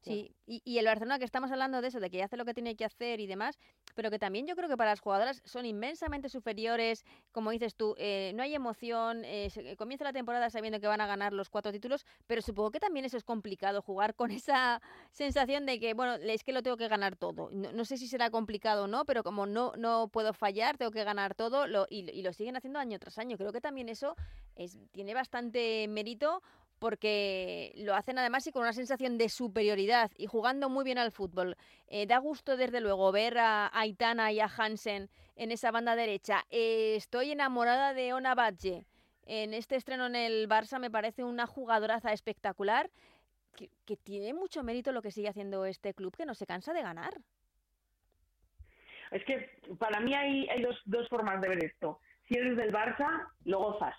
Sí, 0.04 0.36
y, 0.46 0.60
y, 0.66 0.78
el 0.78 0.84
Barcelona, 0.84 1.18
que 1.18 1.24
estamos 1.24 1.50
hablando 1.50 1.80
de 1.80 1.88
eso, 1.88 1.98
de 1.98 2.10
que 2.10 2.22
hace 2.22 2.36
lo 2.36 2.44
que 2.44 2.52
tiene 2.52 2.76
que 2.76 2.84
hacer 2.84 3.20
y 3.20 3.26
demás, 3.26 3.58
pero 3.94 4.10
que 4.10 4.18
también 4.18 4.46
yo 4.46 4.54
creo 4.54 4.68
que 4.68 4.76
para 4.76 4.90
las 4.90 5.00
jugadoras 5.00 5.40
son 5.46 5.64
inmensamente 5.64 6.28
superiores, 6.28 7.06
como 7.32 7.50
dices 7.50 7.74
tú, 7.74 7.94
eh, 7.96 8.32
no 8.34 8.42
hay 8.42 8.54
emoción, 8.54 9.22
eh, 9.24 9.48
comienza 9.78 10.04
la 10.04 10.12
temporada 10.12 10.50
sabiendo 10.50 10.78
que 10.78 10.86
van 10.88 11.00
a 11.00 11.06
ganar 11.06 11.32
los 11.32 11.48
cuatro 11.48 11.72
títulos, 11.72 12.04
pero 12.26 12.42
supongo 12.42 12.70
que 12.70 12.80
también 12.80 13.06
eso 13.06 13.16
es 13.16 13.24
complicado, 13.24 13.80
jugar 13.80 14.14
con 14.14 14.30
esa 14.30 14.82
sensación 15.10 15.64
de 15.64 15.80
que, 15.80 15.94
bueno, 15.94 16.16
es 16.16 16.44
que 16.44 16.52
lo 16.52 16.62
tengo 16.62 16.76
que 16.76 16.88
ganar 16.88 17.16
todo. 17.16 17.48
No, 17.50 17.84
sé 17.86 17.96
si 17.96 18.06
será 18.06 18.28
complicado 18.28 18.84
o 18.84 18.86
no, 18.86 19.06
pero 19.06 19.22
como 19.22 19.46
no, 19.46 19.72
no 19.78 20.08
puedo 20.08 20.34
fallar, 20.34 20.76
tengo 20.76 20.90
que 20.90 21.04
ganar 21.04 21.34
todo, 21.34 21.66
lo, 21.66 21.86
y, 21.88 22.10
y, 22.10 22.22
lo 22.22 22.34
siguen 22.34 22.56
haciendo 22.56 22.78
año 22.78 22.98
tras 22.98 23.18
año. 23.18 23.38
Creo 23.38 23.52
que 23.52 23.62
también 23.62 23.88
eso 23.88 24.16
es, 24.54 24.78
tiene 24.92 25.14
bastante 25.14 25.86
mérito 25.88 26.42
porque 26.84 27.72
lo 27.76 27.94
hacen 27.94 28.18
además 28.18 28.46
y 28.46 28.52
con 28.52 28.60
una 28.60 28.74
sensación 28.74 29.16
de 29.16 29.30
superioridad 29.30 30.10
y 30.18 30.26
jugando 30.26 30.68
muy 30.68 30.84
bien 30.84 30.98
al 30.98 31.12
fútbol. 31.12 31.56
Eh, 31.88 32.04
da 32.04 32.18
gusto 32.18 32.58
desde 32.58 32.82
luego 32.82 33.10
ver 33.10 33.38
a 33.38 33.70
Aitana 33.72 34.32
y 34.32 34.40
a 34.40 34.50
Hansen 34.54 35.08
en 35.34 35.50
esa 35.50 35.70
banda 35.70 35.96
derecha. 35.96 36.44
Eh, 36.50 36.96
estoy 36.96 37.32
enamorada 37.32 37.94
de 37.94 38.12
Ona 38.12 38.34
Badge. 38.34 38.84
En 39.24 39.54
este 39.54 39.76
estreno 39.76 40.04
en 40.04 40.14
el 40.14 40.46
Barça 40.46 40.78
me 40.78 40.90
parece 40.90 41.24
una 41.24 41.46
jugadoraza 41.46 42.12
espectacular 42.12 42.90
que, 43.56 43.96
tiene 43.96 44.34
mucho 44.34 44.62
mérito 44.62 44.92
lo 44.92 45.00
que 45.00 45.10
sigue 45.10 45.30
haciendo 45.30 45.64
este 45.64 45.94
club 45.94 46.14
que 46.14 46.26
no 46.26 46.34
se 46.34 46.44
cansa 46.44 46.74
de 46.74 46.82
ganar. 46.82 47.14
Es 49.10 49.24
que 49.24 49.58
para 49.78 50.00
mí 50.00 50.12
hay, 50.12 50.46
dos 50.84 51.08
formas 51.08 51.40
de 51.40 51.48
ver 51.48 51.64
esto. 51.64 52.00
Si 52.28 52.36
eres 52.36 52.58
del 52.58 52.74
Barça, 52.74 53.28
lo 53.46 53.60
gozas 53.60 53.96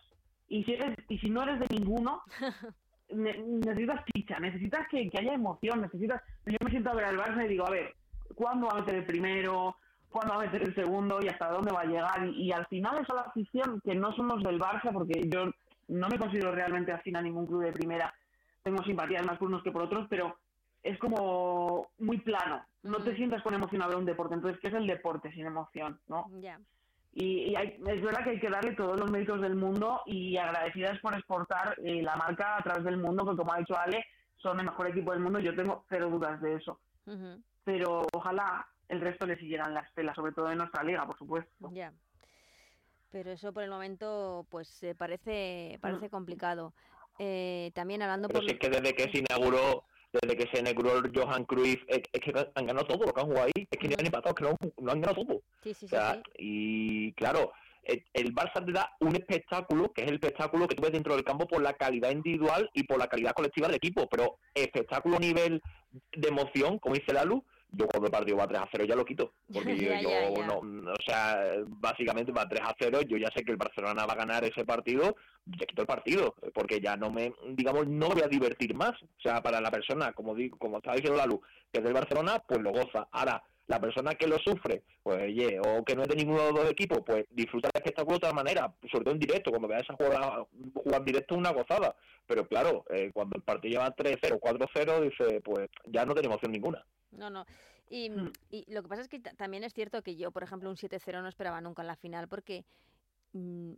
y 0.48 0.64
si, 0.64 0.74
eres, 0.74 0.98
y 1.10 1.18
si 1.18 1.30
no 1.30 1.43
eres 1.43 1.60
de 1.60 1.76
ninguno, 1.76 2.22
necesitas 3.10 4.04
ficha, 4.14 4.39
necesitas 4.39 4.88
que, 4.89 5.10
haya 5.18 5.34
emoción, 5.34 5.82
necesitas... 5.82 6.22
Yo 6.46 6.58
me 6.64 6.72
siento 6.72 6.91
a 6.91 6.96
ver 6.96 7.06
al 7.06 7.18
Barça 7.18 7.46
y 7.46 7.50
digo, 7.50 7.66
a 7.66 7.72
ver, 7.72 7.96
¿cuándo 8.36 8.68
va 8.68 8.74
a 8.74 8.80
meter 8.82 8.96
el 8.96 9.06
primero? 9.06 9.76
¿Cuándo 10.10 10.34
va 10.34 10.41
a 10.41 10.46
meter 10.46 10.62
el 10.64 10.76
segundo? 10.76 11.20
¿Y 11.22 11.28
hasta 11.28 11.50
dónde 11.50 11.74
va 11.74 11.82
a 11.82 11.86
llegar? 11.86 12.28
Y, 12.28 12.52
al 12.52 12.66
final 12.68 13.02
es 13.02 13.10
a 13.10 13.16
la 13.16 13.22
afición, 13.22 13.82
que 13.84 13.96
no 13.96 14.16
somos 14.16 14.43
del 14.43 14.60
Barça, 14.60 14.91
porque 14.93 15.28
yo 15.28 15.52
no 15.88 16.08
me 16.10 16.20
considero 16.20 16.54
realmente 16.54 16.91
afín 16.91 17.18
a 17.18 17.22
ningún 17.22 17.48
club 17.48 17.64
de 17.64 17.74
primera. 17.74 18.14
Tengo 18.64 18.84
simpatías 18.84 19.26
más 19.26 19.38
por 19.38 19.48
unos 19.48 19.64
que 19.64 19.72
por 19.72 19.84
otros, 19.84 20.08
pero 20.10 20.38
es 20.84 20.98
como 21.00 21.89
muy 22.00 22.20
plano. 22.20 22.66
No 22.84 22.98
te 23.00 23.16
sientas 23.16 23.41
con 23.41 23.54
emoción 23.54 23.82
a 23.82 23.88
ver 23.88 23.98
un 23.98 24.06
deporte. 24.06 24.36
Entonces, 24.36 24.60
¿qué 24.62 24.68
es 24.68 24.74
el 24.74 24.88
deporte 24.88 25.32
sin 25.32 25.46
emoción? 25.46 26.00
¿no? 26.08 26.28
Ya. 26.39 26.60
Y, 27.18 27.55
es 27.55 28.01
verdad 28.01 28.26
que 28.26 28.32
hay 28.32 28.39
que 28.41 28.49
darle 28.49 28.74
todos 28.74 28.99
los 28.99 29.09
méritos 29.09 29.39
del 29.39 29.55
mundo 29.55 30.01
y 30.05 30.36
agradecidas 30.36 30.99
por 30.99 31.16
exportar 31.16 31.78
eh, 31.82 32.01
la 32.01 32.18
marca 32.18 32.57
a 32.57 32.61
través 32.61 32.84
del 32.84 32.97
mundo, 32.97 33.26
que 33.26 33.38
como 33.38 33.53
ha 33.53 33.59
dicho 33.59 33.78
Ale, 33.78 34.05
son 34.36 34.59
el 34.59 34.66
mejor 34.66 34.88
equipo 34.89 35.13
del 35.13 35.22
mundo. 35.22 35.39
Yo 35.39 35.55
tengo 35.55 35.86
cero 35.88 36.09
dudas 36.09 36.41
de 36.41 36.55
eso. 36.55 36.78
Pero 37.63 38.05
ojalá 38.13 38.68
el 38.89 38.99
resto 38.99 39.26
le 39.26 39.38
siguieran 39.38 39.74
las 39.74 39.91
telas, 39.93 40.16
sobre 40.16 40.34
todo 40.34 40.51
en 40.51 40.57
nuestra 40.57 40.84
liga, 40.84 41.05
por 41.05 41.18
supuesto. 41.18 41.72
Ya. 41.72 41.93
Pero 43.11 43.32
eso 43.32 43.53
por 43.53 43.63
el 43.63 43.70
momento, 43.70 44.45
pues 44.49 44.86
parece 44.97 45.78
parece 45.80 46.09
complicado. 46.09 46.74
Eh, 47.18 47.72
también 47.74 48.01
hablando 48.01 48.28
por... 48.28 48.43
es 48.43 48.59
que 48.59 48.70
desde 48.70 48.93
que 48.93 49.09
se 49.09 49.20
inauguró 49.20 49.86
desde 50.22 50.38
que 50.38 50.49
se 50.51 50.59
inauguró 50.59 51.01
Johan 51.13 51.45
Cruyff, 51.45 51.82
es, 51.88 52.01
que 52.11 52.34
han 52.55 52.66
ganado 52.66 52.86
todo 52.88 53.05
lo 53.05 53.13
que 53.13 53.22
han 53.22 53.28
jugado 53.28 53.45
ahí, 53.47 53.68
es 53.70 53.80
que 53.80 53.88
ni 53.88 53.95
han 53.97 54.05
empatado, 54.05 54.36
que 54.36 54.43
no, 54.43 54.91
han 54.91 55.01
ganado 55.01 55.26
todo. 55.26 55.41
Sí, 55.63 55.74
sí, 55.74 55.88
sí, 55.88 55.95
Y 56.38 57.13
claro, 57.13 57.51
el, 57.84 58.34
Barça 58.34 58.66
te 58.66 58.72
da 58.72 58.91
un 58.99 59.16
espectáculo, 59.16 59.91
que 59.93 60.03
es 60.03 60.07
el 60.07 60.16
espectáculo 60.16 60.68
que 60.68 60.76
tú 60.76 60.84
ves 60.84 60.91
dentro 60.91 61.16
del 61.16 61.24
campo 61.24 61.47
por 61.47 61.61
la 61.61 61.74
calidad 61.74 62.11
individual 62.11 62.70
y 62.74 62.84
por 62.84 62.97
la 62.97 63.07
calidad 63.07 63.34
colectiva 63.34 63.68
del 63.68 63.78
equipo, 63.78 64.07
pero 64.09 64.38
espectáculo 64.53 65.18
a 65.18 65.20
nivel 65.20 65.61
de 66.11 66.28
emoción, 66.28 66.80
como 66.80 66.95
dice 66.95 67.13
Lalu, 67.13 67.43
yo 67.76 67.88
cuando 67.88 68.07
el 68.07 68.11
partido 68.11 68.38
va 68.38 68.47
3 68.47 68.61
a 68.61 68.69
0 68.71 68.86
ya 68.86 68.95
lo 68.95 69.05
quito. 69.05 69.34
Porque 69.51 69.76
yo, 70.01 70.43
no, 70.45 70.59
o 70.91 71.01
sea, 71.05 71.38
básicamente 71.67 72.32
va 72.32 72.47
3 72.47 72.61
a 72.63 72.76
0, 72.78 73.01
yo 73.01 73.17
ya 73.17 73.30
sé 73.36 73.43
que 73.43 73.51
el 73.51 73.57
Barcelona 73.57 74.05
va 74.05 74.13
a 74.13 74.17
ganar 74.17 74.43
ese 74.43 74.65
partido, 74.65 75.15
ya 75.45 75.65
quito 75.65 75.82
el 75.82 75.88
partido, 75.88 76.36
porque 76.53 76.80
ya 76.80 76.95
no 76.95 77.11
me, 77.11 77.34
digamos, 77.49 77.88
no 77.88 78.09
voy 78.09 78.21
a 78.21 78.28
divertir 78.28 78.73
más. 78.73 79.01
O 79.01 79.21
sea, 79.21 79.41
para 79.41 79.61
la 79.61 79.71
persona, 79.71 80.13
como 80.13 80.36
digo, 80.36 80.57
como 80.57 80.78
estaba 80.78 80.95
diciendo 80.95 81.17
la 81.17 81.26
luz, 81.26 81.39
que 81.71 81.80
es 81.80 81.84
del 81.84 81.93
Barcelona, 81.93 82.41
pues 82.47 82.61
lo 82.61 82.71
goza. 82.71 83.07
Ahora, 83.11 83.43
la 83.68 83.80
persona 83.80 84.13
que 84.13 84.28
lo 84.28 84.38
sufre, 84.38 84.84
pues 85.01 85.24
oye, 85.24 85.59
o 85.59 85.84
que 85.84 85.95
no 85.95 86.03
es 86.03 86.07
de 86.07 86.16
ninguno 86.16 86.39
de 86.39 86.51
los 86.51 86.61
dos 86.61 86.72
equipos, 86.72 86.99
pues 87.05 87.26
disfruta 87.32 87.70
el 87.74 87.80
espectáculo 87.80 88.20
de 88.20 88.28
otra 88.28 88.34
manera, 88.34 88.74
sobre 88.91 89.05
todo 89.05 89.13
en 89.13 89.20
directo, 89.20 89.49
cuando 89.49 89.68
veas 89.68 89.89
a 89.89 89.95
jugar, 89.95 90.45
jugar 90.74 90.99
en 90.99 91.05
directo 91.05 91.34
es 91.34 91.39
una 91.39 91.51
gozada. 91.51 91.95
Pero 92.28 92.47
claro, 92.47 92.86
eh, 92.89 93.11
cuando 93.13 93.38
el 93.38 93.43
partido 93.43 93.74
lleva 93.74 93.95
3-0, 93.95 94.39
4-0, 94.39 95.01
dice, 95.01 95.41
pues 95.41 95.70
ya 95.86 96.05
no 96.05 96.13
tiene 96.13 96.28
emoción 96.28 96.51
ninguna. 96.51 96.86
No, 97.11 97.30
no. 97.30 97.45
Y, 97.89 98.09
mm. 98.09 98.34
y, 98.51 98.74
lo 98.74 98.82
que 98.84 98.89
pasa 98.89 99.01
es 99.01 99.07
que 99.07 99.20
también 99.20 99.63
es 99.63 99.74
cierto 99.74 100.01
que 100.01 100.16
yo, 100.16 100.32
por 100.32 100.43
ejemplo, 100.43 100.70
un 100.70 100.76
7-0 100.76 101.22
no 101.22 101.28
esperaba 101.28 101.61
nunca 101.61 101.82
en 101.82 101.88
la 101.88 101.95
final 101.95 102.28
porque 102.28 102.66
mm, 103.34 103.74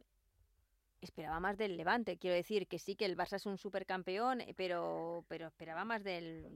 esperaba 1.02 1.40
más 1.40 1.58
del 1.58 1.78
Levante. 1.78 2.18
Quiero 2.18 2.36
decir 2.36 2.68
que 2.68 2.80
sí 2.80 2.96
que 2.96 3.06
el 3.06 3.18
Barça 3.18 3.36
es 3.36 3.46
un 3.46 3.58
supercampeón, 3.58 4.42
eh, 4.42 4.54
pero, 4.56 5.24
pero 5.28 5.48
esperaba 5.48 5.86
más 5.86 6.04
del, 6.04 6.48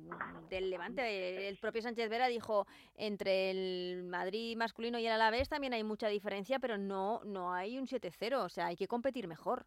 del 0.49 0.69
Levante. 0.69 1.47
El 1.47 1.57
propio 1.57 1.81
Sánchez 1.81 2.09
Vera 2.09 2.27
dijo, 2.27 2.65
entre 2.95 3.51
el 3.51 4.03
Madrid 4.03 4.57
masculino 4.57 4.99
y 4.99 5.05
el 5.05 5.13
Alavés 5.13 5.49
también 5.49 5.73
hay 5.73 5.83
mucha 5.83 6.07
diferencia, 6.07 6.59
pero 6.59 6.77
no, 6.77 7.21
no 7.23 7.53
hay 7.53 7.77
un 7.77 7.87
7-0. 7.87 8.37
O 8.37 8.49
sea, 8.49 8.67
hay 8.67 8.75
que 8.75 8.87
competir 8.87 9.27
mejor. 9.27 9.65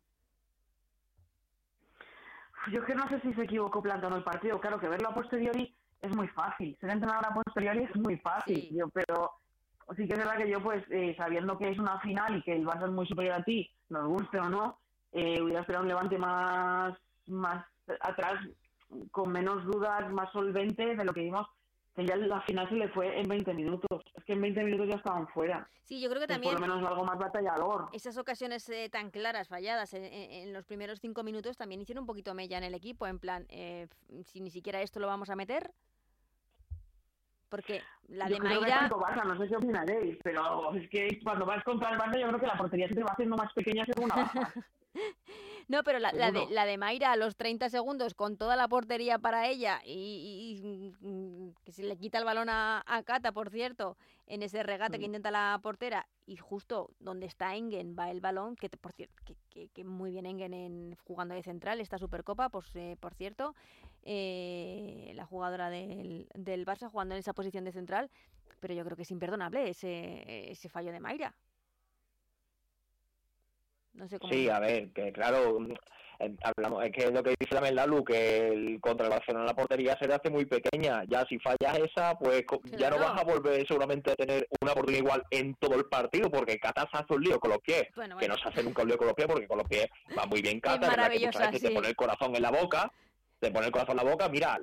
Yo 2.72 2.80
es 2.80 2.86
que 2.86 2.94
no 2.94 3.08
sé 3.08 3.20
si 3.20 3.34
se 3.34 3.42
equivocó 3.42 3.82
plantando 3.82 4.16
el 4.16 4.24
partido. 4.24 4.58
Claro 4.58 4.80
que 4.80 4.88
verlo 4.88 5.10
a 5.10 5.14
posteriori 5.14 5.74
es 6.00 6.16
muy 6.16 6.28
fácil. 6.28 6.76
Ser 6.80 6.90
entrenador 6.90 7.26
a 7.26 7.34
posteriori 7.34 7.84
es 7.84 7.96
muy 7.96 8.16
fácil, 8.18 8.70
pero 8.92 9.32
sí 9.96 10.06
que 10.06 10.12
es 10.14 10.18
verdad 10.18 10.36
que 10.36 10.50
yo, 10.50 10.62
pues, 10.62 10.84
eh, 10.90 11.14
sabiendo 11.16 11.58
que 11.58 11.70
es 11.70 11.78
una 11.78 11.98
final 12.00 12.36
y 12.36 12.42
que 12.42 12.54
el 12.54 12.66
Barça 12.66 12.84
es 12.84 12.92
muy 12.92 13.06
superior 13.06 13.34
a 13.34 13.44
ti, 13.44 13.70
nos 13.88 14.08
guste 14.08 14.38
o 14.38 14.48
no, 14.48 14.78
eh, 15.12 15.40
hubiera 15.40 15.60
esperado 15.60 15.84
un 15.84 15.88
levante 15.88 16.18
más, 16.18 16.96
más 17.26 17.64
atrás, 18.00 18.34
con 19.10 19.30
menos 19.30 19.64
dudas, 19.64 20.10
más 20.12 20.30
solvente 20.32 20.96
de 20.96 21.04
lo 21.04 21.12
que 21.12 21.22
vimos 21.22 21.46
que 21.94 22.04
ya 22.04 22.16
la 22.16 22.40
final 22.42 22.68
se 22.68 22.74
le 22.74 22.88
fue 22.88 23.20
en 23.20 23.28
20 23.28 23.54
minutos. 23.54 24.02
Es 24.16 24.24
que 24.24 24.32
en 24.32 24.40
20 24.40 24.64
minutos 24.64 24.88
ya 24.88 24.96
estaban 24.96 25.28
fuera. 25.28 25.68
Sí, 25.84 26.00
yo 26.00 26.08
creo 26.08 26.20
que 26.20 26.26
también... 26.26 26.54
por 26.54 26.60
lo 26.60 26.66
menos 26.66 26.90
algo 26.90 27.04
más 27.04 27.18
batallador. 27.18 27.88
Esas 27.92 28.16
ocasiones 28.16 28.68
eh, 28.68 28.88
tan 28.90 29.10
claras, 29.10 29.48
falladas 29.48 29.94
en, 29.94 30.52
los 30.52 30.64
primeros 30.64 30.98
cinco 31.00 31.22
minutos 31.22 31.56
también 31.56 31.80
hicieron 31.80 32.02
un 32.02 32.06
poquito 32.06 32.34
mella 32.34 32.58
en 32.58 32.64
el 32.64 32.74
equipo, 32.74 33.06
en 33.06 33.18
plan, 33.18 33.46
eh, 33.48 33.86
si 34.24 34.40
ni 34.40 34.50
siquiera 34.50 34.80
esto 34.82 35.00
lo 35.00 35.06
vamos 35.06 35.30
a 35.30 35.36
meter... 35.36 35.72
Porque 37.54 37.82
la 38.08 38.26
de 38.26 38.40
Mayra... 38.40 38.88
no 38.88 39.38
sé 39.38 39.46
si 39.46 39.54
opinaréis, 39.54 40.18
pero 40.24 40.74
es 40.74 40.90
que 40.90 41.20
cuando 41.22 41.46
vas 41.46 41.62
contra 41.62 41.90
el 41.90 41.98
Barça 41.98 42.18
yo 42.18 42.26
creo 42.26 42.40
que 42.40 42.46
la 42.48 42.58
portería 42.58 42.88
se 42.88 42.96
te 42.96 43.04
va 43.04 43.12
haciendo 43.12 43.36
más 43.36 43.52
pequeña 43.52 43.84
según 43.84 44.08
baja. 44.08 44.52
No, 45.66 45.82
pero 45.82 45.98
la, 45.98 46.12
de, 46.12 46.46
la 46.50 46.66
de 46.66 46.76
Mayra 46.76 47.10
a 47.10 47.16
los 47.16 47.36
30 47.36 47.70
segundos 47.70 48.12
con 48.14 48.36
toda 48.36 48.54
la 48.54 48.68
portería 48.68 49.18
para 49.18 49.48
ella 49.48 49.80
y, 49.84 50.60
mm, 51.00 51.23
que 51.64 51.72
se 51.72 51.82
le 51.82 51.96
quita 51.96 52.18
el 52.18 52.24
balón 52.24 52.48
a, 52.48 52.84
Cata, 53.04 53.32
por 53.32 53.50
cierto, 53.50 53.96
en 54.26 54.42
ese 54.42 54.62
regate 54.62 54.98
que 54.98 55.04
intenta 55.04 55.30
la 55.30 55.58
portera 55.62 56.06
y 56.26 56.36
justo 56.36 56.90
donde 57.00 57.26
está 57.26 57.54
Engen 57.54 57.96
va 57.98 58.10
el 58.10 58.20
balón, 58.20 58.56
que 58.56 58.68
por 58.70 58.92
cierto, 58.92 59.14
que, 59.50 59.84
muy 59.84 60.10
bien 60.10 60.26
Engen 60.26 60.54
en, 60.54 60.96
jugando 61.04 61.34
de 61.34 61.42
central, 61.42 61.80
esta 61.80 61.98
Supercopa, 61.98 62.48
pues, 62.48 62.74
eh, 62.76 62.96
por 63.00 63.14
cierto, 63.14 63.54
eh, 64.02 65.12
la 65.14 65.26
jugadora 65.26 65.70
del, 65.70 66.28
del 66.34 66.64
Barça 66.64 66.90
jugando 66.90 67.14
en 67.14 67.20
esa 67.20 67.32
posición 67.32 67.64
de 67.64 67.72
central, 67.72 68.10
pero 68.60 68.74
yo 68.74 68.84
creo 68.84 68.96
que 68.96 69.02
es 69.02 69.10
imperdonable 69.10 69.68
ese, 69.68 70.50
ese 70.50 70.68
fallo 70.68 70.92
de 70.92 71.00
Mayra. 71.00 71.34
Sí, 74.28 74.48
a 74.48 74.58
ver, 74.58 74.90
que 74.90 75.12
claro, 75.12 75.58
hablamos, 76.42 76.84
es 76.84 76.92
que 76.92 77.10
lo 77.10 77.22
que 77.22 77.34
dice 77.38 77.72
la 77.72 77.86
Lu, 77.86 78.04
que 78.04 78.48
el 78.48 78.80
contra 78.80 79.06
el 79.06 79.12
Barcelona 79.12 79.44
en 79.44 79.46
la 79.48 79.54
portería 79.54 79.96
se 79.98 80.06
le 80.06 80.14
hace 80.14 80.30
muy 80.30 80.44
pequeña. 80.44 81.04
Ya 81.08 81.24
si 81.28 81.38
fallas 81.38 81.78
esa, 81.78 82.18
pues 82.18 82.44
ya 82.76 82.90
no 82.90 82.98
vas 82.98 83.20
a 83.20 83.24
volver 83.24 83.66
seguramente 83.66 84.12
a 84.12 84.16
tener 84.16 84.46
una 84.60 84.72
oportunidad 84.72 85.04
igual 85.04 85.22
en 85.30 85.54
todo 85.56 85.76
el 85.76 85.86
partido, 85.86 86.30
porque 86.30 86.58
Cata 86.58 86.88
se 86.90 86.98
hace 86.98 87.14
un 87.14 87.22
lío 87.22 87.38
con 87.38 87.50
los 87.50 87.60
pies, 87.60 87.84
que 88.18 88.28
no 88.28 88.36
se 88.36 88.48
hace 88.48 88.62
nunca 88.62 88.82
un 88.82 88.88
lío 88.88 88.98
con 88.98 89.06
los 89.06 89.14
pies, 89.14 89.28
porque 89.28 89.46
con 89.46 89.58
los 89.58 89.68
pies 89.68 89.86
va 90.16 90.26
muy 90.26 90.42
bien 90.42 90.60
Cata, 90.60 91.08
que 91.50 91.60
te 91.60 91.70
pone 91.70 91.88
el 91.88 91.96
corazón 91.96 92.34
en 92.36 92.42
la 92.42 92.50
boca 92.50 92.90
te 93.40 93.50
pone 93.50 93.66
el 93.66 93.72
corazón 93.72 93.98
en 93.98 94.06
la 94.06 94.10
boca, 94.10 94.28
mira, 94.30 94.58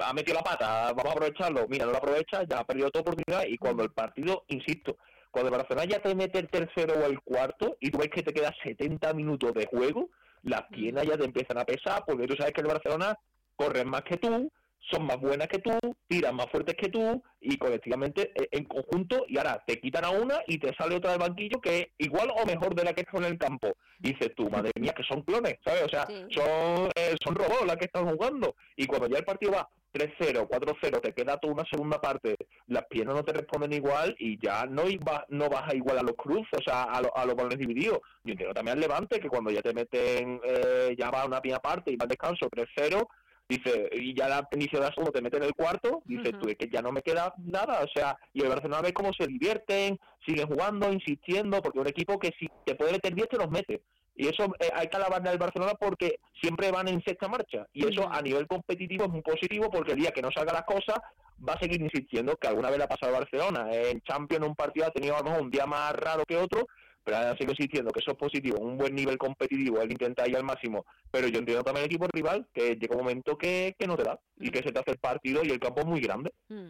ha 0.00 0.12
metido 0.12 0.36
la 0.36 0.44
pata, 0.44 0.92
vamos 0.92 1.06
a 1.06 1.12
aprovecharlo, 1.12 1.66
mira, 1.68 1.84
no 1.84 1.90
lo 1.90 1.98
aprovecha, 1.98 2.44
ya 2.44 2.60
ha 2.60 2.64
perdido 2.64 2.90
tu 2.90 3.00
oportunidad 3.00 3.44
y 3.44 3.58
cuando 3.58 3.82
el 3.82 3.90
partido, 3.90 4.44
insisto, 4.46 4.98
cuando 5.30 5.50
el 5.50 5.58
Barcelona 5.58 5.86
ya 5.88 6.00
te 6.00 6.14
mete 6.14 6.38
el 6.38 6.48
tercero 6.48 6.94
o 6.94 7.06
el 7.06 7.20
cuarto 7.20 7.76
y 7.80 7.90
tú 7.90 7.98
ves 7.98 8.10
que 8.10 8.22
te 8.22 8.32
queda 8.32 8.54
70 8.62 9.12
minutos 9.14 9.52
de 9.54 9.66
juego, 9.66 10.10
las 10.42 10.62
piernas 10.68 11.06
ya 11.06 11.16
te 11.16 11.24
empiezan 11.24 11.58
a 11.58 11.64
pesar 11.64 12.04
porque 12.06 12.26
tú 12.26 12.34
sabes 12.36 12.52
que 12.52 12.60
el 12.60 12.66
Barcelona 12.66 13.16
corre 13.56 13.84
más 13.84 14.02
que 14.02 14.16
tú, 14.16 14.50
son 14.90 15.04
más 15.04 15.20
buenas 15.20 15.48
que 15.48 15.58
tú, 15.58 15.72
tiran 16.08 16.34
más 16.34 16.46
fuertes 16.50 16.74
que 16.76 16.88
tú 16.88 17.22
y 17.40 17.56
colectivamente 17.58 18.32
eh, 18.34 18.48
en 18.50 18.64
conjunto 18.64 19.24
y 19.28 19.36
ahora 19.38 19.62
te 19.66 19.78
quitan 19.80 20.04
a 20.04 20.10
una 20.10 20.40
y 20.46 20.58
te 20.58 20.74
sale 20.74 20.96
otra 20.96 21.10
del 21.10 21.20
banquillo 21.20 21.60
que 21.60 21.78
es 21.78 21.86
igual 21.98 22.30
o 22.34 22.46
mejor 22.46 22.74
de 22.74 22.84
la 22.84 22.94
que 22.94 23.02
está 23.02 23.18
en 23.18 23.24
el 23.24 23.38
campo. 23.38 23.68
dices 23.98 24.30
tú, 24.34 24.48
madre 24.50 24.72
mía, 24.80 24.94
que 24.96 25.02
son 25.04 25.22
clones, 25.22 25.58
¿sabes? 25.64 25.82
O 25.84 25.88
sea, 25.88 26.06
son, 26.30 26.90
eh, 26.94 27.14
son 27.22 27.34
robots 27.34 27.66
las 27.66 27.76
que 27.76 27.84
están 27.84 28.08
jugando 28.08 28.54
y 28.76 28.86
cuando 28.86 29.08
ya 29.08 29.18
el 29.18 29.24
partido 29.24 29.52
va 29.52 29.68
3-0, 29.92 30.48
4-0, 30.48 31.00
te 31.00 31.12
queda 31.12 31.36
toda 31.38 31.54
una 31.54 31.64
segunda 31.70 32.00
parte, 32.00 32.36
las 32.66 32.84
piernas 32.86 33.16
no 33.16 33.24
te 33.24 33.32
responden 33.32 33.72
igual 33.72 34.14
y 34.18 34.38
ya 34.38 34.64
no 34.66 34.88
iba, 34.88 35.24
no 35.28 35.48
vas 35.48 35.72
a 35.72 35.74
igual 35.74 35.98
a 35.98 36.02
los 36.02 36.14
cruces, 36.16 36.60
o 36.60 36.62
sea, 36.62 36.84
a, 36.84 36.98
a 36.98 37.26
los 37.26 37.34
balones 37.34 37.58
divididos. 37.58 37.98
Yo 38.24 38.32
entiendo 38.32 38.54
también 38.54 38.76
al 38.76 38.80
Levante, 38.80 39.20
que 39.20 39.28
cuando 39.28 39.50
ya 39.50 39.62
te 39.62 39.74
meten, 39.74 40.40
eh, 40.44 40.94
ya 40.98 41.10
va 41.10 41.22
a 41.22 41.26
una 41.26 41.40
primera 41.40 41.60
parte 41.60 41.90
y 41.90 41.96
va 41.96 42.04
al 42.04 42.08
descanso 42.08 42.48
3-0, 42.48 43.06
dice, 43.48 43.90
y 43.92 44.14
ya 44.14 44.26
al 44.26 44.46
inicio 44.52 44.78
de 44.78 44.86
la 44.86 44.94
segunda 44.94 45.12
te 45.12 45.22
meten 45.22 45.42
en 45.42 45.48
el 45.48 45.54
cuarto, 45.54 46.02
dices 46.04 46.32
tú, 46.40 46.48
es 46.48 46.56
que 46.56 46.68
ya 46.68 46.80
no 46.80 46.92
me 46.92 47.02
queda 47.02 47.34
nada, 47.38 47.82
o 47.82 47.88
sea, 47.88 48.16
y 48.32 48.42
el 48.42 48.48
Barcelona 48.48 48.82
ve 48.82 48.92
cómo 48.92 49.12
se 49.12 49.26
divierten, 49.26 49.98
siguen 50.24 50.46
jugando, 50.46 50.92
insistiendo, 50.92 51.60
porque 51.60 51.80
un 51.80 51.88
equipo 51.88 52.18
que 52.18 52.32
si 52.38 52.48
te 52.64 52.76
puede 52.76 52.92
meter 52.92 53.14
10 53.14 53.28
te 53.28 53.36
los 53.36 53.50
mete. 53.50 53.82
Y 54.20 54.28
eso 54.28 54.44
eh, 54.58 54.68
hay 54.74 54.86
que 54.88 54.98
alabarle 54.98 55.30
al 55.30 55.38
Barcelona 55.38 55.72
porque 55.80 56.20
siempre 56.42 56.70
van 56.70 56.88
en 56.88 57.02
sexta 57.02 57.26
marcha. 57.26 57.66
Y 57.72 57.90
eso 57.90 58.06
a 58.06 58.20
nivel 58.20 58.46
competitivo 58.46 59.04
es 59.04 59.10
muy 59.10 59.22
positivo 59.22 59.70
porque 59.70 59.92
el 59.92 59.98
día 59.98 60.10
que 60.10 60.20
no 60.20 60.30
salga 60.30 60.52
las 60.52 60.64
cosas 60.64 60.98
va 61.48 61.54
a 61.54 61.58
seguir 61.58 61.80
insistiendo 61.80 62.36
que 62.36 62.46
alguna 62.46 62.68
vez 62.68 62.82
ha 62.82 62.86
pasado 62.86 63.14
Barcelona. 63.14 63.68
En 63.72 64.02
Champions 64.02 64.46
un 64.46 64.54
partido 64.54 64.88
ha 64.88 64.90
tenido 64.90 65.14
a 65.14 65.20
lo 65.20 65.24
mejor 65.24 65.40
un 65.40 65.50
día 65.50 65.64
más 65.64 65.94
raro 65.94 66.24
que 66.26 66.36
otro, 66.36 66.66
pero 67.02 67.16
ahora 67.16 67.34
sigo 67.38 67.52
insistiendo 67.52 67.90
que 67.92 68.00
eso 68.00 68.10
es 68.10 68.18
positivo, 68.18 68.58
un 68.58 68.76
buen 68.76 68.94
nivel 68.94 69.16
competitivo, 69.16 69.80
él 69.80 69.90
intenta 69.90 70.28
ir 70.28 70.36
al 70.36 70.44
máximo. 70.44 70.84
Pero 71.10 71.26
yo 71.28 71.38
entiendo 71.38 71.64
también 71.64 71.84
el 71.84 71.90
equipo 71.90 72.06
rival 72.12 72.46
que 72.52 72.76
llega 72.76 72.94
un 72.94 73.00
momento 73.00 73.38
que, 73.38 73.74
que 73.78 73.86
no 73.86 73.96
te 73.96 74.04
da 74.04 74.20
y 74.38 74.50
que 74.50 74.62
se 74.62 74.70
te 74.70 74.80
hace 74.80 74.90
el 74.90 74.98
partido 74.98 75.40
y 75.42 75.48
el 75.48 75.58
campo 75.58 75.80
es 75.80 75.86
muy 75.86 76.00
grande. 76.02 76.30
Mm. 76.50 76.68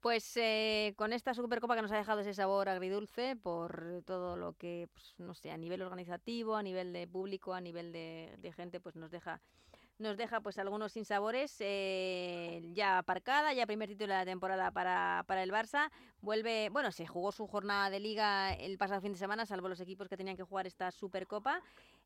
Pues 0.00 0.34
eh, 0.36 0.94
con 0.96 1.12
esta 1.12 1.34
Supercopa 1.34 1.76
que 1.76 1.82
nos 1.82 1.92
ha 1.92 1.96
dejado 1.98 2.20
ese 2.20 2.32
sabor 2.32 2.70
agridulce 2.70 3.36
por 3.36 4.02
todo 4.06 4.34
lo 4.34 4.54
que, 4.54 4.88
pues, 4.94 5.14
no 5.18 5.34
sé, 5.34 5.50
a 5.50 5.58
nivel 5.58 5.82
organizativo, 5.82 6.56
a 6.56 6.62
nivel 6.62 6.94
de 6.94 7.06
público, 7.06 7.52
a 7.52 7.60
nivel 7.60 7.92
de, 7.92 8.52
gente, 8.56 8.80
pues 8.80 8.96
nos 8.96 9.10
deja 9.10 9.40
nos 9.98 10.16
deja 10.16 10.40
pues 10.40 10.56
algunos 10.56 10.92
sinsabores 10.92 11.54
eh, 11.60 12.62
ya 12.72 12.96
aparcada, 12.96 13.52
ya 13.52 13.66
primer 13.66 13.90
título 13.90 14.14
de 14.14 14.20
la 14.20 14.24
temporada 14.24 14.70
para, 14.70 15.24
para, 15.26 15.42
el 15.42 15.52
Barça. 15.52 15.90
Vuelve, 16.22 16.70
bueno, 16.70 16.90
se 16.90 17.06
jugó 17.06 17.32
su 17.32 17.46
jornada 17.46 17.90
de 17.90 18.00
liga 18.00 18.54
el 18.54 18.78
pasado 18.78 19.02
fin 19.02 19.12
de 19.12 19.18
semana, 19.18 19.44
salvo 19.44 19.68
los 19.68 19.80
equipos 19.80 20.08
que 20.08 20.16
tenían 20.16 20.38
que 20.38 20.42
jugar 20.42 20.66
esta 20.66 20.90
Supercopa. 20.90 21.60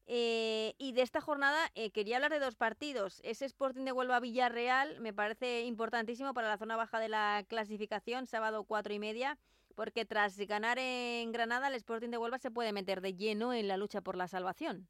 Eh, 0.07 0.74
y 0.78 0.92
de 0.92 1.02
esta 1.02 1.20
jornada 1.20 1.70
eh, 1.74 1.90
quería 1.90 2.16
hablar 2.16 2.32
de 2.32 2.38
dos 2.38 2.57
partidos. 2.57 3.20
Ese 3.24 3.46
Sporting 3.46 3.84
de 3.84 3.92
Huelva 3.92 4.20
Villarreal 4.20 5.00
me 5.00 5.14
parece 5.14 5.62
importantísimo 5.62 6.34
para 6.34 6.48
la 6.48 6.59
zona 6.59 6.76
baja 6.76 7.00
de 7.00 7.09
la 7.09 7.44
clasificación, 7.48 8.26
sábado 8.26 8.64
cuatro 8.64 8.92
y 8.92 8.98
media, 8.98 9.38
porque 9.74 10.05
tras 10.05 10.36
ganar 10.38 10.78
en 10.78 11.32
Granada, 11.32 11.68
el 11.68 11.74
Sporting 11.74 12.11
de 12.11 12.18
Huelva 12.18 12.38
se 12.38 12.50
puede 12.50 12.72
meter 12.72 13.00
de 13.00 13.14
lleno 13.14 13.55
en 13.55 13.66
la 13.66 13.78
lucha 13.78 14.02
por 14.02 14.16
la 14.16 14.28
salvación. 14.28 14.88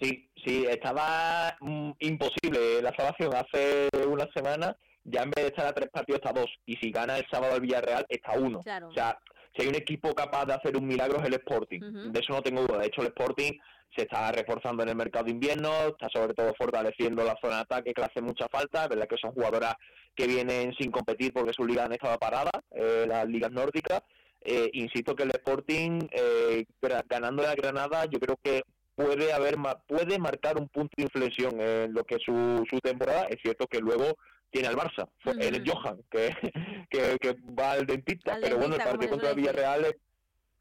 Sí, 0.00 0.28
sí, 0.44 0.66
estaba 0.68 1.56
mm, 1.60 1.92
imposible 2.00 2.82
la 2.82 2.94
salvación 2.94 3.34
hace 3.34 3.88
una 4.06 4.26
semana. 4.34 4.76
Ya 5.04 5.22
en 5.22 5.30
vez 5.30 5.44
de 5.44 5.48
estar 5.48 5.66
a 5.66 5.72
tres 5.72 5.90
partidos 5.90 6.20
está 6.20 6.30
a 6.30 6.40
dos. 6.40 6.50
Y 6.66 6.76
si 6.76 6.90
gana 6.90 7.18
el 7.18 7.26
sábado 7.30 7.56
el 7.56 7.60
Villarreal 7.60 8.06
está 8.08 8.32
a 8.32 8.38
uno. 8.38 8.60
O 8.60 8.92
sea, 8.92 9.18
si 9.54 9.62
hay 9.62 9.68
un 9.68 9.74
equipo 9.74 10.14
capaz 10.14 10.46
de 10.46 10.54
hacer 10.54 10.76
un 10.76 10.86
milagro 10.86 11.18
es 11.18 11.26
el 11.26 11.34
Sporting. 11.34 11.80
De 12.12 12.20
eso 12.20 12.32
no 12.32 12.42
tengo 12.42 12.62
duda. 12.62 12.78
De 12.78 12.86
hecho, 12.86 13.02
el 13.02 13.08
Sporting 13.08 13.52
se 13.94 14.02
está 14.02 14.32
reforzando 14.32 14.82
en 14.82 14.88
el 14.88 14.96
mercado 14.96 15.26
de 15.26 15.32
invierno, 15.32 15.70
está 15.88 16.08
sobre 16.08 16.32
todo 16.32 16.54
fortaleciendo 16.56 17.22
la 17.24 17.36
zona 17.40 17.56
de 17.56 17.62
ataque 17.62 17.92
que 17.92 18.00
le 18.00 18.06
hace 18.06 18.22
mucha 18.22 18.48
falta. 18.48 18.84
Es 18.84 18.88
verdad 18.88 19.06
que 19.06 19.18
son 19.18 19.32
jugadoras 19.32 19.74
que 20.14 20.26
vienen 20.26 20.72
sin 20.78 20.90
competir 20.90 21.32
porque 21.32 21.52
su 21.52 21.64
liga 21.64 21.84
han 21.84 21.92
estado 21.92 22.18
paradas, 22.18 22.52
eh, 22.70 23.04
las 23.06 23.26
ligas 23.26 23.50
nórdicas. 23.50 24.02
Eh, 24.40 24.70
insisto 24.72 25.14
que 25.14 25.24
el 25.24 25.30
Sporting, 25.30 26.00
eh, 26.10 26.64
ganando 27.08 27.42
la 27.42 27.54
Granada, 27.54 28.06
yo 28.06 28.18
creo 28.18 28.38
que 28.42 28.62
puede 28.94 29.32
haber 29.32 29.56
puede 29.86 30.18
marcar 30.18 30.58
un 30.58 30.68
punto 30.68 30.94
de 30.96 31.04
inflexión 31.04 31.60
en 31.60 31.92
lo 31.92 32.04
que 32.04 32.16
es 32.16 32.22
su, 32.22 32.64
su 32.68 32.78
temporada. 32.80 33.26
Es 33.28 33.36
cierto 33.42 33.66
que 33.66 33.80
luego 33.80 34.16
tiene 34.52 34.68
al 34.68 34.76
Barça, 34.76 35.08
el 35.24 35.68
Johan, 35.68 36.02
que, 36.10 36.36
que, 36.90 37.36
va 37.58 37.72
al 37.72 37.86
dentista, 37.86 38.38
pero 38.40 38.58
bueno, 38.58 38.76
el 38.76 38.82
partido 38.82 39.10
contra 39.10 39.30
el 39.30 39.36
Villarreal 39.36 39.84
es, 39.86 39.96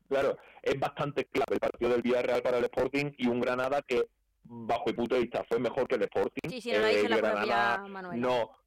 claro, 0.07 0.37
es 0.63 0.79
bastante 0.79 1.25
clave 1.25 1.55
el 1.55 1.59
partido 1.59 1.91
del 1.91 2.01
Villarreal 2.01 2.41
para 2.41 2.57
el 2.57 2.63
Sporting 2.63 3.11
y 3.17 3.27
un 3.27 3.41
Granada 3.41 3.81
que 3.81 4.07
bajo 4.43 4.85
mi 4.87 4.93
punto 4.93 5.15
de 5.15 5.21
vista 5.21 5.43
fue 5.47 5.59
mejor 5.59 5.87
que 5.87 5.95
el 5.95 6.03
Sporting. 6.03 6.49
Sí, 6.49 6.61
sí, 6.61 6.71
no, 6.71 6.87
eh, 6.87 7.03
Granada, 7.03 7.83
no 8.15 8.61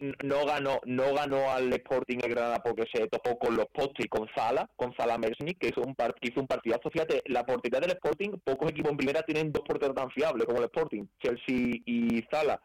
no 0.00 0.46
ganó 0.46 0.80
no 0.84 1.12
ganó 1.12 1.50
al 1.50 1.72
Sporting 1.72 2.18
de 2.18 2.28
Granada 2.28 2.62
porque 2.62 2.84
se 2.92 3.08
topó 3.08 3.38
con 3.38 3.56
los 3.56 3.66
postes 3.66 4.06
y 4.06 4.08
con 4.08 4.28
Sala, 4.34 4.70
con 4.76 4.94
Sala 4.96 5.18
Mersnik, 5.18 5.58
que 5.58 5.68
hizo 5.68 5.80
un, 5.80 5.96
hizo 6.20 6.40
un 6.40 6.46
partidazo. 6.46 6.88
Fíjate, 6.90 7.22
la 7.26 7.44
portería 7.44 7.80
del 7.80 7.90
Sporting, 7.90 8.38
pocos 8.44 8.70
equipos 8.70 8.92
en 8.92 8.96
primera 8.96 9.22
tienen 9.22 9.52
dos 9.52 9.64
porteros 9.66 9.96
tan 9.96 10.10
fiables 10.10 10.46
como 10.46 10.58
el 10.58 10.66
Sporting, 10.66 11.04
Chelsea 11.20 11.82
y 11.84 12.24
Sala. 12.30 12.60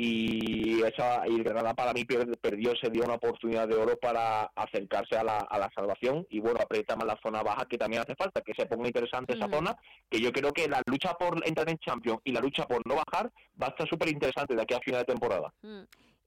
Y, 0.00 0.80
esa, 0.82 1.26
y 1.26 1.34
el 1.34 1.42
Granada 1.42 1.74
para 1.74 1.92
mí 1.92 2.04
perdió, 2.04 2.72
se 2.76 2.88
dio 2.88 3.02
una 3.02 3.14
oportunidad 3.14 3.66
de 3.66 3.74
oro 3.74 3.96
para 3.96 4.44
acercarse 4.54 5.16
a 5.16 5.24
la, 5.24 5.38
a 5.38 5.58
la 5.58 5.68
salvación 5.74 6.24
y 6.30 6.38
bueno, 6.38 6.60
aprieta 6.62 6.94
más 6.94 7.04
la 7.04 7.18
zona 7.20 7.42
baja 7.42 7.66
que 7.68 7.76
también 7.76 8.02
hace 8.02 8.14
falta, 8.14 8.40
que 8.42 8.52
se 8.56 8.66
ponga 8.66 8.86
interesante 8.86 9.34
esa 9.34 9.48
zona, 9.50 9.76
que 10.08 10.20
yo 10.20 10.30
creo 10.30 10.52
que 10.52 10.68
la 10.68 10.80
lucha 10.86 11.14
por 11.14 11.44
entrar 11.44 11.68
en 11.68 11.78
Champions 11.78 12.20
y 12.22 12.30
la 12.30 12.40
lucha 12.40 12.64
por 12.64 12.86
no 12.86 12.94
bajar 12.94 13.32
va 13.60 13.66
a 13.66 13.70
estar 13.70 13.88
súper 13.88 14.10
interesante 14.10 14.54
de 14.54 14.62
aquí 14.62 14.74
a 14.74 14.78
final 14.78 15.00
de 15.00 15.06
temporada. 15.06 15.52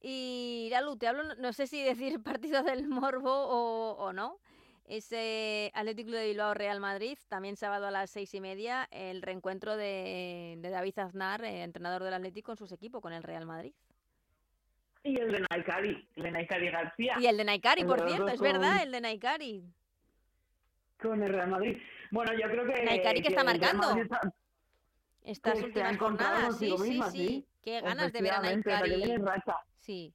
Y 0.02 0.68
Lalu, 0.72 0.98
te 0.98 1.08
hablo, 1.08 1.24
no 1.36 1.54
sé 1.54 1.66
si 1.68 1.82
decir 1.82 2.22
partido 2.24 2.64
del 2.64 2.90
Morbo 2.90 3.32
o, 3.32 4.12
no. 4.12 4.40
Ese 4.86 5.72
Atlético 5.74 6.12
de 6.12 6.28
Bilbao 6.28 6.54
Real 6.54 6.80
Madrid, 6.80 7.18
también 7.30 7.56
sábado 7.56 7.88
a 7.88 7.92
las 7.92 8.10
seis 8.10 8.34
y 8.34 8.42
media, 8.42 8.88
el 8.92 9.22
reencuentro 9.22 9.78
de, 9.78 10.58
David 10.62 11.00
Aznar, 11.00 11.44
eh, 11.44 11.64
entrenador 11.64 12.04
del 12.04 12.14
Atlético, 12.14 12.48
con 12.48 12.58
sus 12.58 12.72
equipos, 12.72 13.02
con 13.02 13.14
el 13.14 13.24
Real 13.24 13.46
Madrid. 13.46 13.74
Y 15.04 15.20
el 15.20 15.32
de 15.32 15.46
Naikari, 15.50 16.10
el 16.16 16.24
de 16.24 16.32
Naikari 16.32 16.70
García. 16.70 17.16
Y 17.20 17.26
el 17.26 17.38
de 17.38 17.44
Naikari, 17.44 17.84
por 17.86 18.08
cierto, 18.08 18.28
es 18.28 18.42
verdad, 18.42 18.84
el 18.84 18.92
de 18.92 19.02
Naikari. 19.02 19.64
Con 21.02 21.24
el 21.24 21.34
Real 21.34 21.50
Madrid. 21.50 21.78
Bueno, 22.12 22.34
yo 22.34 22.48
creo 22.50 22.66
que... 22.66 22.84
Naikari 22.84 23.22
que, 23.22 23.30
está 23.30 23.44
marcando. 23.44 23.96
Estas 25.24 25.62
últimas 25.62 25.98
jornadas, 25.98 26.58
sí, 26.58 26.76
sí, 26.78 27.02
sí, 27.12 27.48
Qué 27.62 27.82
ganas 27.82 28.12
de 28.12 28.22
ver 28.22 28.32
a 28.34 28.42
Naikari. 28.42 29.16
Sí. 29.80 30.14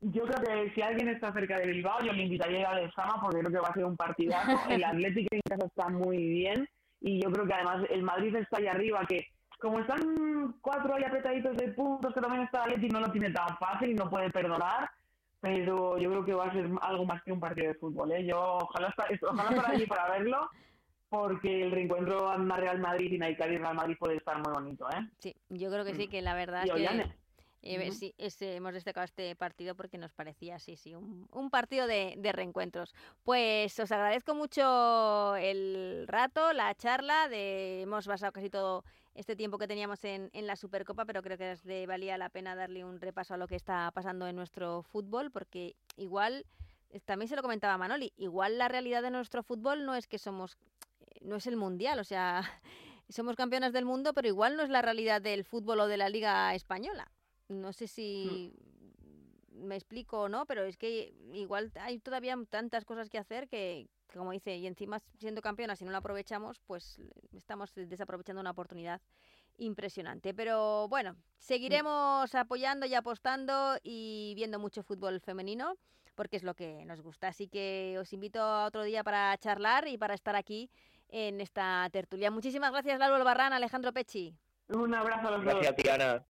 Yo 0.00 0.24
creo 0.24 0.42
que 0.42 0.74
si 0.74 0.82
alguien 0.82 1.08
está 1.08 1.32
cerca 1.32 1.58
de 1.58 1.66
Bilbao, 1.66 2.00
yo 2.02 2.12
le 2.12 2.24
invitaría 2.24 2.70
a 2.70 2.82
ir 2.82 2.90
a 2.96 3.20
porque 3.20 3.40
creo 3.40 3.50
que 3.50 3.58
va 3.58 3.68
a 3.68 3.74
ser 3.74 3.84
un 3.84 3.96
partidazo. 3.96 4.58
El 4.70 4.84
Atlético 4.84 5.34
en 5.34 5.40
casa 5.48 5.66
está 5.66 5.88
muy 5.88 6.18
bien 6.18 6.68
y 7.00 7.22
yo 7.22 7.30
creo 7.30 7.46
que 7.46 7.54
además 7.54 7.86
el 7.90 8.02
Madrid 8.02 8.34
está 8.36 8.58
ahí 8.58 8.66
arriba, 8.66 9.04
que 9.06 9.28
como 9.60 9.80
están 9.80 10.54
cuatro 10.60 10.94
ahí 10.94 11.04
apretaditos 11.04 11.56
de 11.56 11.68
puntos, 11.68 12.12
que 12.12 12.20
también 12.20 12.42
está 12.42 12.64
Atlético 12.64 12.94
no 12.94 13.00
lo 13.00 13.12
tiene 13.12 13.30
tan 13.30 13.56
fácil 13.58 13.90
y 13.90 13.94
no 13.94 14.10
puede 14.10 14.30
perdonar, 14.30 14.90
pero 15.40 15.98
yo 15.98 16.10
creo 16.10 16.24
que 16.24 16.34
va 16.34 16.46
a 16.46 16.52
ser 16.52 16.68
algo 16.82 17.04
más 17.04 17.22
que 17.22 17.32
un 17.32 17.40
partido 17.40 17.68
de 17.68 17.74
fútbol. 17.74 18.12
¿eh? 18.12 18.24
Yo 18.24 18.58
ojalá, 18.62 18.94
ojalá 19.22 19.50
estar 19.50 19.70
allí 19.70 19.86
para 19.86 20.10
verlo 20.10 20.50
porque 21.08 21.62
el 21.62 21.70
reencuentro 21.70 22.36
Real 22.36 22.80
Madrid 22.80 23.12
y 23.12 23.18
Naikari 23.18 23.58
Real 23.58 23.74
Madrid 23.74 23.96
puede 23.98 24.16
estar 24.16 24.36
muy 24.38 24.52
bonito, 24.52 24.88
¿eh? 24.90 25.08
Sí, 25.18 25.34
yo 25.50 25.70
creo 25.70 25.84
que 25.84 25.94
sí, 25.94 26.08
que 26.08 26.20
la 26.22 26.34
verdad 26.34 26.64
es 26.64 26.72
que... 26.72 27.25
Eh, 27.66 27.92
sí, 27.92 28.14
hemos 28.40 28.74
destacado 28.74 29.04
este 29.04 29.34
partido 29.36 29.74
porque 29.74 29.98
nos 29.98 30.12
parecía, 30.12 30.58
sí, 30.58 30.76
sí, 30.76 30.94
un, 30.94 31.28
un 31.32 31.50
partido 31.50 31.86
de, 31.86 32.14
de, 32.18 32.32
reencuentros. 32.32 32.94
Pues 33.24 33.78
os 33.80 33.90
agradezco 33.90 34.34
mucho 34.34 35.36
el 35.36 36.04
rato, 36.06 36.52
la 36.52 36.74
charla, 36.74 37.28
de, 37.28 37.82
hemos 37.82 38.06
basado 38.06 38.32
casi 38.32 38.50
todo 38.50 38.84
este 39.14 39.34
tiempo 39.34 39.58
que 39.58 39.66
teníamos 39.66 40.04
en, 40.04 40.30
en 40.32 40.46
la 40.46 40.56
Supercopa, 40.56 41.04
pero 41.04 41.22
creo 41.22 41.38
que 41.38 41.86
valía 41.86 42.18
la 42.18 42.28
pena 42.28 42.54
darle 42.54 42.84
un 42.84 43.00
repaso 43.00 43.34
a 43.34 43.36
lo 43.36 43.48
que 43.48 43.56
está 43.56 43.90
pasando 43.92 44.26
en 44.28 44.36
nuestro 44.36 44.82
fútbol, 44.82 45.30
porque 45.30 45.74
igual, 45.96 46.44
también 47.04 47.28
se 47.28 47.36
lo 47.36 47.42
comentaba 47.42 47.78
Manoli, 47.78 48.12
igual 48.16 48.58
la 48.58 48.68
realidad 48.68 49.02
de 49.02 49.10
nuestro 49.10 49.42
fútbol 49.42 49.84
no 49.84 49.94
es 49.94 50.06
que 50.06 50.18
somos 50.18 50.56
no 51.22 51.36
es 51.36 51.46
el 51.46 51.56
mundial, 51.56 51.98
o 51.98 52.04
sea, 52.04 52.42
somos 53.08 53.36
campeonas 53.36 53.72
del 53.72 53.84
mundo, 53.84 54.12
pero 54.14 54.28
igual 54.28 54.56
no 54.56 54.62
es 54.62 54.70
la 54.70 54.82
realidad 54.82 55.20
del 55.20 55.44
fútbol 55.44 55.80
o 55.80 55.88
de 55.88 55.96
la 55.96 56.08
liga 56.08 56.54
española. 56.54 57.10
No 57.48 57.72
sé 57.72 57.86
si 57.86 58.52
me 59.52 59.74
explico 59.74 60.22
o 60.22 60.28
no, 60.28 60.46
pero 60.46 60.64
es 60.64 60.76
que 60.76 61.14
igual 61.32 61.72
hay 61.80 61.98
todavía 61.98 62.36
tantas 62.50 62.84
cosas 62.84 63.08
que 63.08 63.18
hacer 63.18 63.48
que, 63.48 63.88
como 64.12 64.32
dice, 64.32 64.56
y 64.56 64.66
encima 64.66 65.00
siendo 65.18 65.40
campeonas, 65.40 65.78
si 65.78 65.84
no 65.84 65.92
la 65.92 65.98
aprovechamos, 65.98 66.60
pues 66.66 67.00
estamos 67.32 67.72
desaprovechando 67.74 68.40
una 68.40 68.50
oportunidad 68.50 69.00
impresionante. 69.58 70.34
Pero 70.34 70.88
bueno, 70.88 71.16
seguiremos 71.38 72.34
apoyando 72.34 72.86
y 72.86 72.94
apostando 72.94 73.76
y 73.82 74.34
viendo 74.36 74.58
mucho 74.58 74.82
fútbol 74.82 75.20
femenino 75.20 75.76
porque 76.14 76.36
es 76.36 76.42
lo 76.42 76.54
que 76.54 76.84
nos 76.86 77.00
gusta. 77.00 77.28
Así 77.28 77.46
que 77.46 77.96
os 78.00 78.12
invito 78.12 78.40
a 78.40 78.66
otro 78.66 78.82
día 78.82 79.04
para 79.04 79.36
charlar 79.38 79.86
y 79.86 79.98
para 79.98 80.14
estar 80.14 80.34
aquí 80.34 80.70
en 81.08 81.40
esta 81.40 81.88
tertulia. 81.92 82.30
Muchísimas 82.30 82.72
gracias, 82.72 82.98
Lalo 82.98 83.22
Barran, 83.24 83.52
Alejandro 83.52 83.92
Pechi. 83.92 84.34
Un 84.68 84.94
abrazo 84.94 85.28
a 85.28 85.30
los 85.32 85.44
Gracias, 85.44 85.76
Tiana. 85.76 86.26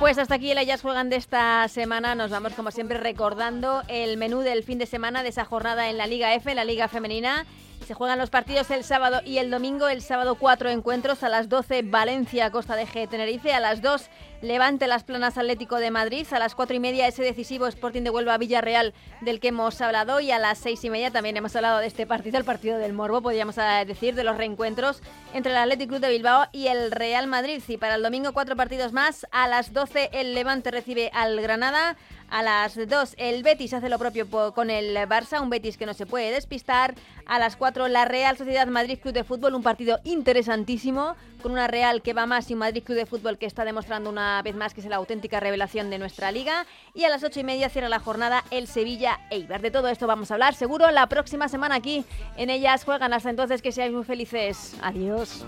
Pues 0.00 0.18
hasta 0.18 0.34
aquí 0.34 0.50
el 0.50 0.58
Ellas 0.58 0.82
Juegan 0.82 1.08
de 1.08 1.16
esta 1.16 1.68
semana. 1.68 2.14
Nos 2.14 2.30
vamos, 2.30 2.54
como 2.54 2.72
siempre, 2.72 2.98
recordando 2.98 3.82
el 3.86 4.16
menú 4.16 4.40
del 4.40 4.64
fin 4.64 4.78
de 4.78 4.86
semana 4.86 5.22
de 5.22 5.28
esa 5.28 5.44
jornada 5.44 5.88
en 5.88 5.98
la 5.98 6.08
Liga 6.08 6.34
F, 6.34 6.52
la 6.52 6.64
Liga 6.64 6.88
Femenina. 6.88 7.46
Se 7.90 7.94
juegan 7.94 8.20
los 8.20 8.30
partidos 8.30 8.70
el 8.70 8.84
sábado 8.84 9.20
y 9.24 9.38
el 9.38 9.50
domingo. 9.50 9.88
El 9.88 10.00
sábado 10.00 10.36
cuatro 10.36 10.70
encuentros 10.70 11.24
a 11.24 11.28
las 11.28 11.48
12 11.48 11.82
Valencia, 11.82 12.52
Costa 12.52 12.76
de 12.76 12.86
G, 12.86 13.08
Tenerife. 13.08 13.52
A 13.52 13.58
las 13.58 13.82
2 13.82 14.08
Levante 14.42 14.86
Las 14.86 15.02
Planas 15.02 15.36
Atlético 15.36 15.74
de 15.74 15.90
Madrid. 15.90 16.24
A 16.30 16.38
las 16.38 16.54
cuatro 16.54 16.76
y 16.76 16.78
media 16.78 17.08
ese 17.08 17.24
decisivo 17.24 17.66
Sporting 17.66 18.02
de 18.02 18.10
Huelva 18.10 18.38
Villarreal 18.38 18.94
del 19.22 19.40
que 19.40 19.48
hemos 19.48 19.80
hablado. 19.80 20.20
Y 20.20 20.30
a 20.30 20.38
las 20.38 20.58
seis 20.58 20.84
y 20.84 20.88
media 20.88 21.10
también 21.10 21.36
hemos 21.36 21.56
hablado 21.56 21.78
de 21.78 21.88
este 21.88 22.06
partido, 22.06 22.38
el 22.38 22.44
partido 22.44 22.78
del 22.78 22.92
Morbo, 22.92 23.22
podríamos 23.22 23.56
decir, 23.56 24.14
de 24.14 24.22
los 24.22 24.36
reencuentros 24.36 25.02
entre 25.34 25.50
el 25.50 25.58
Atlético 25.58 25.88
Club 25.88 26.00
de 26.00 26.10
Bilbao 26.10 26.46
y 26.52 26.68
el 26.68 26.92
Real 26.92 27.26
Madrid. 27.26 27.60
Y 27.66 27.76
para 27.76 27.96
el 27.96 28.04
domingo 28.04 28.32
cuatro 28.32 28.54
partidos 28.54 28.92
más. 28.92 29.26
A 29.32 29.48
las 29.48 29.72
12 29.72 30.10
el 30.12 30.36
Levante 30.36 30.70
recibe 30.70 31.10
al 31.12 31.40
Granada. 31.40 31.96
A 32.30 32.42
las 32.42 32.76
2 32.76 33.14
el 33.18 33.42
Betis 33.42 33.74
hace 33.74 33.88
lo 33.88 33.98
propio 33.98 34.28
con 34.54 34.70
el 34.70 34.96
Barça, 35.08 35.42
un 35.42 35.50
Betis 35.50 35.76
que 35.76 35.84
no 35.84 35.94
se 35.94 36.06
puede 36.06 36.30
despistar. 36.30 36.94
A 37.26 37.38
las 37.38 37.56
4 37.56 37.88
la 37.88 38.04
Real 38.04 38.36
Sociedad 38.36 38.68
Madrid 38.68 38.98
Club 39.00 39.12
de 39.12 39.24
Fútbol, 39.24 39.54
un 39.54 39.62
partido 39.62 39.98
interesantísimo, 40.04 41.16
con 41.42 41.52
una 41.52 41.66
Real 41.66 42.02
que 42.02 42.12
va 42.12 42.26
más 42.26 42.48
y 42.50 42.52
un 42.54 42.60
Madrid 42.60 42.84
Club 42.84 42.98
de 42.98 43.06
Fútbol 43.06 43.36
que 43.36 43.46
está 43.46 43.64
demostrando 43.64 44.10
una 44.10 44.40
vez 44.42 44.54
más 44.54 44.74
que 44.74 44.80
es 44.80 44.86
la 44.86 44.96
auténtica 44.96 45.40
revelación 45.40 45.90
de 45.90 45.98
nuestra 45.98 46.30
liga. 46.30 46.66
Y 46.94 47.04
a 47.04 47.08
las 47.08 47.24
8 47.24 47.40
y 47.40 47.44
media 47.44 47.68
cierra 47.68 47.88
la 47.88 47.98
jornada 47.98 48.44
el 48.50 48.68
Sevilla 48.68 49.20
Eibar. 49.30 49.60
De 49.60 49.72
todo 49.72 49.88
esto 49.88 50.06
vamos 50.06 50.30
a 50.30 50.34
hablar 50.34 50.54
seguro 50.54 50.90
la 50.92 51.08
próxima 51.08 51.48
semana 51.48 51.74
aquí 51.74 52.04
en 52.36 52.50
ellas 52.50 52.84
juegan. 52.84 53.12
Hasta 53.12 53.30
entonces 53.30 53.60
que 53.60 53.72
seáis 53.72 53.92
muy 53.92 54.04
felices. 54.04 54.76
Adiós. 54.82 55.44